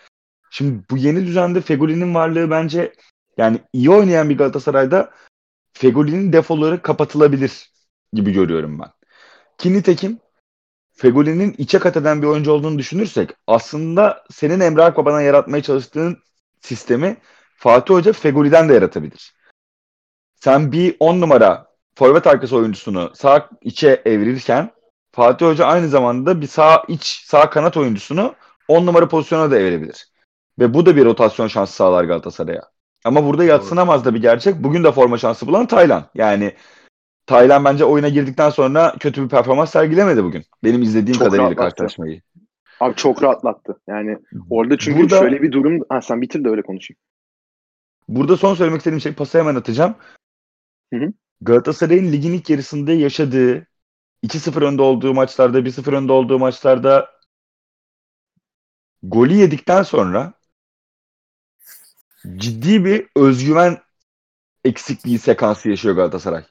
Şimdi 0.50 0.84
bu 0.90 0.96
yeni 0.96 1.26
düzende 1.26 1.60
Feguli'nin 1.60 2.14
varlığı 2.14 2.50
bence 2.50 2.92
yani 3.36 3.58
iyi 3.72 3.90
oynayan 3.90 4.30
bir 4.30 4.38
Galatasaray'da 4.38 5.10
Fegoli'nin 5.72 6.32
defoları 6.32 6.82
kapatılabilir 6.82 7.70
gibi 8.12 8.32
görüyorum 8.32 8.78
ben. 8.78 8.88
Ki 9.58 9.72
nitekim 9.72 10.18
Fegoli'nin 10.92 11.54
içe 11.58 11.78
kat 11.78 11.96
eden 11.96 12.22
bir 12.22 12.26
oyuncu 12.26 12.52
olduğunu 12.52 12.78
düşünürsek 12.78 13.30
aslında 13.46 14.24
senin 14.30 14.60
Emre 14.60 14.82
Akbaba'dan 14.82 15.20
yaratmaya 15.20 15.62
çalıştığın 15.62 16.18
sistemi 16.60 17.16
Fatih 17.58 17.94
Hoca 17.94 18.12
Fegoli'den 18.12 18.68
de 18.68 18.74
yaratabilir. 18.74 19.34
Sen 20.34 20.72
bir 20.72 20.96
10 21.00 21.20
numara 21.20 21.66
forvet 21.94 22.26
arkası 22.26 22.56
oyuncusunu 22.56 23.10
sağ 23.14 23.50
içe 23.62 24.02
evirirken 24.04 24.70
Fatih 25.12 25.46
Hoca 25.46 25.66
aynı 25.66 25.88
zamanda 25.88 26.40
bir 26.40 26.46
sağ 26.46 26.84
iç 26.88 27.22
sağ 27.26 27.50
kanat 27.50 27.76
oyuncusunu 27.76 28.34
10 28.68 28.86
numara 28.86 29.08
pozisyona 29.08 29.50
da 29.50 29.58
evirebilir. 29.58 30.08
Ve 30.58 30.74
bu 30.74 30.86
da 30.86 30.96
bir 30.96 31.04
rotasyon 31.04 31.48
şansı 31.48 31.72
sağlar 31.72 32.04
Galatasaray'a. 32.04 32.62
Ama 33.04 33.24
burada 33.24 33.44
yatsınamaz 33.44 34.04
da 34.04 34.14
bir 34.14 34.22
gerçek. 34.22 34.54
Bugün 34.54 34.84
de 34.84 34.92
forma 34.92 35.18
şansı 35.18 35.46
bulan 35.46 35.66
Taylan. 35.66 36.04
Yani 36.14 36.52
Taylan 37.26 37.64
bence 37.64 37.84
oyuna 37.84 38.08
girdikten 38.08 38.50
sonra 38.50 38.94
kötü 39.00 39.24
bir 39.24 39.28
performans 39.28 39.70
sergilemedi 39.70 40.24
bugün. 40.24 40.44
Benim 40.64 40.82
izlediğim 40.82 41.18
çok 41.18 41.30
kadarıyla 41.30 41.56
karşılaşmayı. 41.56 42.20
Abi 42.80 42.94
çok 42.94 43.22
rahatlattı. 43.22 43.80
Yani 43.88 44.18
orada 44.50 44.78
çünkü 44.78 45.00
burada, 45.00 45.18
şöyle 45.18 45.42
bir 45.42 45.52
durum... 45.52 45.80
Ha, 45.88 46.00
sen 46.00 46.22
bitir 46.22 46.44
de 46.44 46.48
öyle 46.48 46.62
konuşayım. 46.62 46.98
Burada 48.08 48.36
son 48.36 48.54
söylemek 48.54 48.78
istediğim 48.78 49.00
şey 49.00 49.14
pası 49.14 49.38
hemen 49.38 49.54
atacağım. 49.54 49.94
Hı 50.92 51.00
hı. 51.00 51.12
Galatasaray'ın 51.40 52.12
ligin 52.12 52.32
ilk 52.32 52.50
yarısında 52.50 52.92
yaşadığı 52.92 53.66
2-0 54.24 54.64
önde 54.64 54.82
olduğu 54.82 55.14
maçlarda, 55.14 55.58
1-0 55.58 55.96
önde 55.96 56.12
olduğu 56.12 56.38
maçlarda 56.38 57.10
golü 59.02 59.34
yedikten 59.34 59.82
sonra 59.82 60.32
ciddi 62.36 62.84
bir 62.84 63.06
özgüven 63.16 63.78
eksikliği 64.64 65.18
sekansı 65.18 65.68
yaşıyor 65.68 65.94
Galatasaray. 65.94 66.44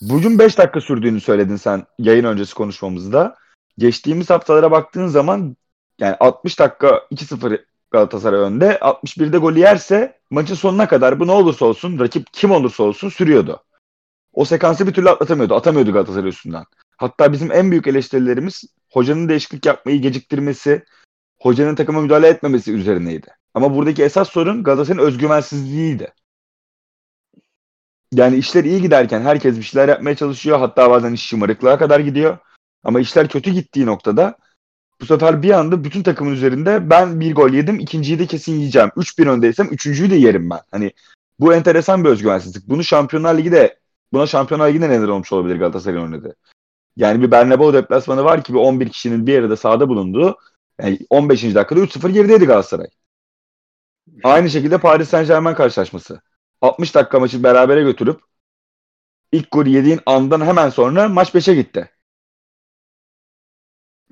Bugün 0.00 0.38
5 0.38 0.58
dakika 0.58 0.80
sürdüğünü 0.80 1.20
söyledin 1.20 1.56
sen 1.56 1.86
yayın 1.98 2.24
öncesi 2.24 2.54
konuşmamızda. 2.54 3.36
Geçtiğimiz 3.78 4.30
haftalara 4.30 4.70
baktığın 4.70 5.06
zaman 5.06 5.56
yani 5.98 6.16
60 6.20 6.58
dakika 6.58 7.06
2-0 7.10 7.64
Galatasaray 7.90 8.40
önde. 8.40 8.78
61'de 8.80 9.38
golü 9.38 9.58
yerse 9.58 10.20
maçın 10.32 10.54
sonuna 10.54 10.88
kadar 10.88 11.20
bu 11.20 11.26
ne 11.26 11.32
olursa 11.32 11.64
olsun 11.64 11.98
rakip 11.98 12.26
kim 12.32 12.50
olursa 12.50 12.82
olsun 12.82 13.08
sürüyordu. 13.08 13.62
O 14.32 14.44
sekansı 14.44 14.86
bir 14.86 14.92
türlü 14.92 15.10
atlatamıyordu. 15.10 15.54
Atamıyordu 15.54 15.92
Galatasaray 15.92 16.28
üstünden. 16.28 16.64
Hatta 16.96 17.32
bizim 17.32 17.52
en 17.52 17.70
büyük 17.70 17.86
eleştirilerimiz 17.86 18.64
hocanın 18.92 19.28
değişiklik 19.28 19.66
yapmayı 19.66 20.02
geciktirmesi, 20.02 20.84
hocanın 21.40 21.74
takıma 21.74 22.00
müdahale 22.00 22.28
etmemesi 22.28 22.72
üzerineydi. 22.72 23.26
Ama 23.54 23.74
buradaki 23.74 24.04
esas 24.04 24.28
sorun 24.28 24.62
Galatasaray'ın 24.62 25.06
özgüvensizliğiydi. 25.06 26.12
Yani 28.12 28.36
işler 28.36 28.64
iyi 28.64 28.82
giderken 28.82 29.20
herkes 29.20 29.56
bir 29.56 29.62
şeyler 29.62 29.88
yapmaya 29.88 30.16
çalışıyor. 30.16 30.58
Hatta 30.58 30.90
bazen 30.90 31.12
iş 31.12 31.26
şımarıklığa 31.26 31.78
kadar 31.78 32.00
gidiyor. 32.00 32.38
Ama 32.84 33.00
işler 33.00 33.28
kötü 33.28 33.50
gittiği 33.50 33.86
noktada 33.86 34.38
bu 35.02 35.06
sefer 35.06 35.42
bir 35.42 35.50
anda 35.50 35.84
bütün 35.84 36.02
takımın 36.02 36.32
üzerinde 36.32 36.90
ben 36.90 37.20
bir 37.20 37.34
gol 37.34 37.50
yedim, 37.50 37.78
ikinciyi 37.78 38.18
de 38.18 38.26
kesin 38.26 38.54
yiyeceğim. 38.54 38.88
3-1 38.96 39.28
öndeysem 39.28 39.68
üçüncüyü 39.70 40.10
de 40.10 40.16
yerim 40.16 40.50
ben. 40.50 40.60
Hani 40.70 40.92
bu 41.40 41.54
enteresan 41.54 42.04
bir 42.04 42.08
özgüvensizlik. 42.08 42.68
Bunu 42.68 42.84
Şampiyonlar 42.84 43.38
Ligi 43.38 43.52
de 43.52 43.78
buna 44.12 44.26
Şampiyonlar 44.26 44.68
Ligi'nde 44.68 44.88
neler 44.88 45.08
olmuş 45.08 45.32
olabilir 45.32 45.56
Galatasaray'ın 45.56 46.04
oynadığı. 46.04 46.36
Yani 46.96 47.22
bir 47.22 47.30
Bernabeu 47.30 47.72
deplasmanı 47.72 48.24
var 48.24 48.44
ki 48.44 48.54
bir 48.54 48.58
11 48.58 48.88
kişinin 48.88 49.26
bir 49.26 49.38
arada 49.38 49.56
sahada 49.56 49.88
bulunduğu 49.88 50.36
yani 50.80 50.98
15. 51.10 51.42
dakikada 51.54 51.80
3-0 51.80 52.10
gerideydi 52.10 52.46
Galatasaray. 52.46 52.86
Aynı 54.24 54.50
şekilde 54.50 54.78
Paris 54.78 55.08
Saint 55.08 55.28
Germain 55.28 55.54
karşılaşması. 55.54 56.20
60 56.60 56.94
dakika 56.94 57.20
maçı 57.20 57.42
berabere 57.42 57.82
götürüp 57.82 58.20
ilk 59.32 59.50
golü 59.50 59.70
yediğin 59.70 60.00
andan 60.06 60.40
hemen 60.40 60.68
sonra 60.68 61.08
maç 61.08 61.34
5'e 61.34 61.54
gitti. 61.54 61.90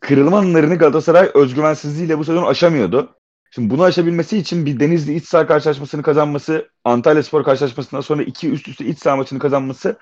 Kırılma 0.01 0.39
anlarını 0.39 0.77
Galatasaray 0.77 1.31
özgüvensizliğiyle 1.35 2.19
bu 2.19 2.25
sezon 2.25 2.47
aşamıyordu. 2.47 3.17
Şimdi 3.51 3.71
bunu 3.71 3.83
aşabilmesi 3.83 4.39
için 4.39 4.67
bir 4.67 4.81
Denizli 4.81 5.15
iç 5.15 5.25
saha 5.25 5.47
karşılaşmasını 5.47 6.03
kazanması, 6.03 6.69
Antalya 6.85 7.23
Spor 7.23 7.45
karşılaşmasından 7.45 8.01
sonra 8.01 8.23
iki 8.23 8.51
üst 8.51 8.69
üste 8.69 8.85
iç 8.85 8.99
saha 8.99 9.17
maçını 9.17 9.39
kazanması 9.39 9.99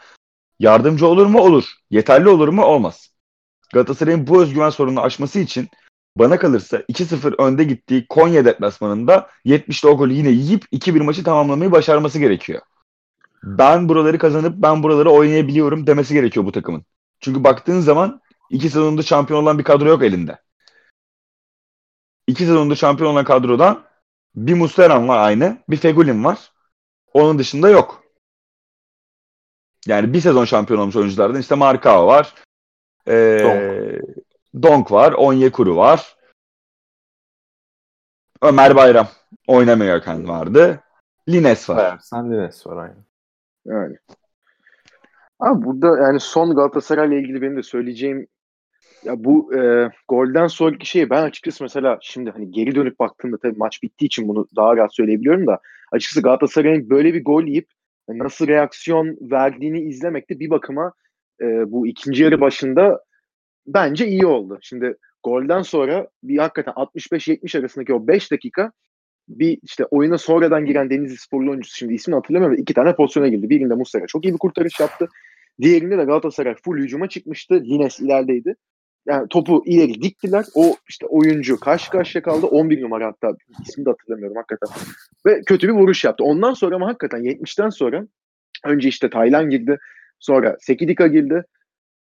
yardımcı 0.59 1.07
olur 1.07 1.27
mu? 1.27 1.41
Olur. 1.41 1.65
Yeterli 1.91 2.29
olur 2.29 2.49
mu? 2.49 2.65
Olmaz. 2.65 3.11
Galatasaray'ın 3.73 4.27
bu 4.27 4.43
özgüven 4.43 4.71
sorununu 4.71 5.01
aşması 5.01 5.39
için 5.39 5.69
bana 6.17 6.39
kalırsa 6.39 6.77
2-0 6.89 7.43
önde 7.43 7.65
gittiği 7.65 8.07
Konya 8.09 8.45
deplasmanında 8.45 9.31
70'te 9.45 9.89
o 9.89 9.97
golü 9.97 10.13
yine 10.13 10.31
yiyip 10.31 10.65
2-1 10.73 11.03
maçı 11.03 11.25
tamamlamayı 11.25 11.73
başarması 11.73 12.19
gerekiyor. 12.19 12.61
Ben 13.43 13.89
buraları 13.89 14.19
kazanıp 14.19 14.55
ben 14.57 14.83
buraları 14.83 15.11
oynayabiliyorum 15.11 15.87
demesi 15.87 16.15
gerekiyor 16.15 16.47
bu 16.47 16.53
takımın. 16.53 16.85
Çünkü 17.21 17.45
baktığın 17.45 17.81
zaman 17.81 18.21
iki 18.51 18.71
sezonunda 18.71 19.03
şampiyon 19.03 19.43
olan 19.43 19.59
bir 19.59 19.65
kadro 19.65 19.89
yok 19.89 20.03
elinde. 20.03 20.39
İki 22.27 22.47
sezonunda 22.47 22.75
şampiyon 22.75 23.13
olan 23.13 23.25
kadrodan 23.25 23.85
bir 24.35 24.55
Muslera 24.55 25.09
var 25.09 25.19
aynı, 25.19 25.59
bir 25.69 25.77
Fegulin 25.77 26.25
var. 26.25 26.53
Onun 27.13 27.39
dışında 27.39 27.69
yok. 27.69 28.05
Yani 29.87 30.13
bir 30.13 30.21
sezon 30.21 30.45
şampiyon 30.45 30.81
olmuş 30.81 30.97
oyunculardan 30.97 31.41
işte 31.41 31.55
Markao 31.55 32.07
var. 32.07 32.35
Ee, 33.09 33.41
Donk. 33.43 34.63
Donk 34.63 34.93
var. 34.93 35.13
Onyekuru 35.13 35.77
var. 35.77 36.17
Ömer 38.43 38.77
Bayram 38.77 39.09
oynamıyorken 39.47 40.29
vardı. 40.29 40.81
Lines 41.29 41.71
var. 41.71 41.99
Sen 42.03 42.33
Lines 42.33 42.67
var 42.67 42.77
aynı. 42.77 43.05
Yani. 43.65 43.97
Abi 45.41 45.65
burada 45.65 45.99
yani 45.99 46.21
son 46.21 46.55
Galatasaray'la 46.55 47.17
ilgili 47.17 47.43
benim 47.43 47.57
de 47.57 47.63
söyleyeceğim 47.63 48.29
ya 49.05 49.25
bu 49.25 49.55
e, 49.55 49.91
golden 50.09 50.47
sonraki 50.47 50.87
şeyi 50.87 51.11
ben 51.11 51.23
açıkçası 51.23 51.65
mesela 51.65 51.99
şimdi 52.03 52.31
hani 52.31 52.51
geri 52.51 52.75
dönüp 52.75 52.99
baktığımda 52.99 53.39
tabii 53.39 53.59
maç 53.59 53.83
bittiği 53.83 54.07
için 54.07 54.29
bunu 54.29 54.47
daha 54.57 54.77
rahat 54.77 54.95
söyleyebiliyorum 54.95 55.47
da 55.47 55.61
açıkçası 55.93 56.23
Galatasaray'ın 56.23 56.91
böyle 56.91 57.15
bir 57.15 57.25
gol 57.25 57.45
yiyip 57.45 57.69
nasıl 58.09 58.49
reaksiyon 58.49 59.17
verdiğini 59.21 59.81
izlemek 59.81 60.31
de 60.31 60.41
bir 60.41 60.51
bakıma 60.51 60.93
e, 61.41 61.73
bu 61.73 61.87
ikinci 61.87 62.23
yarı 62.23 62.41
başında 62.41 63.01
bence 63.67 64.07
iyi 64.07 64.27
oldu. 64.27 64.59
Şimdi 64.63 64.97
golden 65.23 65.63
sonra 65.63 66.09
bir 66.23 66.39
hakikaten 66.39 66.73
65-70 66.73 67.59
arasındaki 67.59 67.95
o 67.95 68.07
5 68.07 68.31
dakika 68.31 68.73
bir 69.29 69.59
işte 69.63 69.85
oyuna 69.85 70.19
sonradan 70.19 70.67
giren 70.67 70.91
Denizli 70.91 71.17
Sporlu 71.17 71.51
oyuncusu 71.51 71.77
şimdi 71.77 71.95
ismini 71.95 72.15
hatırlamıyorum 72.15 72.59
iki 72.59 72.75
tane 72.75 72.95
pozisyona 72.95 73.29
girdi. 73.29 73.51
Birinde 73.51 73.75
Muslera 73.75 74.07
çok 74.07 74.25
iyi 74.25 74.33
bir 74.33 74.39
kurtarış 74.39 74.81
yaptı. 74.81 75.09
Diğerinde 75.61 75.99
de 75.99 76.05
Galatasaray 76.05 76.55
full 76.55 76.79
hücuma 76.79 77.09
çıkmıştı. 77.09 77.55
Lines 77.55 78.01
ilerideydi. 78.01 78.55
Yani 79.09 79.29
topu 79.29 79.63
ileri 79.67 80.03
diktiler. 80.03 80.45
O 80.55 80.77
işte 80.89 81.07
oyuncu 81.07 81.61
karşı 81.61 81.91
karşıya 81.91 82.23
kaldı. 82.23 82.47
11 82.47 82.83
numara 82.83 83.07
hatta 83.07 83.37
ismini 83.67 83.87
de 83.87 83.91
hatırlamıyorum 83.91 84.37
hakikaten. 84.37 84.69
Ve 85.27 85.43
kötü 85.47 85.69
bir 85.69 85.73
vuruş 85.73 86.05
yaptı. 86.05 86.25
Ondan 86.25 86.53
sonra 86.53 86.77
ama 86.77 86.89
hakikaten 86.89 87.21
70'ten 87.21 87.69
sonra 87.69 88.07
önce 88.65 88.89
işte 88.89 89.11
Taylan 89.11 89.51
girdi. 89.51 89.79
Sonra 90.19 90.57
Sekidika 90.61 91.07
girdi. 91.07 91.45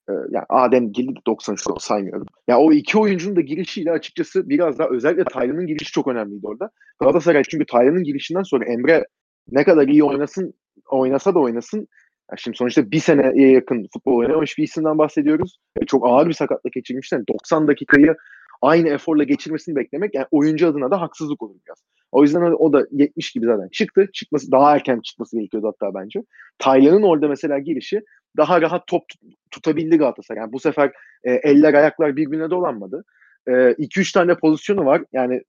Ee, 0.09 0.13
yani 0.29 0.45
Adem 0.49 0.91
Gildi 0.91 1.19
93 1.27 1.61
saymıyorum. 1.79 2.25
Ya 2.47 2.55
yani 2.55 2.63
o 2.63 2.73
iki 2.73 2.97
oyuncunun 2.97 3.35
da 3.35 3.41
girişiyle 3.41 3.91
açıkçası 3.91 4.49
biraz 4.49 4.79
daha 4.79 4.87
özellikle 4.89 5.23
Taylan'ın 5.23 5.67
girişi 5.67 5.91
çok 5.91 6.07
önemliydi 6.07 6.47
orada. 6.47 6.69
Galatasaray 6.99 7.43
çünkü 7.49 7.65
Taylan'ın 7.65 8.03
girişinden 8.03 8.43
sonra 8.43 8.65
Emre 8.65 9.05
ne 9.51 9.63
kadar 9.63 9.87
iyi 9.87 10.03
oynasın 10.03 10.53
oynasa 10.89 11.35
da 11.35 11.39
oynasın. 11.39 11.87
Yani 12.29 12.39
şimdi 12.39 12.57
sonuçta 12.57 12.91
bir 12.91 12.99
seneye 12.99 13.51
yakın 13.51 13.87
futbol 13.93 14.15
oynamış 14.15 14.57
bir 14.57 14.63
isimden 14.63 14.97
bahsediyoruz. 14.97 15.59
Yani 15.77 15.87
çok 15.87 16.07
ağır 16.07 16.27
bir 16.27 16.33
sakatlık 16.33 16.73
geçirmişler. 16.73 17.17
Yani 17.17 17.27
90 17.27 17.67
dakikayı 17.67 18.15
aynı 18.61 18.89
eforla 18.89 19.23
geçirmesini 19.23 19.75
beklemek 19.75 20.15
yani 20.15 20.25
oyuncu 20.31 20.67
adına 20.67 20.91
da 20.91 21.01
haksızlık 21.01 21.41
olur 21.41 21.55
biraz. 21.67 21.83
O 22.11 22.23
yüzden 22.23 22.41
o 22.41 22.73
da 22.73 22.87
70 22.91 23.31
gibi 23.31 23.45
zaten 23.45 23.69
çıktı. 23.69 24.09
Çıkması 24.13 24.51
daha 24.51 24.75
erken 24.75 24.99
çıkması 24.99 25.37
gerekiyordu 25.37 25.67
hatta 25.67 25.93
bence. 25.93 26.23
Taylan'ın 26.59 27.03
orada 27.03 27.27
mesela 27.27 27.59
girişi 27.59 28.01
daha 28.37 28.61
rahat 28.61 28.87
top 28.87 29.03
tutabildi 29.51 29.97
Galatasaray. 29.97 30.41
Yani 30.41 30.53
bu 30.53 30.59
sefer 30.59 30.91
e, 31.23 31.31
eller 31.31 31.73
ayaklar 31.73 32.15
birbirine 32.15 32.49
dolanmadı. 32.49 33.03
2-3 33.47 33.99
e, 33.99 34.13
tane 34.13 34.35
pozisyonu 34.35 34.85
var. 34.85 35.03
Yani 35.13 35.41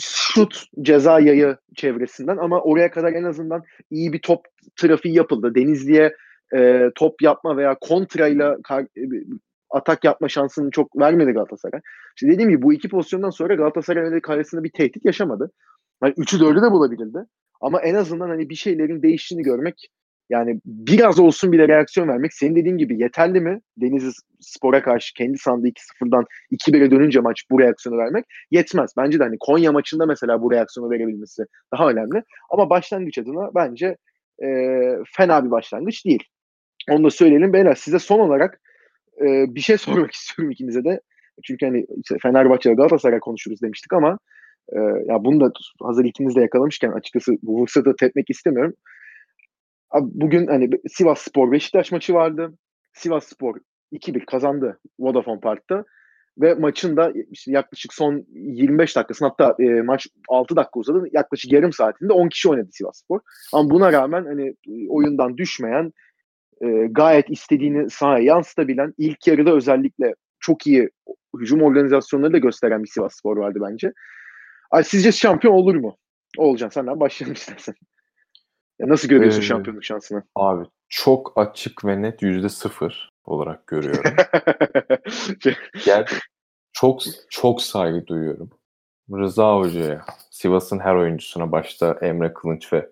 şut 0.00 0.64
ceza 0.82 1.20
yayı 1.20 1.56
çevresinden 1.76 2.36
ama 2.36 2.60
oraya 2.60 2.90
kadar 2.90 3.12
en 3.12 3.24
azından 3.24 3.62
iyi 3.90 4.12
bir 4.12 4.22
top 4.22 4.40
trafiği 4.76 5.14
yapıldı. 5.14 5.54
Denizli'ye 5.54 6.16
e, 6.56 6.90
top 6.94 7.22
yapma 7.22 7.56
veya 7.56 7.76
kontrayla 7.80 8.56
e, 8.70 9.02
atak 9.70 10.04
yapma 10.04 10.28
şansını 10.28 10.70
çok 10.70 10.98
vermedi 10.98 11.32
Galatasaray. 11.32 11.80
İşte 12.16 12.28
dediğim 12.28 12.50
gibi 12.50 12.62
bu 12.62 12.72
iki 12.72 12.88
pozisyondan 12.88 13.30
sonra 13.30 13.54
Galatasaray 13.54 14.20
kalesinde 14.20 14.64
bir 14.64 14.72
tehdit 14.72 15.04
yaşamadı. 15.04 15.50
Yani 16.02 16.14
3'ü 16.14 16.38
4'ü 16.38 16.62
de 16.62 16.72
bulabilirdi. 16.72 17.18
Ama 17.60 17.80
en 17.80 17.94
azından 17.94 18.28
hani 18.28 18.48
bir 18.48 18.54
şeylerin 18.54 19.02
değiştiğini 19.02 19.42
görmek 19.42 19.88
yani 20.30 20.60
biraz 20.64 21.18
olsun 21.20 21.52
bile 21.52 21.68
reaksiyon 21.68 22.08
vermek 22.08 22.34
senin 22.34 22.56
dediğin 22.56 22.78
gibi 22.78 22.98
yeterli 22.98 23.40
mi? 23.40 23.60
Denizli 23.76 24.10
Spor'a 24.40 24.82
karşı 24.82 25.14
kendi 25.14 25.38
sandığı 25.38 25.68
2-0'dan 25.68 26.24
2-1'e 26.52 26.90
dönünce 26.90 27.20
maç 27.20 27.42
bu 27.50 27.60
reaksiyonu 27.60 27.98
vermek 27.98 28.24
yetmez. 28.50 28.90
Bence 28.96 29.18
de 29.18 29.22
hani 29.22 29.36
Konya 29.40 29.72
maçında 29.72 30.06
mesela 30.06 30.42
bu 30.42 30.52
reaksiyonu 30.52 30.90
verebilmesi 30.90 31.42
daha 31.72 31.90
önemli. 31.90 32.22
Ama 32.50 32.70
başlangıç 32.70 33.18
adına 33.18 33.50
bence 33.54 33.96
e, 34.42 34.46
fena 35.16 35.44
bir 35.44 35.50
başlangıç 35.50 36.04
değil. 36.04 36.24
Onu 36.90 37.04
da 37.04 37.10
söyleyelim. 37.10 37.52
Beyler 37.52 37.74
size 37.74 37.98
son 37.98 38.20
olarak 38.20 38.60
e, 39.20 39.54
bir 39.54 39.60
şey 39.60 39.78
sormak 39.78 40.12
istiyorum 40.12 40.50
ikinize 40.50 40.84
de. 40.84 41.00
Çünkü 41.44 41.66
hani 41.66 41.86
işte 42.02 42.16
Fenerbahçe 42.22 42.74
Galatasaray 42.74 43.20
konuşuruz 43.20 43.62
demiştik 43.62 43.92
ama 43.92 44.18
e, 44.72 44.78
ya 45.06 45.24
bunu 45.24 45.40
da 45.40 45.52
hazır 45.82 46.04
ikiniz 46.04 46.36
de 46.36 46.40
yakalamışken 46.40 46.92
açıkçası 46.92 47.32
bu 47.42 47.66
fırsatı 47.66 47.96
tepmek 47.96 48.30
istemiyorum. 48.30 48.74
Bugün 49.94 50.46
hani 50.46 50.70
Sivas 50.88 51.20
Spor 51.20 51.52
Beşiktaş 51.52 51.92
maçı 51.92 52.14
vardı. 52.14 52.58
Sivas 52.92 53.24
Spor 53.24 53.56
2-1 53.92 54.24
kazandı 54.24 54.80
Vodafone 54.98 55.40
Park'ta 55.40 55.84
ve 56.38 56.54
maçın 56.54 56.96
da 56.96 57.12
işte 57.30 57.52
yaklaşık 57.52 57.94
son 57.94 58.26
25 58.32 58.96
dakikasında 58.96 59.28
hatta 59.28 59.62
e, 59.62 59.82
maç 59.82 60.06
6 60.28 60.56
dakika 60.56 60.80
uzadı. 60.80 61.04
Yaklaşık 61.12 61.52
yarım 61.52 61.72
saatinde 61.72 62.12
10 62.12 62.28
kişi 62.28 62.48
oynadı 62.48 62.68
Sivas 62.72 62.98
Spor. 62.98 63.20
Ama 63.52 63.70
buna 63.70 63.92
rağmen 63.92 64.24
hani 64.24 64.54
oyundan 64.88 65.36
düşmeyen 65.36 65.92
e, 66.60 66.66
gayet 66.90 67.30
istediğini 67.30 67.90
sahaya 67.90 68.24
yansıtabilen 68.24 68.94
ilk 68.98 69.26
yarıda 69.26 69.52
özellikle 69.52 70.14
çok 70.40 70.66
iyi 70.66 70.90
hücum 71.40 71.62
organizasyonları 71.62 72.32
da 72.32 72.38
gösteren 72.38 72.82
bir 72.82 72.88
Sivas 72.88 73.14
Spor 73.14 73.36
vardı 73.36 73.58
bence. 73.62 73.92
Ay, 74.70 74.84
sizce 74.84 75.12
şampiyon 75.12 75.54
olur 75.54 75.74
mu? 75.74 75.96
Olcan 76.38 76.68
senden 76.68 77.00
başlayalım 77.00 77.34
istersen. 77.36 77.74
Ya 78.78 78.88
nasıl 78.88 79.08
görüyorsun 79.08 79.40
ee, 79.40 79.44
şampiyonluk 79.44 79.84
şansını? 79.84 80.22
Abi 80.34 80.66
çok 80.88 81.32
açık 81.36 81.84
ve 81.84 82.02
net 82.02 82.22
yüzde 82.22 82.48
sıfır 82.48 83.12
olarak 83.24 83.66
görüyorum. 83.66 84.14
Gel, 85.84 86.06
çok 86.72 87.02
çok 87.30 87.62
saygı 87.62 88.06
duyuyorum. 88.06 88.50
Rıza 89.12 89.56
Hoca'ya, 89.56 90.04
Sivas'ın 90.30 90.78
her 90.78 90.94
oyuncusuna 90.94 91.52
başta 91.52 91.98
Emre 92.02 92.32
Kılınç 92.34 92.72
ve 92.72 92.90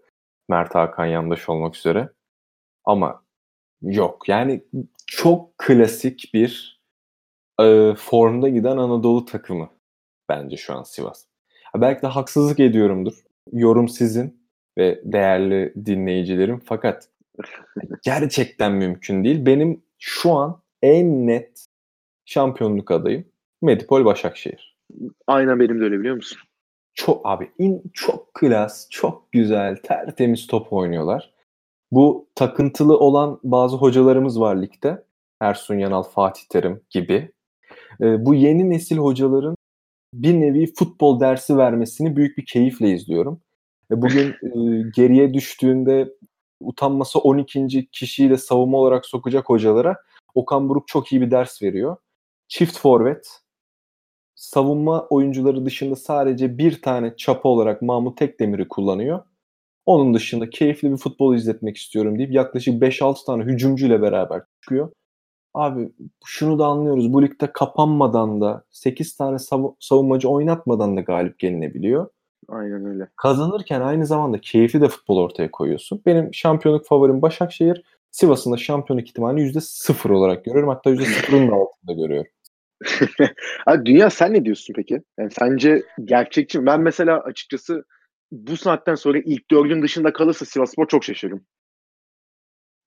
Mert 0.48 0.74
Hakan 0.74 1.06
yandaş 1.06 1.48
olmak 1.48 1.76
üzere. 1.76 2.08
Ama 2.84 3.24
yok 3.82 4.28
yani 4.28 4.64
çok 5.06 5.58
klasik 5.58 6.30
bir 6.34 6.80
e, 7.60 7.94
formda 7.98 8.48
giden 8.48 8.76
Anadolu 8.76 9.24
takımı 9.24 9.70
bence 10.28 10.56
şu 10.56 10.74
an 10.74 10.82
Sivas. 10.82 11.26
Belki 11.76 12.02
de 12.02 12.06
haksızlık 12.06 12.60
ediyorumdur. 12.60 13.24
Yorum 13.52 13.88
sizin 13.88 14.43
ve 14.78 15.00
değerli 15.04 15.74
dinleyicilerim. 15.86 16.60
Fakat 16.64 17.08
gerçekten 18.02 18.72
mümkün 18.72 19.24
değil. 19.24 19.46
Benim 19.46 19.82
şu 19.98 20.32
an 20.32 20.60
en 20.82 21.26
net 21.26 21.66
şampiyonluk 22.24 22.90
adayım 22.90 23.24
Medipol 23.62 24.04
Başakşehir. 24.04 24.76
Aynen 25.26 25.60
benim 25.60 25.80
de 25.80 25.84
öyle 25.84 25.98
biliyor 25.98 26.16
musun? 26.16 26.38
Çok 26.94 27.26
abi 27.26 27.50
in, 27.58 27.82
çok 27.92 28.34
klas, 28.34 28.90
çok 28.90 29.32
güzel, 29.32 29.76
tertemiz 29.76 30.46
top 30.46 30.72
oynuyorlar. 30.72 31.34
Bu 31.90 32.28
takıntılı 32.34 32.98
olan 32.98 33.40
bazı 33.44 33.76
hocalarımız 33.76 34.40
var 34.40 34.56
ligde. 34.56 35.04
Ersun 35.40 35.78
Yanal, 35.78 36.02
Fatih 36.02 36.42
Terim 36.48 36.80
gibi. 36.90 37.32
E, 38.00 38.26
bu 38.26 38.34
yeni 38.34 38.70
nesil 38.70 38.96
hocaların 38.96 39.56
bir 40.14 40.40
nevi 40.40 40.74
futbol 40.74 41.20
dersi 41.20 41.56
vermesini 41.56 42.16
büyük 42.16 42.38
bir 42.38 42.46
keyifle 42.46 42.90
izliyorum. 42.90 43.40
E, 43.94 44.02
bugün 44.02 44.28
e, 44.42 44.90
geriye 44.94 45.34
düştüğünde 45.34 46.14
utanması 46.60 47.18
12. 47.18 47.88
kişiyi 47.92 48.30
de 48.30 48.36
savunma 48.36 48.78
olarak 48.78 49.06
sokacak 49.06 49.48
hocalara 49.48 49.96
Okan 50.34 50.68
Buruk 50.68 50.88
çok 50.88 51.12
iyi 51.12 51.20
bir 51.20 51.30
ders 51.30 51.62
veriyor. 51.62 51.96
Çift 52.48 52.78
forvet 52.78 53.40
savunma 54.34 55.06
oyuncuları 55.10 55.66
dışında 55.66 55.96
sadece 55.96 56.58
bir 56.58 56.82
tane 56.82 57.16
çapa 57.16 57.48
olarak 57.48 57.82
Mahmut 57.82 58.18
Tekdemir'i 58.18 58.68
kullanıyor. 58.68 59.20
Onun 59.86 60.14
dışında 60.14 60.50
keyifli 60.50 60.92
bir 60.92 60.96
futbol 60.96 61.34
izletmek 61.34 61.76
istiyorum 61.76 62.18
deyip 62.18 62.32
yaklaşık 62.32 62.82
5-6 62.82 63.26
tane 63.26 63.44
hücumcuyla 63.44 64.02
beraber 64.02 64.42
çıkıyor. 64.62 64.92
Abi 65.54 65.92
şunu 66.24 66.58
da 66.58 66.66
anlıyoruz. 66.66 67.12
Bu 67.12 67.22
ligde 67.22 67.52
kapanmadan 67.52 68.40
da 68.40 68.64
8 68.70 69.16
tane 69.16 69.36
sav- 69.36 69.74
savunmacı 69.80 70.28
oynatmadan 70.28 70.96
da 70.96 71.00
galip 71.00 71.38
gelinebiliyor. 71.38 72.08
Aynen 72.48 72.86
öyle. 72.86 73.08
Kazanırken 73.16 73.80
aynı 73.80 74.06
zamanda 74.06 74.40
keyifli 74.40 74.80
de 74.80 74.88
futbol 74.88 75.16
ortaya 75.16 75.50
koyuyorsun. 75.50 76.02
Benim 76.06 76.34
şampiyonluk 76.34 76.86
favorim 76.86 77.22
Başakşehir. 77.22 77.82
Sivas'ın 78.10 78.52
da 78.52 78.56
şampiyonluk 78.56 79.08
ihtimalini 79.08 79.40
%0 79.40 80.10
olarak 80.10 80.44
görüyorum. 80.44 80.68
Hatta 80.68 80.90
%0'ın 80.90 81.50
da 81.50 81.54
altında 81.54 81.92
görüyorum. 81.92 82.30
Abi 83.66 83.86
Dünya 83.86 84.10
sen 84.10 84.32
ne 84.32 84.44
diyorsun 84.44 84.74
peki? 84.76 85.02
Yani 85.18 85.30
sence 85.30 85.82
gerçekçi 86.04 86.58
mi? 86.58 86.66
Ben 86.66 86.80
mesela 86.80 87.20
açıkçası 87.20 87.84
bu 88.32 88.56
saatten 88.56 88.94
sonra 88.94 89.18
ilk 89.18 89.50
dördün 89.50 89.82
dışında 89.82 90.12
kalırsa 90.12 90.44
Sivasspor 90.44 90.88
çok 90.88 91.04
şaşırırım. 91.04 91.44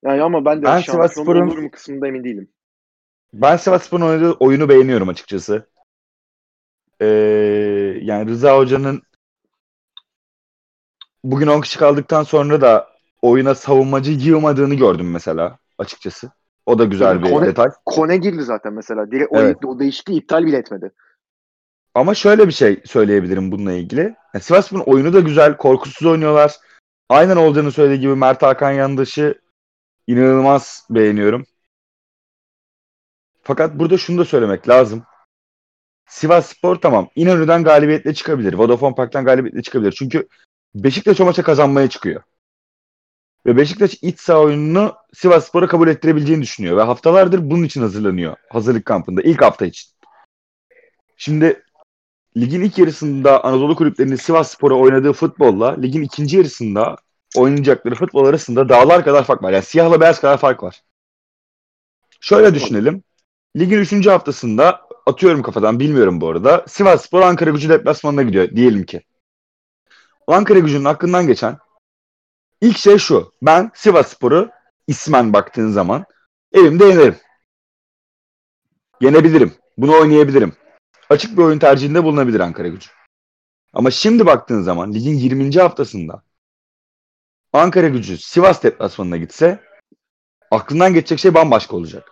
Yani 0.03 0.21
ama 0.21 0.45
ben 0.45 0.61
de 0.61 0.65
ben 0.65 0.79
şampiyon 0.79 1.47
olur 1.47 1.57
mu 1.57 1.71
kısmında 1.71 2.07
emin 2.07 2.23
değilim. 2.23 2.49
Ben 3.33 3.57
Sivasspor'un 3.57 4.05
oynadığı 4.05 4.31
oyunu 4.31 4.69
beğeniyorum 4.69 5.09
açıkçası. 5.09 5.69
Ee, 7.01 7.05
yani 8.01 8.29
Rıza 8.29 8.57
Hoca'nın 8.57 9.01
bugün 11.23 11.47
10 11.47 11.61
kişi 11.61 11.79
kaldıktan 11.79 12.23
sonra 12.23 12.61
da 12.61 12.89
oyuna 13.21 13.55
savunmacı 13.55 14.11
yığmadığını 14.11 14.75
gördüm 14.75 15.11
mesela 15.11 15.57
açıkçası. 15.77 16.31
O 16.65 16.79
da 16.79 16.85
güzel 16.85 17.23
bir 17.23 17.31
Kone, 17.31 17.47
detay. 17.47 17.69
Kone 17.85 18.17
girdi 18.17 18.43
zaten 18.43 18.73
mesela. 18.73 19.11
Direkt 19.11 19.35
evet. 19.35 19.57
o, 19.65 19.67
o 19.67 19.79
değişikliği 19.79 20.17
iptal 20.17 20.45
bile 20.45 20.57
etmedi. 20.57 20.91
Ama 21.93 22.15
şöyle 22.15 22.47
bir 22.47 22.53
şey 22.53 22.81
söyleyebilirim 22.85 23.51
bununla 23.51 23.73
ilgili. 23.73 24.01
Yani 24.33 24.43
Sivasspor'un 24.43 24.83
oyunu 24.83 25.13
da 25.13 25.19
güzel, 25.19 25.57
korkusuz 25.57 26.07
oynuyorlar. 26.07 26.55
Aynen 27.09 27.35
olduğunu 27.35 27.71
söylediği 27.71 27.99
gibi 27.99 28.15
Mert 28.15 28.41
Hakan 28.41 28.71
yandaşı 28.71 29.41
inanılmaz 30.07 30.87
beğeniyorum. 30.89 31.45
Fakat 33.43 33.79
burada 33.79 33.97
şunu 33.97 34.17
da 34.17 34.25
söylemek 34.25 34.69
lazım. 34.69 35.03
Sivas 36.07 36.45
Spor 36.45 36.75
tamam 36.75 37.09
İnönü'den 37.15 37.63
galibiyetle 37.63 38.13
çıkabilir. 38.13 38.53
Vodafone 38.53 38.95
Park'tan 38.95 39.25
galibiyetle 39.25 39.61
çıkabilir. 39.61 39.91
Çünkü 39.91 40.27
Beşiktaş 40.75 41.21
o 41.21 41.25
maça 41.25 41.43
kazanmaya 41.43 41.89
çıkıyor. 41.89 42.21
Ve 43.45 43.57
Beşiktaş 43.57 43.97
iç 44.01 44.19
saha 44.19 44.39
oyununu 44.39 44.95
Sivas 45.13 45.47
Spor'a 45.47 45.67
kabul 45.67 45.87
ettirebileceğini 45.87 46.41
düşünüyor. 46.41 46.77
Ve 46.77 46.81
haftalardır 46.81 47.49
bunun 47.49 47.63
için 47.63 47.81
hazırlanıyor. 47.81 48.35
Hazırlık 48.49 48.85
kampında. 48.85 49.21
ilk 49.21 49.41
hafta 49.41 49.65
için. 49.65 49.89
Şimdi 51.17 51.63
ligin 52.37 52.61
ilk 52.61 52.77
yarısında 52.77 53.43
Anadolu 53.43 53.75
kulüplerinin 53.75 54.15
Sivas 54.15 54.51
Spor'a 54.51 54.75
oynadığı 54.75 55.13
futbolla 55.13 55.75
ligin 55.75 56.01
ikinci 56.01 56.37
yarısında 56.37 56.95
oynayacakları 57.35 57.95
futbol 57.95 58.25
arasında 58.25 58.69
dağlar 58.69 59.03
kadar 59.03 59.23
fark 59.23 59.43
var. 59.43 59.51
Yani 59.51 59.63
siyahla 59.63 60.01
beyaz 60.01 60.21
kadar 60.21 60.37
fark 60.37 60.63
var. 60.63 60.81
Şöyle 62.21 62.55
düşünelim. 62.55 63.03
Ligin 63.57 63.79
üçüncü 63.79 64.09
haftasında 64.09 64.81
atıyorum 65.05 65.41
kafadan 65.41 65.79
bilmiyorum 65.79 66.21
bu 66.21 66.29
arada. 66.29 66.65
Sivas 66.67 67.05
Spor 67.05 67.21
Ankara 67.21 67.49
gücü 67.49 67.69
deplasmanına 67.69 68.23
gidiyor 68.23 68.49
diyelim 68.49 68.83
ki. 68.83 69.01
Ankara 70.27 70.59
gücünün 70.59 70.85
hakkından 70.85 71.27
geçen 71.27 71.57
ilk 72.61 72.77
şey 72.77 72.97
şu. 72.97 73.33
Ben 73.41 73.71
Sivas 73.75 74.07
Spor'u 74.07 74.49
ismen 74.87 75.33
baktığın 75.33 75.71
zaman 75.71 76.05
elimde 76.51 76.85
yenerim. 76.85 77.15
Yenebilirim. 79.01 79.53
Bunu 79.77 79.93
oynayabilirim. 79.93 80.53
Açık 81.09 81.37
bir 81.37 81.43
oyun 81.43 81.59
tercihinde 81.59 82.03
bulunabilir 82.03 82.39
Ankara 82.39 82.67
gücü. 82.67 82.89
Ama 83.73 83.91
şimdi 83.91 84.25
baktığın 84.25 84.61
zaman 84.61 84.93
ligin 84.93 85.13
20. 85.13 85.59
haftasında 85.59 86.23
Ankara 87.53 87.87
gücü 87.87 88.17
Sivas 88.17 88.63
deplasmanına 88.63 89.17
gitse 89.17 89.59
aklından 90.51 90.93
geçecek 90.93 91.19
şey 91.19 91.33
bambaşka 91.33 91.75
olacak. 91.75 92.11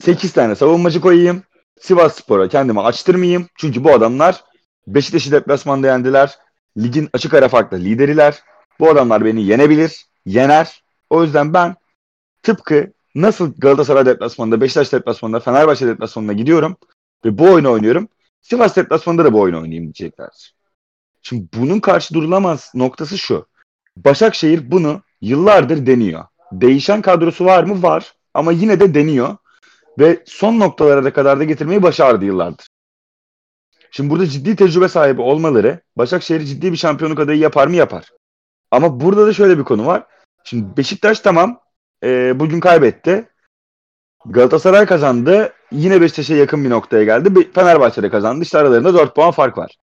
8 0.00 0.32
tane 0.32 0.54
savunmacı 0.54 1.00
koyayım. 1.00 1.42
Sivas 1.80 2.16
Spor'a 2.16 2.48
kendimi 2.48 2.80
açtırmayayım. 2.80 3.46
Çünkü 3.58 3.84
bu 3.84 3.92
adamlar 3.92 4.44
Beşiktaş'ı 4.86 5.32
deplasmanda 5.32 5.86
yendiler. 5.86 6.38
Ligin 6.78 7.08
açık 7.12 7.34
ara 7.34 7.48
farklı 7.48 7.78
lideriler. 7.78 8.42
Bu 8.80 8.90
adamlar 8.90 9.24
beni 9.24 9.44
yenebilir, 9.44 10.06
yener. 10.26 10.82
O 11.10 11.22
yüzden 11.22 11.54
ben 11.54 11.76
tıpkı 12.42 12.92
nasıl 13.14 13.52
Galatasaray 13.58 14.06
deplasmanında, 14.06 14.60
Beşiktaş 14.60 14.92
deplasmanında, 14.92 15.40
Fenerbahçe 15.40 15.86
deplasmanında 15.86 16.32
gidiyorum 16.32 16.76
ve 17.24 17.38
bu 17.38 17.52
oyunu 17.52 17.70
oynuyorum. 17.70 18.08
Sivas 18.42 18.76
deplasmanında 18.76 19.24
da 19.24 19.32
bu 19.32 19.40
oyunu 19.40 19.60
oynayayım 19.60 19.84
diyecekler. 19.84 20.54
Şimdi 21.22 21.46
bunun 21.58 21.80
karşı 21.80 22.14
durulamaz 22.14 22.72
noktası 22.74 23.18
şu. 23.18 23.46
Başakşehir 23.96 24.70
bunu 24.70 25.02
yıllardır 25.20 25.86
deniyor. 25.86 26.24
Değişen 26.52 27.02
kadrosu 27.02 27.44
var 27.44 27.64
mı? 27.64 27.82
Var. 27.82 28.14
Ama 28.34 28.52
yine 28.52 28.80
de 28.80 28.94
deniyor. 28.94 29.36
Ve 29.98 30.22
son 30.26 30.60
noktalara 30.60 31.04
da 31.04 31.12
kadar 31.12 31.38
da 31.38 31.44
getirmeyi 31.44 31.82
başardı 31.82 32.24
yıllardır. 32.24 32.66
Şimdi 33.94 34.10
burada 34.10 34.26
ciddi 34.26 34.56
tecrübe 34.56 34.88
sahibi 34.88 35.20
olmaları 35.20 35.80
Başakşehir'i 35.96 36.46
ciddi 36.46 36.72
bir 36.72 36.76
şampiyonluk 36.76 37.20
adayı 37.20 37.38
yapar 37.38 37.66
mı? 37.66 37.76
Yapar. 37.76 38.10
Ama 38.70 39.00
burada 39.00 39.26
da 39.26 39.32
şöyle 39.32 39.58
bir 39.58 39.64
konu 39.64 39.86
var. 39.86 40.06
Şimdi 40.44 40.76
Beşiktaş 40.76 41.20
tamam 41.20 41.60
e, 42.04 42.40
bugün 42.40 42.60
kaybetti. 42.60 43.28
Galatasaray 44.26 44.86
kazandı. 44.86 45.52
Yine 45.72 46.00
Beşiktaş'a 46.00 46.34
yakın 46.34 46.64
bir 46.64 46.70
noktaya 46.70 47.04
geldi. 47.04 47.50
Fenerbahçe 47.54 48.02
de 48.02 48.10
kazandı. 48.10 48.42
İşte 48.42 48.58
aralarında 48.58 48.94
4 48.94 49.14
puan 49.14 49.30
fark 49.30 49.58
var. 49.58 49.76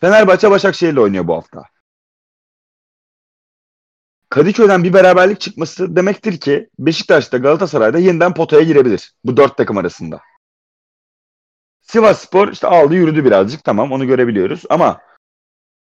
Fenerbahçe 0.00 0.50
Başakşehir'le 0.50 0.96
oynuyor 0.96 1.26
bu 1.26 1.34
hafta. 1.34 1.62
Kadıköy'den 4.28 4.84
bir 4.84 4.92
beraberlik 4.92 5.40
çıkması 5.40 5.96
demektir 5.96 6.40
ki 6.40 6.68
Beşiktaş'ta 6.78 7.38
Galatasaray'da 7.38 7.98
yeniden 7.98 8.34
potaya 8.34 8.62
girebilir. 8.62 9.12
Bu 9.24 9.36
dört 9.36 9.56
takım 9.56 9.78
arasında. 9.78 10.20
Sivas 11.92 12.20
Spor 12.20 12.48
işte 12.48 12.66
aldı 12.66 12.94
yürüdü 12.94 13.24
birazcık 13.24 13.64
tamam 13.64 13.92
onu 13.92 14.06
görebiliyoruz 14.06 14.62
ama 14.70 15.00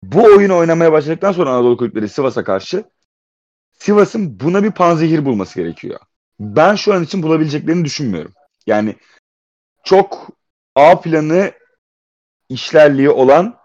bu 0.03 0.24
oyunu 0.24 0.57
oynamaya 0.57 0.92
başladıktan 0.92 1.32
sonra 1.32 1.51
Anadolu 1.51 1.76
kulüpleri 1.76 2.09
Sivas'a 2.09 2.44
karşı 2.44 2.84
Sivas'ın 3.72 4.40
buna 4.40 4.62
bir 4.62 4.70
panzehir 4.70 5.24
bulması 5.24 5.61
gerekiyor. 5.61 6.01
Ben 6.40 6.74
şu 6.74 6.94
an 6.94 7.03
için 7.03 7.22
bulabileceklerini 7.22 7.84
düşünmüyorum. 7.84 8.32
Yani 8.66 8.97
çok 9.84 10.28
A 10.74 11.01
planı 11.01 11.53
işlerliği 12.49 13.11
olan 13.11 13.57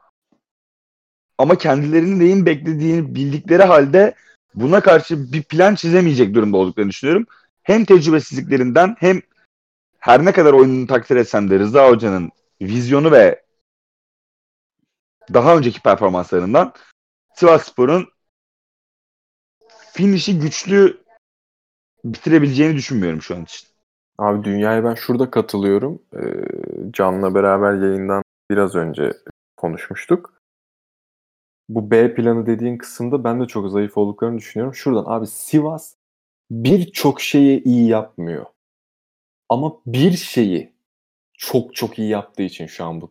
ama 1.37 1.57
kendilerinin 1.57 2.19
neyin 2.19 2.45
beklediğini 2.45 3.15
bildikleri 3.15 3.63
halde 3.63 4.15
buna 4.55 4.81
karşı 4.81 5.33
bir 5.33 5.43
plan 5.43 5.75
çizemeyecek 5.75 6.33
durumda 6.33 6.57
olduklarını 6.57 6.89
düşünüyorum. 6.89 7.25
Hem 7.63 7.85
tecrübesizliklerinden 7.85 8.95
hem 8.99 9.21
her 10.01 10.25
ne 10.25 10.31
kadar 10.31 10.53
oyununu 10.53 10.87
takdir 10.87 11.15
etsem 11.15 11.49
de 11.49 11.59
Rıza 11.59 11.89
Hoca'nın 11.89 12.31
vizyonu 12.61 13.11
ve 13.11 13.45
daha 15.33 15.57
önceki 15.57 15.81
performanslarından 15.81 16.73
Sivas 17.35 17.63
Spor'un 17.63 18.07
finişi 19.93 20.39
güçlü 20.39 21.03
bitirebileceğini 22.05 22.75
düşünmüyorum 22.75 23.21
şu 23.21 23.35
an 23.35 23.43
için. 23.43 23.67
Abi 24.17 24.43
dünyaya 24.43 24.83
ben 24.83 24.93
şurada 24.93 25.31
katılıyorum. 25.31 26.01
Ee, 26.13 26.21
Can'la 26.91 27.35
beraber 27.35 27.73
yayından 27.73 28.23
biraz 28.49 28.75
önce 28.75 29.13
konuşmuştuk. 29.57 30.41
Bu 31.69 31.91
B 31.91 32.15
planı 32.15 32.45
dediğin 32.45 32.77
kısımda 32.77 33.23
ben 33.23 33.41
de 33.41 33.47
çok 33.47 33.71
zayıf 33.71 33.97
olduklarını 33.97 34.37
düşünüyorum. 34.37 34.75
Şuradan 34.75 35.03
abi 35.07 35.27
Sivas 35.27 35.95
birçok 36.51 37.21
şeyi 37.21 37.63
iyi 37.63 37.87
yapmıyor. 37.87 38.45
Ama 39.51 39.77
bir 39.85 40.11
şeyi 40.11 40.73
çok 41.33 41.75
çok 41.75 41.99
iyi 41.99 42.09
yaptığı 42.09 42.43
için 42.43 42.65
şu 42.65 42.85
an 42.85 43.01
bu 43.01 43.09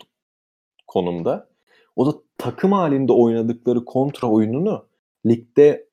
konumda. 0.86 1.48
O 1.96 2.06
da 2.06 2.18
takım 2.38 2.72
halinde 2.72 3.12
oynadıkları 3.12 3.84
kontra 3.84 4.28
oyununu 4.28 4.86
ligde 5.26 5.86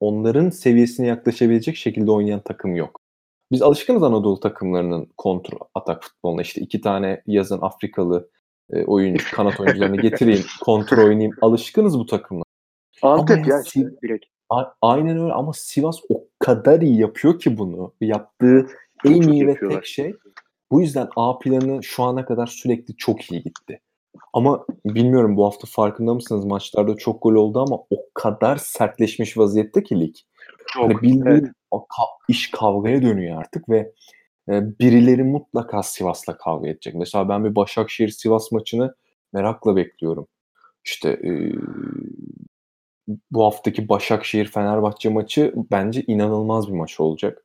onların 0.00 0.50
seviyesine 0.50 1.06
yaklaşabilecek 1.06 1.76
şekilde 1.76 2.10
oynayan 2.10 2.40
takım 2.40 2.76
yok. 2.76 3.00
Biz 3.52 3.62
alışkınız 3.62 4.02
Anadolu 4.02 4.40
takımlarının 4.40 5.08
kontra 5.16 5.56
atak 5.74 6.04
futboluna. 6.04 6.42
İşte 6.42 6.60
iki 6.60 6.80
tane 6.80 7.22
yazın 7.26 7.58
Afrikalı 7.60 8.28
e, 8.72 8.84
oyuncu, 8.84 9.24
kanat 9.32 9.60
oyuncularını 9.60 9.96
getireyim, 9.96 10.44
kontrol 10.64 11.04
oynayayım. 11.04 11.36
Alışkınız 11.42 11.98
bu 11.98 12.06
takımla. 12.06 12.42
Antep 13.02 13.46
ya 13.46 13.62
işte 13.64 13.80
direkt. 14.02 14.24
A- 14.50 14.74
aynen 14.82 15.18
öyle 15.18 15.32
ama 15.32 15.52
Sivas 15.52 15.98
o 16.08 16.24
kadar 16.38 16.80
iyi 16.80 17.00
yapıyor 17.00 17.40
ki 17.40 17.58
bunu. 17.58 17.92
Yaptığı 18.00 18.66
en 19.04 19.20
çok 19.20 19.34
iyi 19.34 19.46
ve 19.46 19.54
tek 19.54 19.86
şey. 19.86 20.14
Bu 20.70 20.80
yüzden 20.80 21.08
A 21.16 21.38
planı 21.38 21.82
şu 21.82 22.02
ana 22.02 22.24
kadar 22.24 22.46
sürekli 22.46 22.96
çok 22.96 23.32
iyi 23.32 23.42
gitti. 23.42 23.80
Ama 24.32 24.66
bilmiyorum 24.84 25.36
bu 25.36 25.44
hafta 25.44 25.66
farkında 25.70 26.14
mısınız? 26.14 26.44
Maçlarda 26.44 26.96
çok 26.96 27.22
gol 27.22 27.34
oldu 27.34 27.60
ama 27.60 27.76
o 27.76 27.96
kadar 28.14 28.56
sertleşmiş 28.56 29.38
vaziyette 29.38 29.82
ki 29.82 30.00
lig. 30.00 30.14
Çok. 30.66 30.84
Hani 30.84 31.02
bildiğin 31.02 31.26
evet. 31.26 31.50
iş 32.28 32.50
kavgaya 32.50 33.02
dönüyor 33.02 33.40
artık 33.40 33.68
ve 33.68 33.92
e, 34.48 34.78
birileri 34.78 35.24
mutlaka 35.24 35.82
Sivas'la 35.82 36.36
kavga 36.36 36.68
edecek. 36.68 36.94
Mesela 36.94 37.28
ben 37.28 37.44
bir 37.44 37.54
Başakşehir-Sivas 37.54 38.52
maçını 38.52 38.94
merakla 39.32 39.76
bekliyorum. 39.76 40.26
İşte 40.84 41.08
e, 41.10 41.52
bu 43.30 43.44
haftaki 43.44 43.88
Başakşehir-Fenerbahçe 43.88 45.08
maçı 45.08 45.54
bence 45.70 46.02
inanılmaz 46.06 46.68
bir 46.68 46.76
maç 46.76 47.00
olacak. 47.00 47.44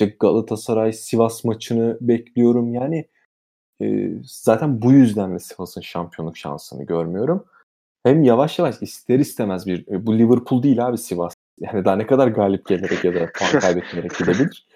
İşte 0.00 0.16
Galatasaray-Sivas 0.20 1.44
maçını 1.44 1.98
bekliyorum. 2.00 2.74
Yani 2.74 3.08
e, 3.82 4.10
zaten 4.24 4.82
bu 4.82 4.92
yüzden 4.92 5.34
de 5.34 5.38
Sivas'ın 5.38 5.80
şampiyonluk 5.80 6.36
şansını 6.36 6.86
görmüyorum. 6.86 7.44
Hem 8.02 8.22
yavaş 8.22 8.58
yavaş 8.58 8.82
ister 8.82 9.18
istemez 9.18 9.66
bir 9.66 9.88
e, 9.88 10.06
bu 10.06 10.18
Liverpool 10.18 10.62
değil 10.62 10.86
abi 10.86 10.98
Sivas. 10.98 11.34
Yani 11.60 11.84
daha 11.84 11.96
ne 11.96 12.06
kadar 12.06 12.28
galip 12.28 12.66
gelerek 12.66 13.04
ya 13.04 13.14
da 13.14 13.30
puan 13.34 13.50
kaybetmeyerek 13.60 14.18
gidebilir. 14.18 14.66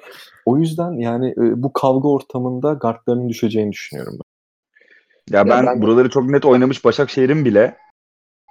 O 0.45 0.59
yüzden 0.59 0.93
yani 0.93 1.29
e, 1.31 1.63
bu 1.63 1.73
kavga 1.73 2.09
ortamında 2.09 2.73
gardlarının 2.73 3.29
düşeceğini 3.29 3.73
düşünüyorum 3.73 4.19
ben. 4.19 5.37
Ya 5.37 5.49
ben, 5.49 5.57
ya 5.57 5.67
ben 5.67 5.83
buraları 5.83 6.11
çok 6.11 6.31
net 6.31 6.45
oynamış 6.45 6.85
Başakşehir'in 6.85 7.45
bile 7.45 7.77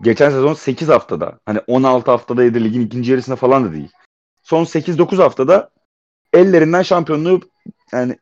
geçen 0.04 0.30
sezon 0.30 0.54
8 0.54 0.90
haftada 0.90 1.40
hani 1.46 1.60
16 1.68 2.12
haftada 2.12 2.44
yedi 2.44 2.64
ligin 2.64 2.82
ikinci 2.82 3.12
yarısında 3.12 3.36
falan 3.36 3.66
da 3.66 3.74
değil. 3.74 3.90
Son 4.44 4.64
8-9 4.64 5.16
haftada 5.16 5.70
ellerinden 6.34 6.82
şampiyonluğu 6.82 7.42
yani 7.92 8.16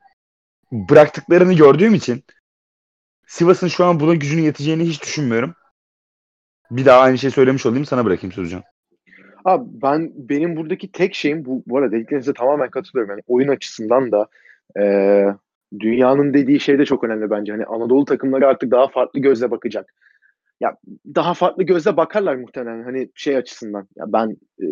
bıraktıklarını 0.71 1.53
gördüğüm 1.53 1.93
için 1.93 2.23
Sivas'ın 3.27 3.67
şu 3.67 3.85
an 3.85 3.99
buna 3.99 4.13
gücünün 4.15 4.41
yeteceğini 4.41 4.83
hiç 4.83 5.01
düşünmüyorum. 5.01 5.55
Bir 6.71 6.85
daha 6.85 6.99
aynı 6.99 7.17
şey 7.17 7.29
söylemiş 7.31 7.65
olayım 7.65 7.85
sana 7.85 8.05
bırakayım 8.05 8.31
sözcüğüm. 8.31 8.61
Abi 9.45 9.63
ben 9.67 10.11
benim 10.15 10.55
buradaki 10.55 10.91
tek 10.91 11.15
şeyim 11.15 11.45
bu 11.45 11.63
bu 11.67 11.77
arada 11.77 11.91
dediklerinize 11.91 12.33
tamamen 12.33 12.69
katılıyorum. 12.69 13.11
Yani 13.11 13.21
oyun 13.27 13.47
açısından 13.47 14.11
da 14.11 14.27
e, 14.79 15.25
dünyanın 15.79 16.33
dediği 16.33 16.59
şey 16.59 16.79
de 16.79 16.85
çok 16.85 17.03
önemli 17.03 17.29
bence. 17.29 17.51
Hani 17.51 17.65
Anadolu 17.65 18.05
takımları 18.05 18.47
artık 18.47 18.71
daha 18.71 18.87
farklı 18.87 19.19
gözle 19.19 19.51
bakacak 19.51 19.93
ya 20.59 20.75
daha 21.15 21.33
farklı 21.33 21.63
gözle 21.63 21.97
bakarlar 21.97 22.35
muhtemelen 22.35 22.83
hani 22.83 23.09
şey 23.15 23.37
açısından. 23.37 23.87
Ya 23.95 24.05
ben 24.07 24.37
e, 24.61 24.67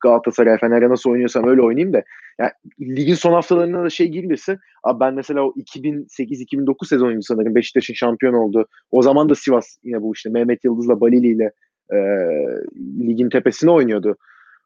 Galatasaray 0.00 0.58
Fener'e 0.58 0.88
nasıl 0.88 1.10
oynuyorsam 1.10 1.48
öyle 1.48 1.62
oynayayım 1.62 1.92
da 1.92 2.02
ya 2.38 2.52
ligin 2.80 3.14
son 3.14 3.32
haftalarında 3.32 3.84
da 3.84 3.90
şey 3.90 4.08
gelirse 4.08 4.58
abi 4.82 5.00
ben 5.00 5.14
mesela 5.14 5.42
o 5.42 5.54
2008-2009 5.56 6.88
sezonuydu 6.88 7.22
sanırım 7.22 7.54
Beşiktaş'ın 7.54 7.94
şampiyon 7.94 8.34
oldu. 8.34 8.66
O 8.90 9.02
zaman 9.02 9.28
da 9.28 9.34
Sivas 9.34 9.78
yine 9.84 10.02
bu 10.02 10.12
işte 10.14 10.30
Mehmet 10.30 10.64
Yıldız'la 10.64 11.00
Balili 11.00 11.28
ile 11.28 11.52
e, 11.92 11.96
ligin 13.08 13.28
tepesine 13.28 13.70
oynuyordu. 13.70 14.16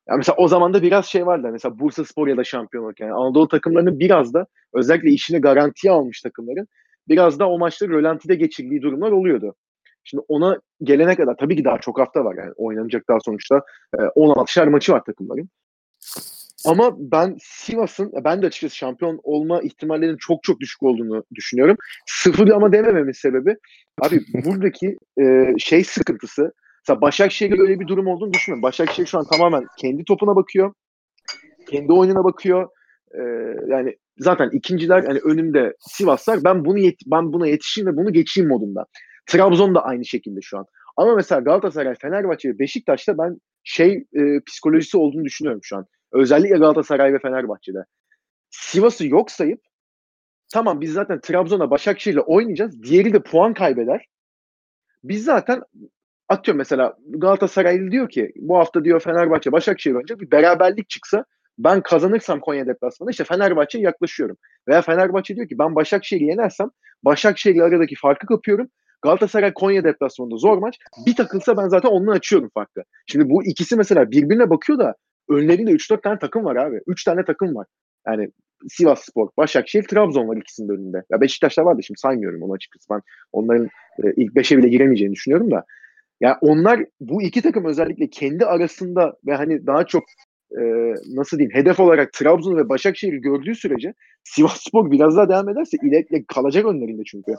Ya 0.09 0.16
mesela 0.16 0.36
o 0.38 0.48
zaman 0.48 0.74
da 0.74 0.82
biraz 0.82 1.07
şey 1.07 1.26
vardı. 1.26 1.48
Mesela 1.52 1.78
Bursa 1.78 2.05
Spor 2.05 2.28
ya 2.28 2.36
da 2.36 2.44
şampiyonluk 2.44 3.00
yani 3.00 3.12
Anadolu 3.12 3.48
takımlarının 3.48 3.98
biraz 3.98 4.34
da 4.34 4.46
özellikle 4.74 5.11
işini 5.11 5.40
garantiye 5.40 5.92
almış 5.92 6.22
takımların 6.22 6.68
biraz 7.09 7.38
da 7.38 7.48
o 7.48 7.59
maçları 7.59 7.90
rölantide 7.90 8.34
geçirdiği 8.34 8.82
durumlar 8.82 9.11
oluyordu. 9.11 9.55
Şimdi 10.05 10.24
ona 10.28 10.61
gelene 10.82 11.16
kadar 11.16 11.36
tabii 11.36 11.57
ki 11.57 11.64
daha 11.64 11.78
çok 11.78 11.98
hafta 11.98 12.24
var 12.24 12.34
yani 12.38 12.52
oynanacak 12.57 13.09
daha 13.09 13.18
sonuçta 13.20 13.62
e, 13.98 13.98
16'şer 13.98 14.70
maçı 14.70 14.92
var 14.92 15.05
takımların. 15.05 15.48
Ama 16.66 16.96
ben 16.98 17.36
Sivas'ın 17.40 18.12
ben 18.24 18.42
de 18.42 18.46
açıkçası 18.46 18.76
şampiyon 18.76 19.20
olma 19.22 19.62
ihtimallerinin 19.62 20.16
çok 20.16 20.42
çok 20.42 20.61
düşük 20.61 20.82
olduğunu 20.82 21.24
düşünüyorum. 21.34 21.76
Sıfır 22.07 22.48
ama 22.48 22.72
demememin 22.72 23.12
sebebi 23.12 23.57
abi 24.00 24.20
buradaki 24.44 24.96
e, 25.20 25.55
şey 25.59 25.84
sıkıntısı 25.84 26.52
mesela 26.82 27.00
Başakşehir'de 27.00 27.62
öyle 27.62 27.80
bir 27.80 27.86
durum 27.86 28.07
olduğunu 28.07 28.32
düşünmüyorum. 28.32 28.62
Başakşehir 28.62 29.07
şu 29.07 29.18
an 29.18 29.24
tamamen 29.32 29.66
kendi 29.78 30.05
topuna 30.05 30.36
bakıyor. 30.36 30.72
Kendi 31.68 31.92
oyununa 31.92 32.24
bakıyor. 32.24 32.68
E, 33.14 33.20
yani 33.68 33.96
zaten 34.18 34.50
ikinciler 34.50 35.05
hani 35.05 35.18
önümde 35.18 35.74
Sivaslar 35.80 36.44
ben 36.44 36.64
bunu 36.64 36.78
yet 36.78 36.98
ben 37.07 37.32
buna 37.32 37.46
yetişeyim 37.46 37.92
ve 37.92 37.96
bunu 37.96 38.12
geçeyim 38.12 38.48
modunda. 38.48 38.86
Trabzon 39.27 39.75
da 39.75 39.85
aynı 39.85 40.05
şekilde 40.05 40.41
şu 40.41 40.59
an. 40.59 40.66
Ama 40.97 41.14
mesela 41.14 41.41
Galatasaray, 41.41 41.95
Fenerbahçe 41.95 42.49
ve 42.49 42.59
Beşiktaş'ta 42.59 43.18
ben 43.18 43.41
şey 43.64 44.05
e, 44.14 44.41
psikolojisi 44.47 44.97
olduğunu 44.97 45.25
düşünüyorum 45.25 45.61
şu 45.62 45.77
an. 45.77 45.87
Özellikle 46.12 46.59
Galatasaray 46.59 47.12
ve 47.12 47.18
Fenerbahçe'de. 47.18 47.85
Sivas'ı 48.51 49.07
yok 49.07 49.31
sayıp 49.31 49.61
tamam 50.53 50.81
biz 50.81 50.93
zaten 50.93 51.20
Trabzon'a 51.20 51.70
Başakşehir'le 51.70 52.20
oynayacağız. 52.27 52.83
Diğeri 52.83 53.12
de 53.12 53.22
puan 53.22 53.55
kaybeder. 53.55 54.07
Biz 55.05 55.25
zaten 55.25 55.62
atıyorum 56.29 56.59
mesela 56.59 56.97
Galatasaray 57.09 57.91
diyor 57.91 58.09
ki 58.09 58.33
bu 58.37 58.59
hafta 58.59 58.85
diyor 58.85 59.01
Fenerbahçe 59.01 59.53
Başakşehir 59.53 59.95
oynayacak 59.95 60.20
bir 60.20 60.31
beraberlik 60.31 60.89
çıksa 60.89 61.25
ben 61.59 61.83
kazanırsam 61.83 62.41
Konya 62.41 62.66
deplasmanı 62.66 63.11
işte 63.11 63.25
Fenerbahçe'ye 63.25 63.85
yaklaşıyorum. 63.85 64.37
Veya 64.68 64.83
Fenerbahçe 64.83 65.37
diyor 65.37 65.49
ki 65.49 65.59
ben 65.59 65.75
Başakşehir'i 65.75 66.25
yenersem 66.25 66.70
Başakşehir'le 67.03 67.61
aradaki 67.61 67.95
farkı 67.97 68.27
kapıyorum. 68.27 68.68
Galatasaray 69.05 69.55
Konya 69.55 69.84
deplasmanında 69.84 70.36
zor 70.36 70.59
maç. 70.59 70.78
Bir 71.07 71.16
takılsa 71.16 71.57
ben 71.57 71.68
zaten 71.68 71.88
onunla 71.88 72.12
açıyorum 72.12 72.50
farkı. 72.55 72.82
Şimdi 73.07 73.30
bu 73.30 73.44
ikisi 73.44 73.76
mesela 73.76 74.11
birbirine 74.11 74.50
bakıyor 74.50 74.78
da 74.78 74.94
önlerinde 75.28 75.70
3-4 75.70 76.02
tane 76.02 76.18
takım 76.18 76.44
var 76.44 76.57
abi. 76.57 76.80
3 76.86 77.05
tane 77.05 77.24
takım 77.24 77.55
var. 77.55 77.66
Yani 78.07 78.28
Sivas 78.68 79.05
Spor, 79.05 79.28
Başakşehir, 79.36 79.82
Trabzon 79.82 80.28
var 80.28 80.36
ikisinin 80.36 80.68
önünde. 80.68 81.02
Ya 81.11 81.20
Beşiktaş'ta 81.20 81.64
var 81.64 81.78
da 81.78 81.82
şimdi 81.82 82.00
saymıyorum 82.00 82.42
onu 82.42 82.52
açıkçası. 82.52 82.86
Ben 82.90 83.00
onların 83.32 83.66
e, 84.05 84.12
ilk 84.16 84.32
5'e 84.32 84.59
bile 84.59 84.68
giremeyeceğini 84.68 85.14
düşünüyorum 85.14 85.50
da. 85.50 85.64
Yani 86.20 86.36
onlar 86.40 86.84
bu 87.00 87.22
iki 87.22 87.42
takım 87.42 87.64
özellikle 87.64 88.11
kendi 88.11 88.46
arasında 88.46 89.16
ve 89.26 89.34
hani 89.34 89.66
daha 89.66 89.86
çok 89.86 90.02
e, 90.59 90.62
nasıl 91.14 91.38
diyeyim 91.38 91.55
hedef 91.55 91.80
olarak 91.80 92.12
Trabzon 92.12 92.57
ve 92.57 92.68
Başakşehir'i 92.68 93.20
gördüğü 93.20 93.55
sürece 93.55 93.94
Sivas 94.24 94.61
Spor 94.68 94.90
biraz 94.90 95.16
daha 95.16 95.28
devam 95.28 95.48
ederse 95.48 95.76
ileride 95.82 96.24
kalacak 96.28 96.66
önlerinde 96.66 97.02
çünkü. 97.07 97.32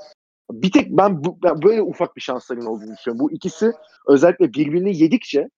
Bir 0.52 0.72
tek 0.72 0.89
ben, 0.89 1.24
bu, 1.24 1.38
ben 1.43 1.62
böyle 1.62 1.82
ufak 1.82 2.16
bir 2.16 2.22
şansların 2.22 2.66
olduğunu 2.66 2.98
düşünüyorum. 2.98 3.20
Bu 3.20 3.32
ikisi 3.32 3.72
özellikle 4.08 4.54
birbirini 4.54 4.98
yedikçe 4.98 5.50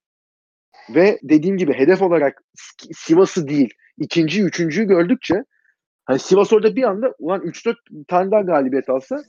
ve 0.95 1.19
dediğim 1.23 1.57
gibi 1.57 1.73
hedef 1.73 2.01
olarak 2.01 2.43
Sivas'ı 2.93 3.47
değil 3.47 3.73
ikinci, 3.97 4.43
üçüncüyü 4.43 4.87
gördükçe 4.87 5.43
hani 6.05 6.19
Sivas 6.19 6.53
orada 6.53 6.75
bir 6.75 6.83
anda 6.83 7.15
ulan 7.19 7.41
3-4 7.41 7.75
tane 8.07 8.31
daha 8.31 8.41
galibiyet 8.41 8.89
alsa 8.89 9.23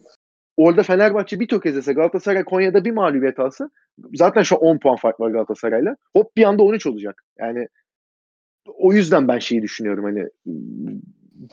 orada 0.57 0.83
Fenerbahçe 0.83 1.41
bir 1.41 1.49
tökezlese 1.49 1.93
Galatasaray 1.93 2.45
Konya'da 2.45 2.85
bir 2.85 2.91
mağlubiyet 2.91 3.39
alsa 3.39 3.71
zaten 4.15 4.43
şu 4.43 4.57
10 4.57 4.79
puan 4.79 4.97
fark 4.97 5.21
var 5.21 5.31
Galatasaray'la. 5.31 5.97
Hop 6.17 6.37
bir 6.37 6.45
anda 6.45 6.63
13 6.63 6.87
olacak. 6.87 7.23
Yani 7.39 7.69
o 8.67 8.93
yüzden 8.93 9.29
ben 9.29 9.39
şeyi 9.39 9.63
düşünüyorum 9.63 10.05
hani 10.05 10.29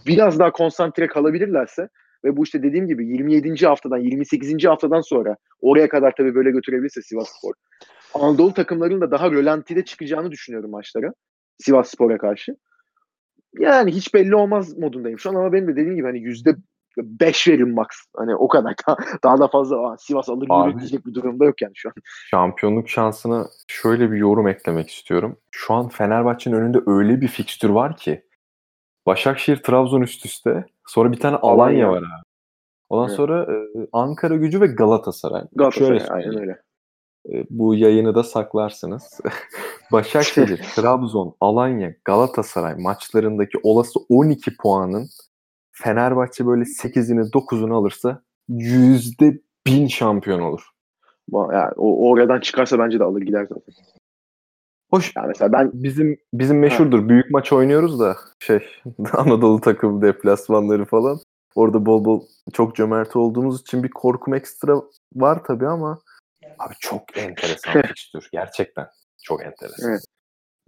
biraz 0.07 0.39
daha 0.39 0.51
konsantre 0.51 1.07
kalabilirlerse 1.07 1.89
ve 2.25 2.37
bu 2.37 2.43
işte 2.43 2.63
dediğim 2.63 2.87
gibi 2.87 3.07
27. 3.07 3.65
haftadan 3.65 3.97
28. 3.97 4.65
haftadan 4.65 5.01
sonra 5.01 5.35
oraya 5.61 5.89
kadar 5.89 6.13
tabii 6.17 6.35
böyle 6.35 6.51
götürebilirse 6.51 7.01
Sivas 7.01 7.29
Spor. 7.29 7.53
Anadolu 8.13 8.53
takımlarının 8.53 9.01
da 9.01 9.11
daha 9.11 9.31
rölantide 9.31 9.85
çıkacağını 9.85 10.31
düşünüyorum 10.31 10.71
maçlara. 10.71 11.13
Sivas 11.59 11.89
Spor'a 11.89 12.17
karşı. 12.17 12.55
Yani 13.59 13.91
hiç 13.91 14.13
belli 14.13 14.35
olmaz 14.35 14.77
modundayım 14.77 15.19
şu 15.19 15.29
an 15.29 15.35
ama 15.35 15.53
benim 15.53 15.67
de 15.67 15.71
dediğim 15.71 15.95
gibi 15.95 16.07
hani 16.07 16.19
yüzde 16.19 16.55
5 16.97 17.47
verim 17.47 17.73
max. 17.73 17.87
Hani 18.15 18.35
o 18.35 18.47
kadar 18.47 18.73
daha, 18.87 18.97
daha 19.23 19.39
da 19.39 19.47
fazla 19.47 19.97
Sivas 19.97 20.29
alır 20.29 20.47
yürür 20.67 20.79
diyecek 20.79 21.05
bir 21.05 21.13
durumda 21.13 21.45
yok 21.45 21.61
yani 21.61 21.73
şu 21.75 21.89
an. 21.89 21.93
Şampiyonluk 22.31 22.89
şansına 22.89 23.47
şöyle 23.67 24.11
bir 24.11 24.17
yorum 24.17 24.47
eklemek 24.47 24.89
istiyorum. 24.89 25.37
Şu 25.51 25.73
an 25.73 25.89
Fenerbahçe'nin 25.89 26.55
önünde 26.55 26.77
öyle 26.85 27.21
bir 27.21 27.27
fikstür 27.27 27.69
var 27.69 27.97
ki 27.97 28.25
Başakşehir, 29.05 29.63
Trabzon 29.63 30.01
üst 30.01 30.25
üste. 30.25 30.65
Sonra 30.87 31.11
bir 31.11 31.19
tane 31.19 31.35
Alanya, 31.35 31.89
Alanya 31.89 31.89
var 31.89 31.97
abi. 31.97 32.25
Ondan 32.89 33.07
evet. 33.07 33.17
sonra 33.17 33.43
e, 33.43 33.87
Ankara 33.91 34.35
Gücü 34.35 34.61
ve 34.61 34.67
Galatasaray. 34.67 35.43
Galatasaray 35.55 35.99
Şöyle 35.99 36.13
aynen 36.13 36.39
öyle. 36.39 36.61
E, 37.33 37.45
bu 37.49 37.75
yayını 37.75 38.15
da 38.15 38.23
saklarsınız. 38.23 39.21
Başakşehir, 39.91 40.57
Trabzon, 40.75 41.35
Alanya, 41.41 41.95
Galatasaray 42.05 42.75
maçlarındaki 42.75 43.57
olası 43.63 43.99
12 44.09 44.57
puanın 44.57 45.07
Fenerbahçe 45.71 46.47
böyle 46.47 46.63
8'ini 46.63 47.31
9'unu 47.31 47.73
alırsa 47.73 48.21
yüzde 48.47 49.41
bin 49.67 49.87
şampiyon 49.87 50.39
olur. 50.39 50.69
Yani 51.33 51.71
o 51.77 52.09
oradan 52.09 52.39
çıkarsa 52.39 52.79
bence 52.79 52.99
de 52.99 53.03
alır 53.03 53.21
gider 53.21 53.47
zaten. 53.49 53.73
Hoş. 54.95 55.15
Yani 55.15 55.27
mesela 55.27 55.51
ben 55.51 55.71
bizim 55.73 56.17
bizim 56.33 56.59
meşhurdur. 56.59 57.01
Ha. 57.01 57.09
Büyük 57.09 57.31
maç 57.31 57.53
oynuyoruz 57.53 57.99
da 57.99 58.17
şey 58.39 58.59
Anadolu 59.13 59.61
takım 59.61 60.01
deplasmanları 60.01 60.85
falan. 60.85 61.19
Orada 61.55 61.85
bol 61.85 62.05
bol 62.05 62.23
çok 62.53 62.75
cömert 62.75 63.15
olduğumuz 63.15 63.61
için 63.61 63.83
bir 63.83 63.89
korkum 63.89 64.33
ekstra 64.33 64.81
var 65.15 65.43
tabii 65.43 65.67
ama 65.67 66.01
abi 66.59 66.73
çok 66.79 67.17
enteresan 67.17 67.81
fikstür. 67.81 68.29
Gerçekten 68.31 68.87
çok 69.23 69.45
enteresan. 69.45 69.91
Evet. 69.91 70.01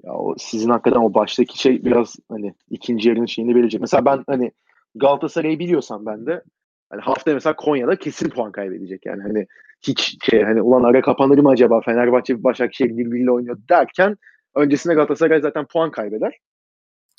Ya 0.04 0.14
o 0.14 0.36
sizin 0.38 0.70
hakikaten 0.70 1.00
o 1.00 1.14
baştaki 1.14 1.60
şey 1.60 1.86
biraz 1.86 2.16
hani 2.32 2.54
ikinci 2.70 3.10
yarının 3.10 3.26
şeyini 3.26 3.56
verecek. 3.56 3.82
Mesela 3.82 4.06
ben 4.06 4.24
hani 4.28 4.52
Galatasaray'ı 4.96 5.60
biliyorsam 5.60 6.06
ben 6.06 6.26
de 6.26 6.44
hani 6.90 7.02
haftaya 7.02 7.34
mesela 7.34 7.56
Konya'da 7.56 7.96
kesin 7.96 8.30
puan 8.30 8.52
kaybedecek. 8.52 9.06
Yani 9.06 9.22
hani 9.22 9.48
hiç 9.82 10.18
şey 10.30 10.44
hani 10.44 10.62
ulan 10.62 10.84
ara 10.84 11.02
kapanır 11.02 11.38
mı 11.38 11.50
acaba 11.50 11.82
Fenerbahçe 11.82 12.44
Başakşehir 12.44 12.98
birbiriyle 12.98 13.32
oynuyor 13.32 13.58
derken 13.70 14.18
öncesinde 14.56 14.94
Galatasaray 14.94 15.42
zaten 15.42 15.66
puan 15.66 15.92
kaybeder. 15.92 16.40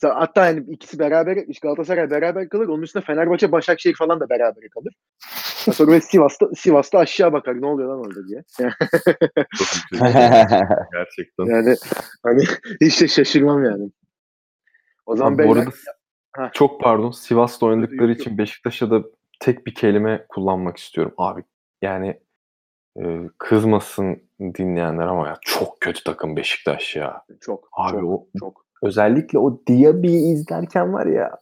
Hatta 0.02 0.46
yani 0.46 0.64
ikisi 0.68 0.98
beraber 0.98 1.38
Galatasaray 1.62 2.10
beraber 2.10 2.48
kalır. 2.48 2.68
Onun 2.68 2.82
üstüne 2.82 3.02
Fenerbahçe 3.02 3.52
Başakşehir 3.52 3.94
falan 3.94 4.20
da 4.20 4.28
beraber 4.28 4.68
kalır. 4.68 4.94
Sonra 5.72 5.92
ve 5.92 6.00
Sivas'ta, 6.00 6.46
Sivas'ta 6.54 6.98
aşağı 6.98 7.32
bakar 7.32 7.60
ne 7.60 7.66
oluyor 7.66 7.88
lan 7.88 8.00
orada 8.00 8.28
diye. 8.28 8.44
Gerçekten. 10.92 11.46
Yani 11.46 11.76
hani 12.22 12.44
hiç 12.80 13.00
de 13.00 13.08
şaşırmam 13.08 13.64
yani. 13.64 13.90
O 15.06 15.16
zaman 15.16 15.38
ben 15.38 15.48
bu 15.48 15.52
arada 15.52 15.70
ha. 16.32 16.50
çok 16.54 16.80
pardon 16.80 17.10
Sivas'ta 17.10 17.66
oynadıkları 17.66 18.12
için 18.12 18.38
Beşiktaş'a 18.38 18.90
da 18.90 19.02
tek 19.40 19.66
bir 19.66 19.74
kelime 19.74 20.26
kullanmak 20.28 20.76
istiyorum 20.76 21.14
abi. 21.16 21.44
Yani 21.82 22.20
kızmasın 23.38 24.22
dinleyenler 24.40 25.06
ama 25.06 25.28
ya 25.28 25.38
çok 25.40 25.80
kötü 25.80 26.04
takım 26.04 26.36
Beşiktaş 26.36 26.96
ya. 26.96 27.22
Çok. 27.40 27.68
Abi 27.72 28.00
çok, 28.00 28.04
o 28.04 28.26
çok. 28.38 28.64
Özellikle 28.82 29.38
o 29.38 29.60
Diaby'i 29.68 30.32
izlerken 30.32 30.92
var 30.92 31.06
ya 31.06 31.38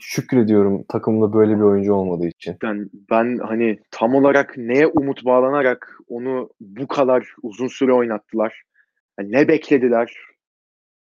şükrediyorum 0.00 0.84
takımda 0.88 1.32
böyle 1.32 1.56
bir 1.56 1.62
oyuncu 1.62 1.94
olmadığı 1.94 2.26
için. 2.26 2.56
Ben, 2.62 2.90
ben 3.10 3.38
hani 3.38 3.78
tam 3.90 4.14
olarak 4.14 4.54
neye 4.56 4.86
umut 4.86 5.24
bağlanarak 5.24 5.98
onu 6.08 6.50
bu 6.60 6.86
kadar 6.86 7.34
uzun 7.42 7.68
süre 7.68 7.92
oynattılar. 7.92 8.62
Yani 9.18 9.32
ne 9.32 9.48
beklediler? 9.48 10.16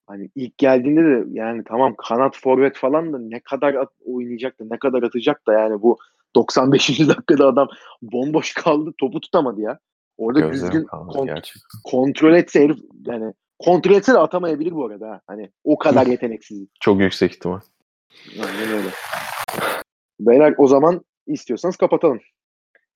Hani 0.06 0.30
ilk 0.34 0.58
geldiğinde 0.58 1.04
de 1.04 1.24
yani 1.30 1.62
tamam 1.64 1.94
kanat 1.98 2.36
forvet 2.36 2.76
falan 2.76 3.12
da 3.12 3.18
ne 3.18 3.40
kadar 3.40 3.74
at, 3.74 3.88
oynayacak 4.04 4.60
da 4.60 4.64
ne 4.70 4.78
kadar 4.78 5.02
atacak 5.02 5.46
da 5.46 5.52
yani 5.52 5.82
bu 5.82 5.98
95. 6.34 7.00
dakikada 7.08 7.46
adam 7.46 7.68
bomboş 8.02 8.54
kaldı 8.54 8.92
topu 8.98 9.20
tutamadı 9.20 9.60
ya. 9.60 9.78
Orada 10.18 10.40
Gözlerim 10.40 10.72
düzgün 10.72 10.86
kont- 10.86 11.52
kontrol 11.84 12.34
etse 12.34 12.60
herif 12.60 12.78
yani 13.06 13.34
kontrol 13.58 13.94
etse 13.94 14.12
de 14.12 14.18
atamayabilir 14.18 14.72
bu 14.72 14.86
arada. 14.86 15.10
Ha. 15.10 15.20
Hani 15.26 15.50
o 15.64 15.78
kadar 15.78 16.06
yeteneksiz. 16.06 16.68
Çok 16.80 17.00
yüksek 17.00 17.32
ihtimal. 17.32 17.60
Aynen 18.32 18.72
öyle. 18.72 18.88
Beyler 20.20 20.54
o 20.58 20.66
zaman 20.66 21.04
istiyorsanız 21.26 21.76
kapatalım. 21.76 22.20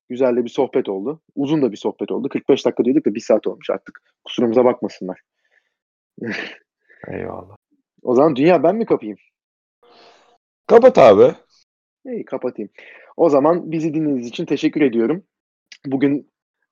Güzel 0.08 0.36
de 0.36 0.44
bir 0.44 0.50
sohbet 0.50 0.88
oldu. 0.88 1.20
Uzun 1.34 1.62
da 1.62 1.72
bir 1.72 1.76
sohbet 1.76 2.10
oldu. 2.10 2.28
45 2.28 2.66
dakika 2.66 2.84
diyorduk 2.84 3.06
da 3.06 3.14
bir 3.14 3.20
saat 3.20 3.46
olmuş 3.46 3.70
artık. 3.70 4.02
Kusurumuza 4.24 4.64
bakmasınlar. 4.64 5.20
Eyvallah. 7.08 7.56
O 8.02 8.14
zaman 8.14 8.36
dünya 8.36 8.62
ben 8.62 8.76
mi 8.76 8.86
kapayım? 8.86 9.16
Kapat 10.66 10.98
abi. 10.98 11.34
İyi 12.06 12.24
kapatayım. 12.24 12.70
O 13.16 13.30
zaman 13.30 13.72
bizi 13.72 13.94
dinlediğiniz 13.94 14.26
için 14.26 14.44
teşekkür 14.44 14.80
ediyorum. 14.80 15.24
Bugün 15.86 16.30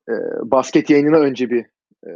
e, 0.08 0.14
basket 0.50 0.90
yayınına 0.90 1.16
önce 1.16 1.50
bir 1.50 1.66
e, 2.06 2.10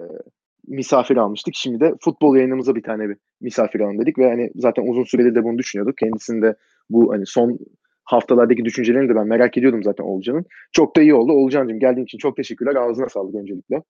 misafir 0.67 1.17
almıştık. 1.17 1.55
Şimdi 1.55 1.81
de 1.81 1.95
futbol 2.01 2.37
yayınımıza 2.37 2.75
bir 2.75 2.83
tane 2.83 3.09
bir 3.09 3.17
misafir 3.41 3.81
alalım 3.81 3.99
dedik 4.01 4.19
ve 4.19 4.29
hani 4.29 4.51
zaten 4.55 4.87
uzun 4.87 5.05
süredir 5.05 5.35
de 5.35 5.45
bunu 5.45 5.59
düşünüyorduk. 5.59 5.99
Kendisinde 5.99 6.57
bu 6.91 7.13
hani 7.13 7.27
son 7.27 7.59
haftalardaki 8.05 8.65
düşüncelerini 8.65 9.09
de 9.09 9.15
ben 9.15 9.27
merak 9.27 9.59
ediyordum 9.59 9.83
zaten 9.83 10.05
Olcan'ın. 10.05 10.45
Çok 10.73 10.97
da 10.97 11.03
iyi 11.03 11.15
oldu. 11.15 11.33
Olcan'cığım 11.33 11.81
geldiğin 11.81 12.05
için 12.05 12.19
çok 12.19 12.37
teşekkürler. 12.37 12.75
Ağzına 12.75 13.09
sağlık 13.09 13.35
öncelikle. 13.35 13.83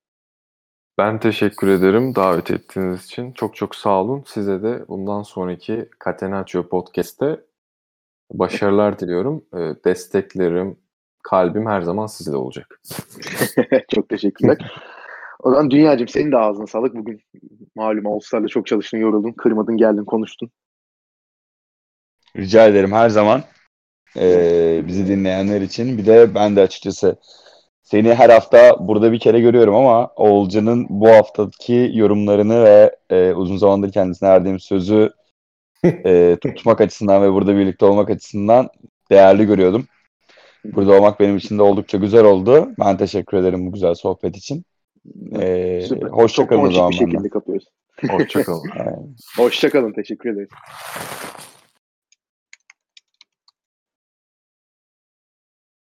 Ben 0.98 1.20
teşekkür 1.20 1.68
ederim 1.68 2.14
davet 2.14 2.50
ettiğiniz 2.50 3.04
için. 3.04 3.32
Çok 3.32 3.56
çok 3.56 3.74
sağ 3.74 4.02
olun. 4.02 4.22
Size 4.26 4.62
de 4.62 4.88
bundan 4.88 5.22
sonraki 5.22 5.88
Catenaccio 6.04 6.68
Podcast'te 6.68 7.40
başarılar 8.32 8.98
diliyorum. 8.98 9.44
Ee, 9.54 9.58
desteklerim, 9.84 10.76
kalbim 11.22 11.66
her 11.66 11.82
zaman 11.82 12.06
sizde 12.06 12.36
olacak. 12.36 12.80
çok 13.94 14.08
teşekkürler. 14.08 14.72
O 15.42 15.50
zaman 15.50 15.70
Dünyacığım 15.70 16.08
senin 16.08 16.32
de 16.32 16.36
ağzına 16.36 16.66
sağlık. 16.66 16.94
Bugün 16.94 17.20
malum 17.74 18.06
All 18.06 18.46
çok 18.48 18.66
çalıştın, 18.66 18.98
yoruldun. 18.98 19.32
Kırmadın, 19.32 19.76
geldin, 19.76 20.04
konuştun. 20.04 20.50
Rica 22.36 22.66
ederim 22.66 22.92
her 22.92 23.08
zaman. 23.08 23.42
Ee, 24.16 24.82
bizi 24.86 25.06
dinleyenler 25.06 25.60
için. 25.60 25.98
Bir 25.98 26.06
de 26.06 26.34
ben 26.34 26.56
de 26.56 26.60
açıkçası 26.60 27.16
seni 27.82 28.14
her 28.14 28.30
hafta 28.30 28.88
burada 28.88 29.12
bir 29.12 29.18
kere 29.18 29.40
görüyorum 29.40 29.74
ama 29.74 30.06
Oğulcan'ın 30.16 30.86
bu 30.90 31.08
haftaki 31.08 31.90
yorumlarını 31.94 32.64
ve 32.64 32.96
e, 33.10 33.32
uzun 33.32 33.56
zamandır 33.56 33.92
kendisine 33.92 34.28
verdiğim 34.28 34.60
sözü 34.60 35.10
e, 35.84 36.36
tutmak 36.42 36.80
açısından 36.80 37.22
ve 37.22 37.32
burada 37.32 37.56
birlikte 37.56 37.84
olmak 37.84 38.10
açısından 38.10 38.68
değerli 39.10 39.46
görüyordum. 39.46 39.86
Burada 40.64 40.92
olmak 40.92 41.20
benim 41.20 41.36
için 41.36 41.58
de 41.58 41.62
oldukça 41.62 41.98
güzel 41.98 42.24
oldu. 42.24 42.68
Ben 42.78 42.96
teşekkür 42.96 43.36
ederim 43.36 43.66
bu 43.66 43.72
güzel 43.72 43.94
sohbet 43.94 44.36
için. 44.36 44.64
Ee, 45.40 45.80
Süper. 45.88 46.08
hoşça 46.08 46.42
Çok 46.42 46.48
kalın 46.48 46.60
o 46.60 46.62
konuşik 46.62 46.76
zaman 46.76 46.90
bir 46.90 46.96
şekilde 46.96 47.28
kapıyoruz. 47.28 47.68
Hoşçakalın. 48.10 48.62
Hoşçakalın. 49.36 49.92
Teşekkür 49.92 50.30
ederiz. 50.30 50.50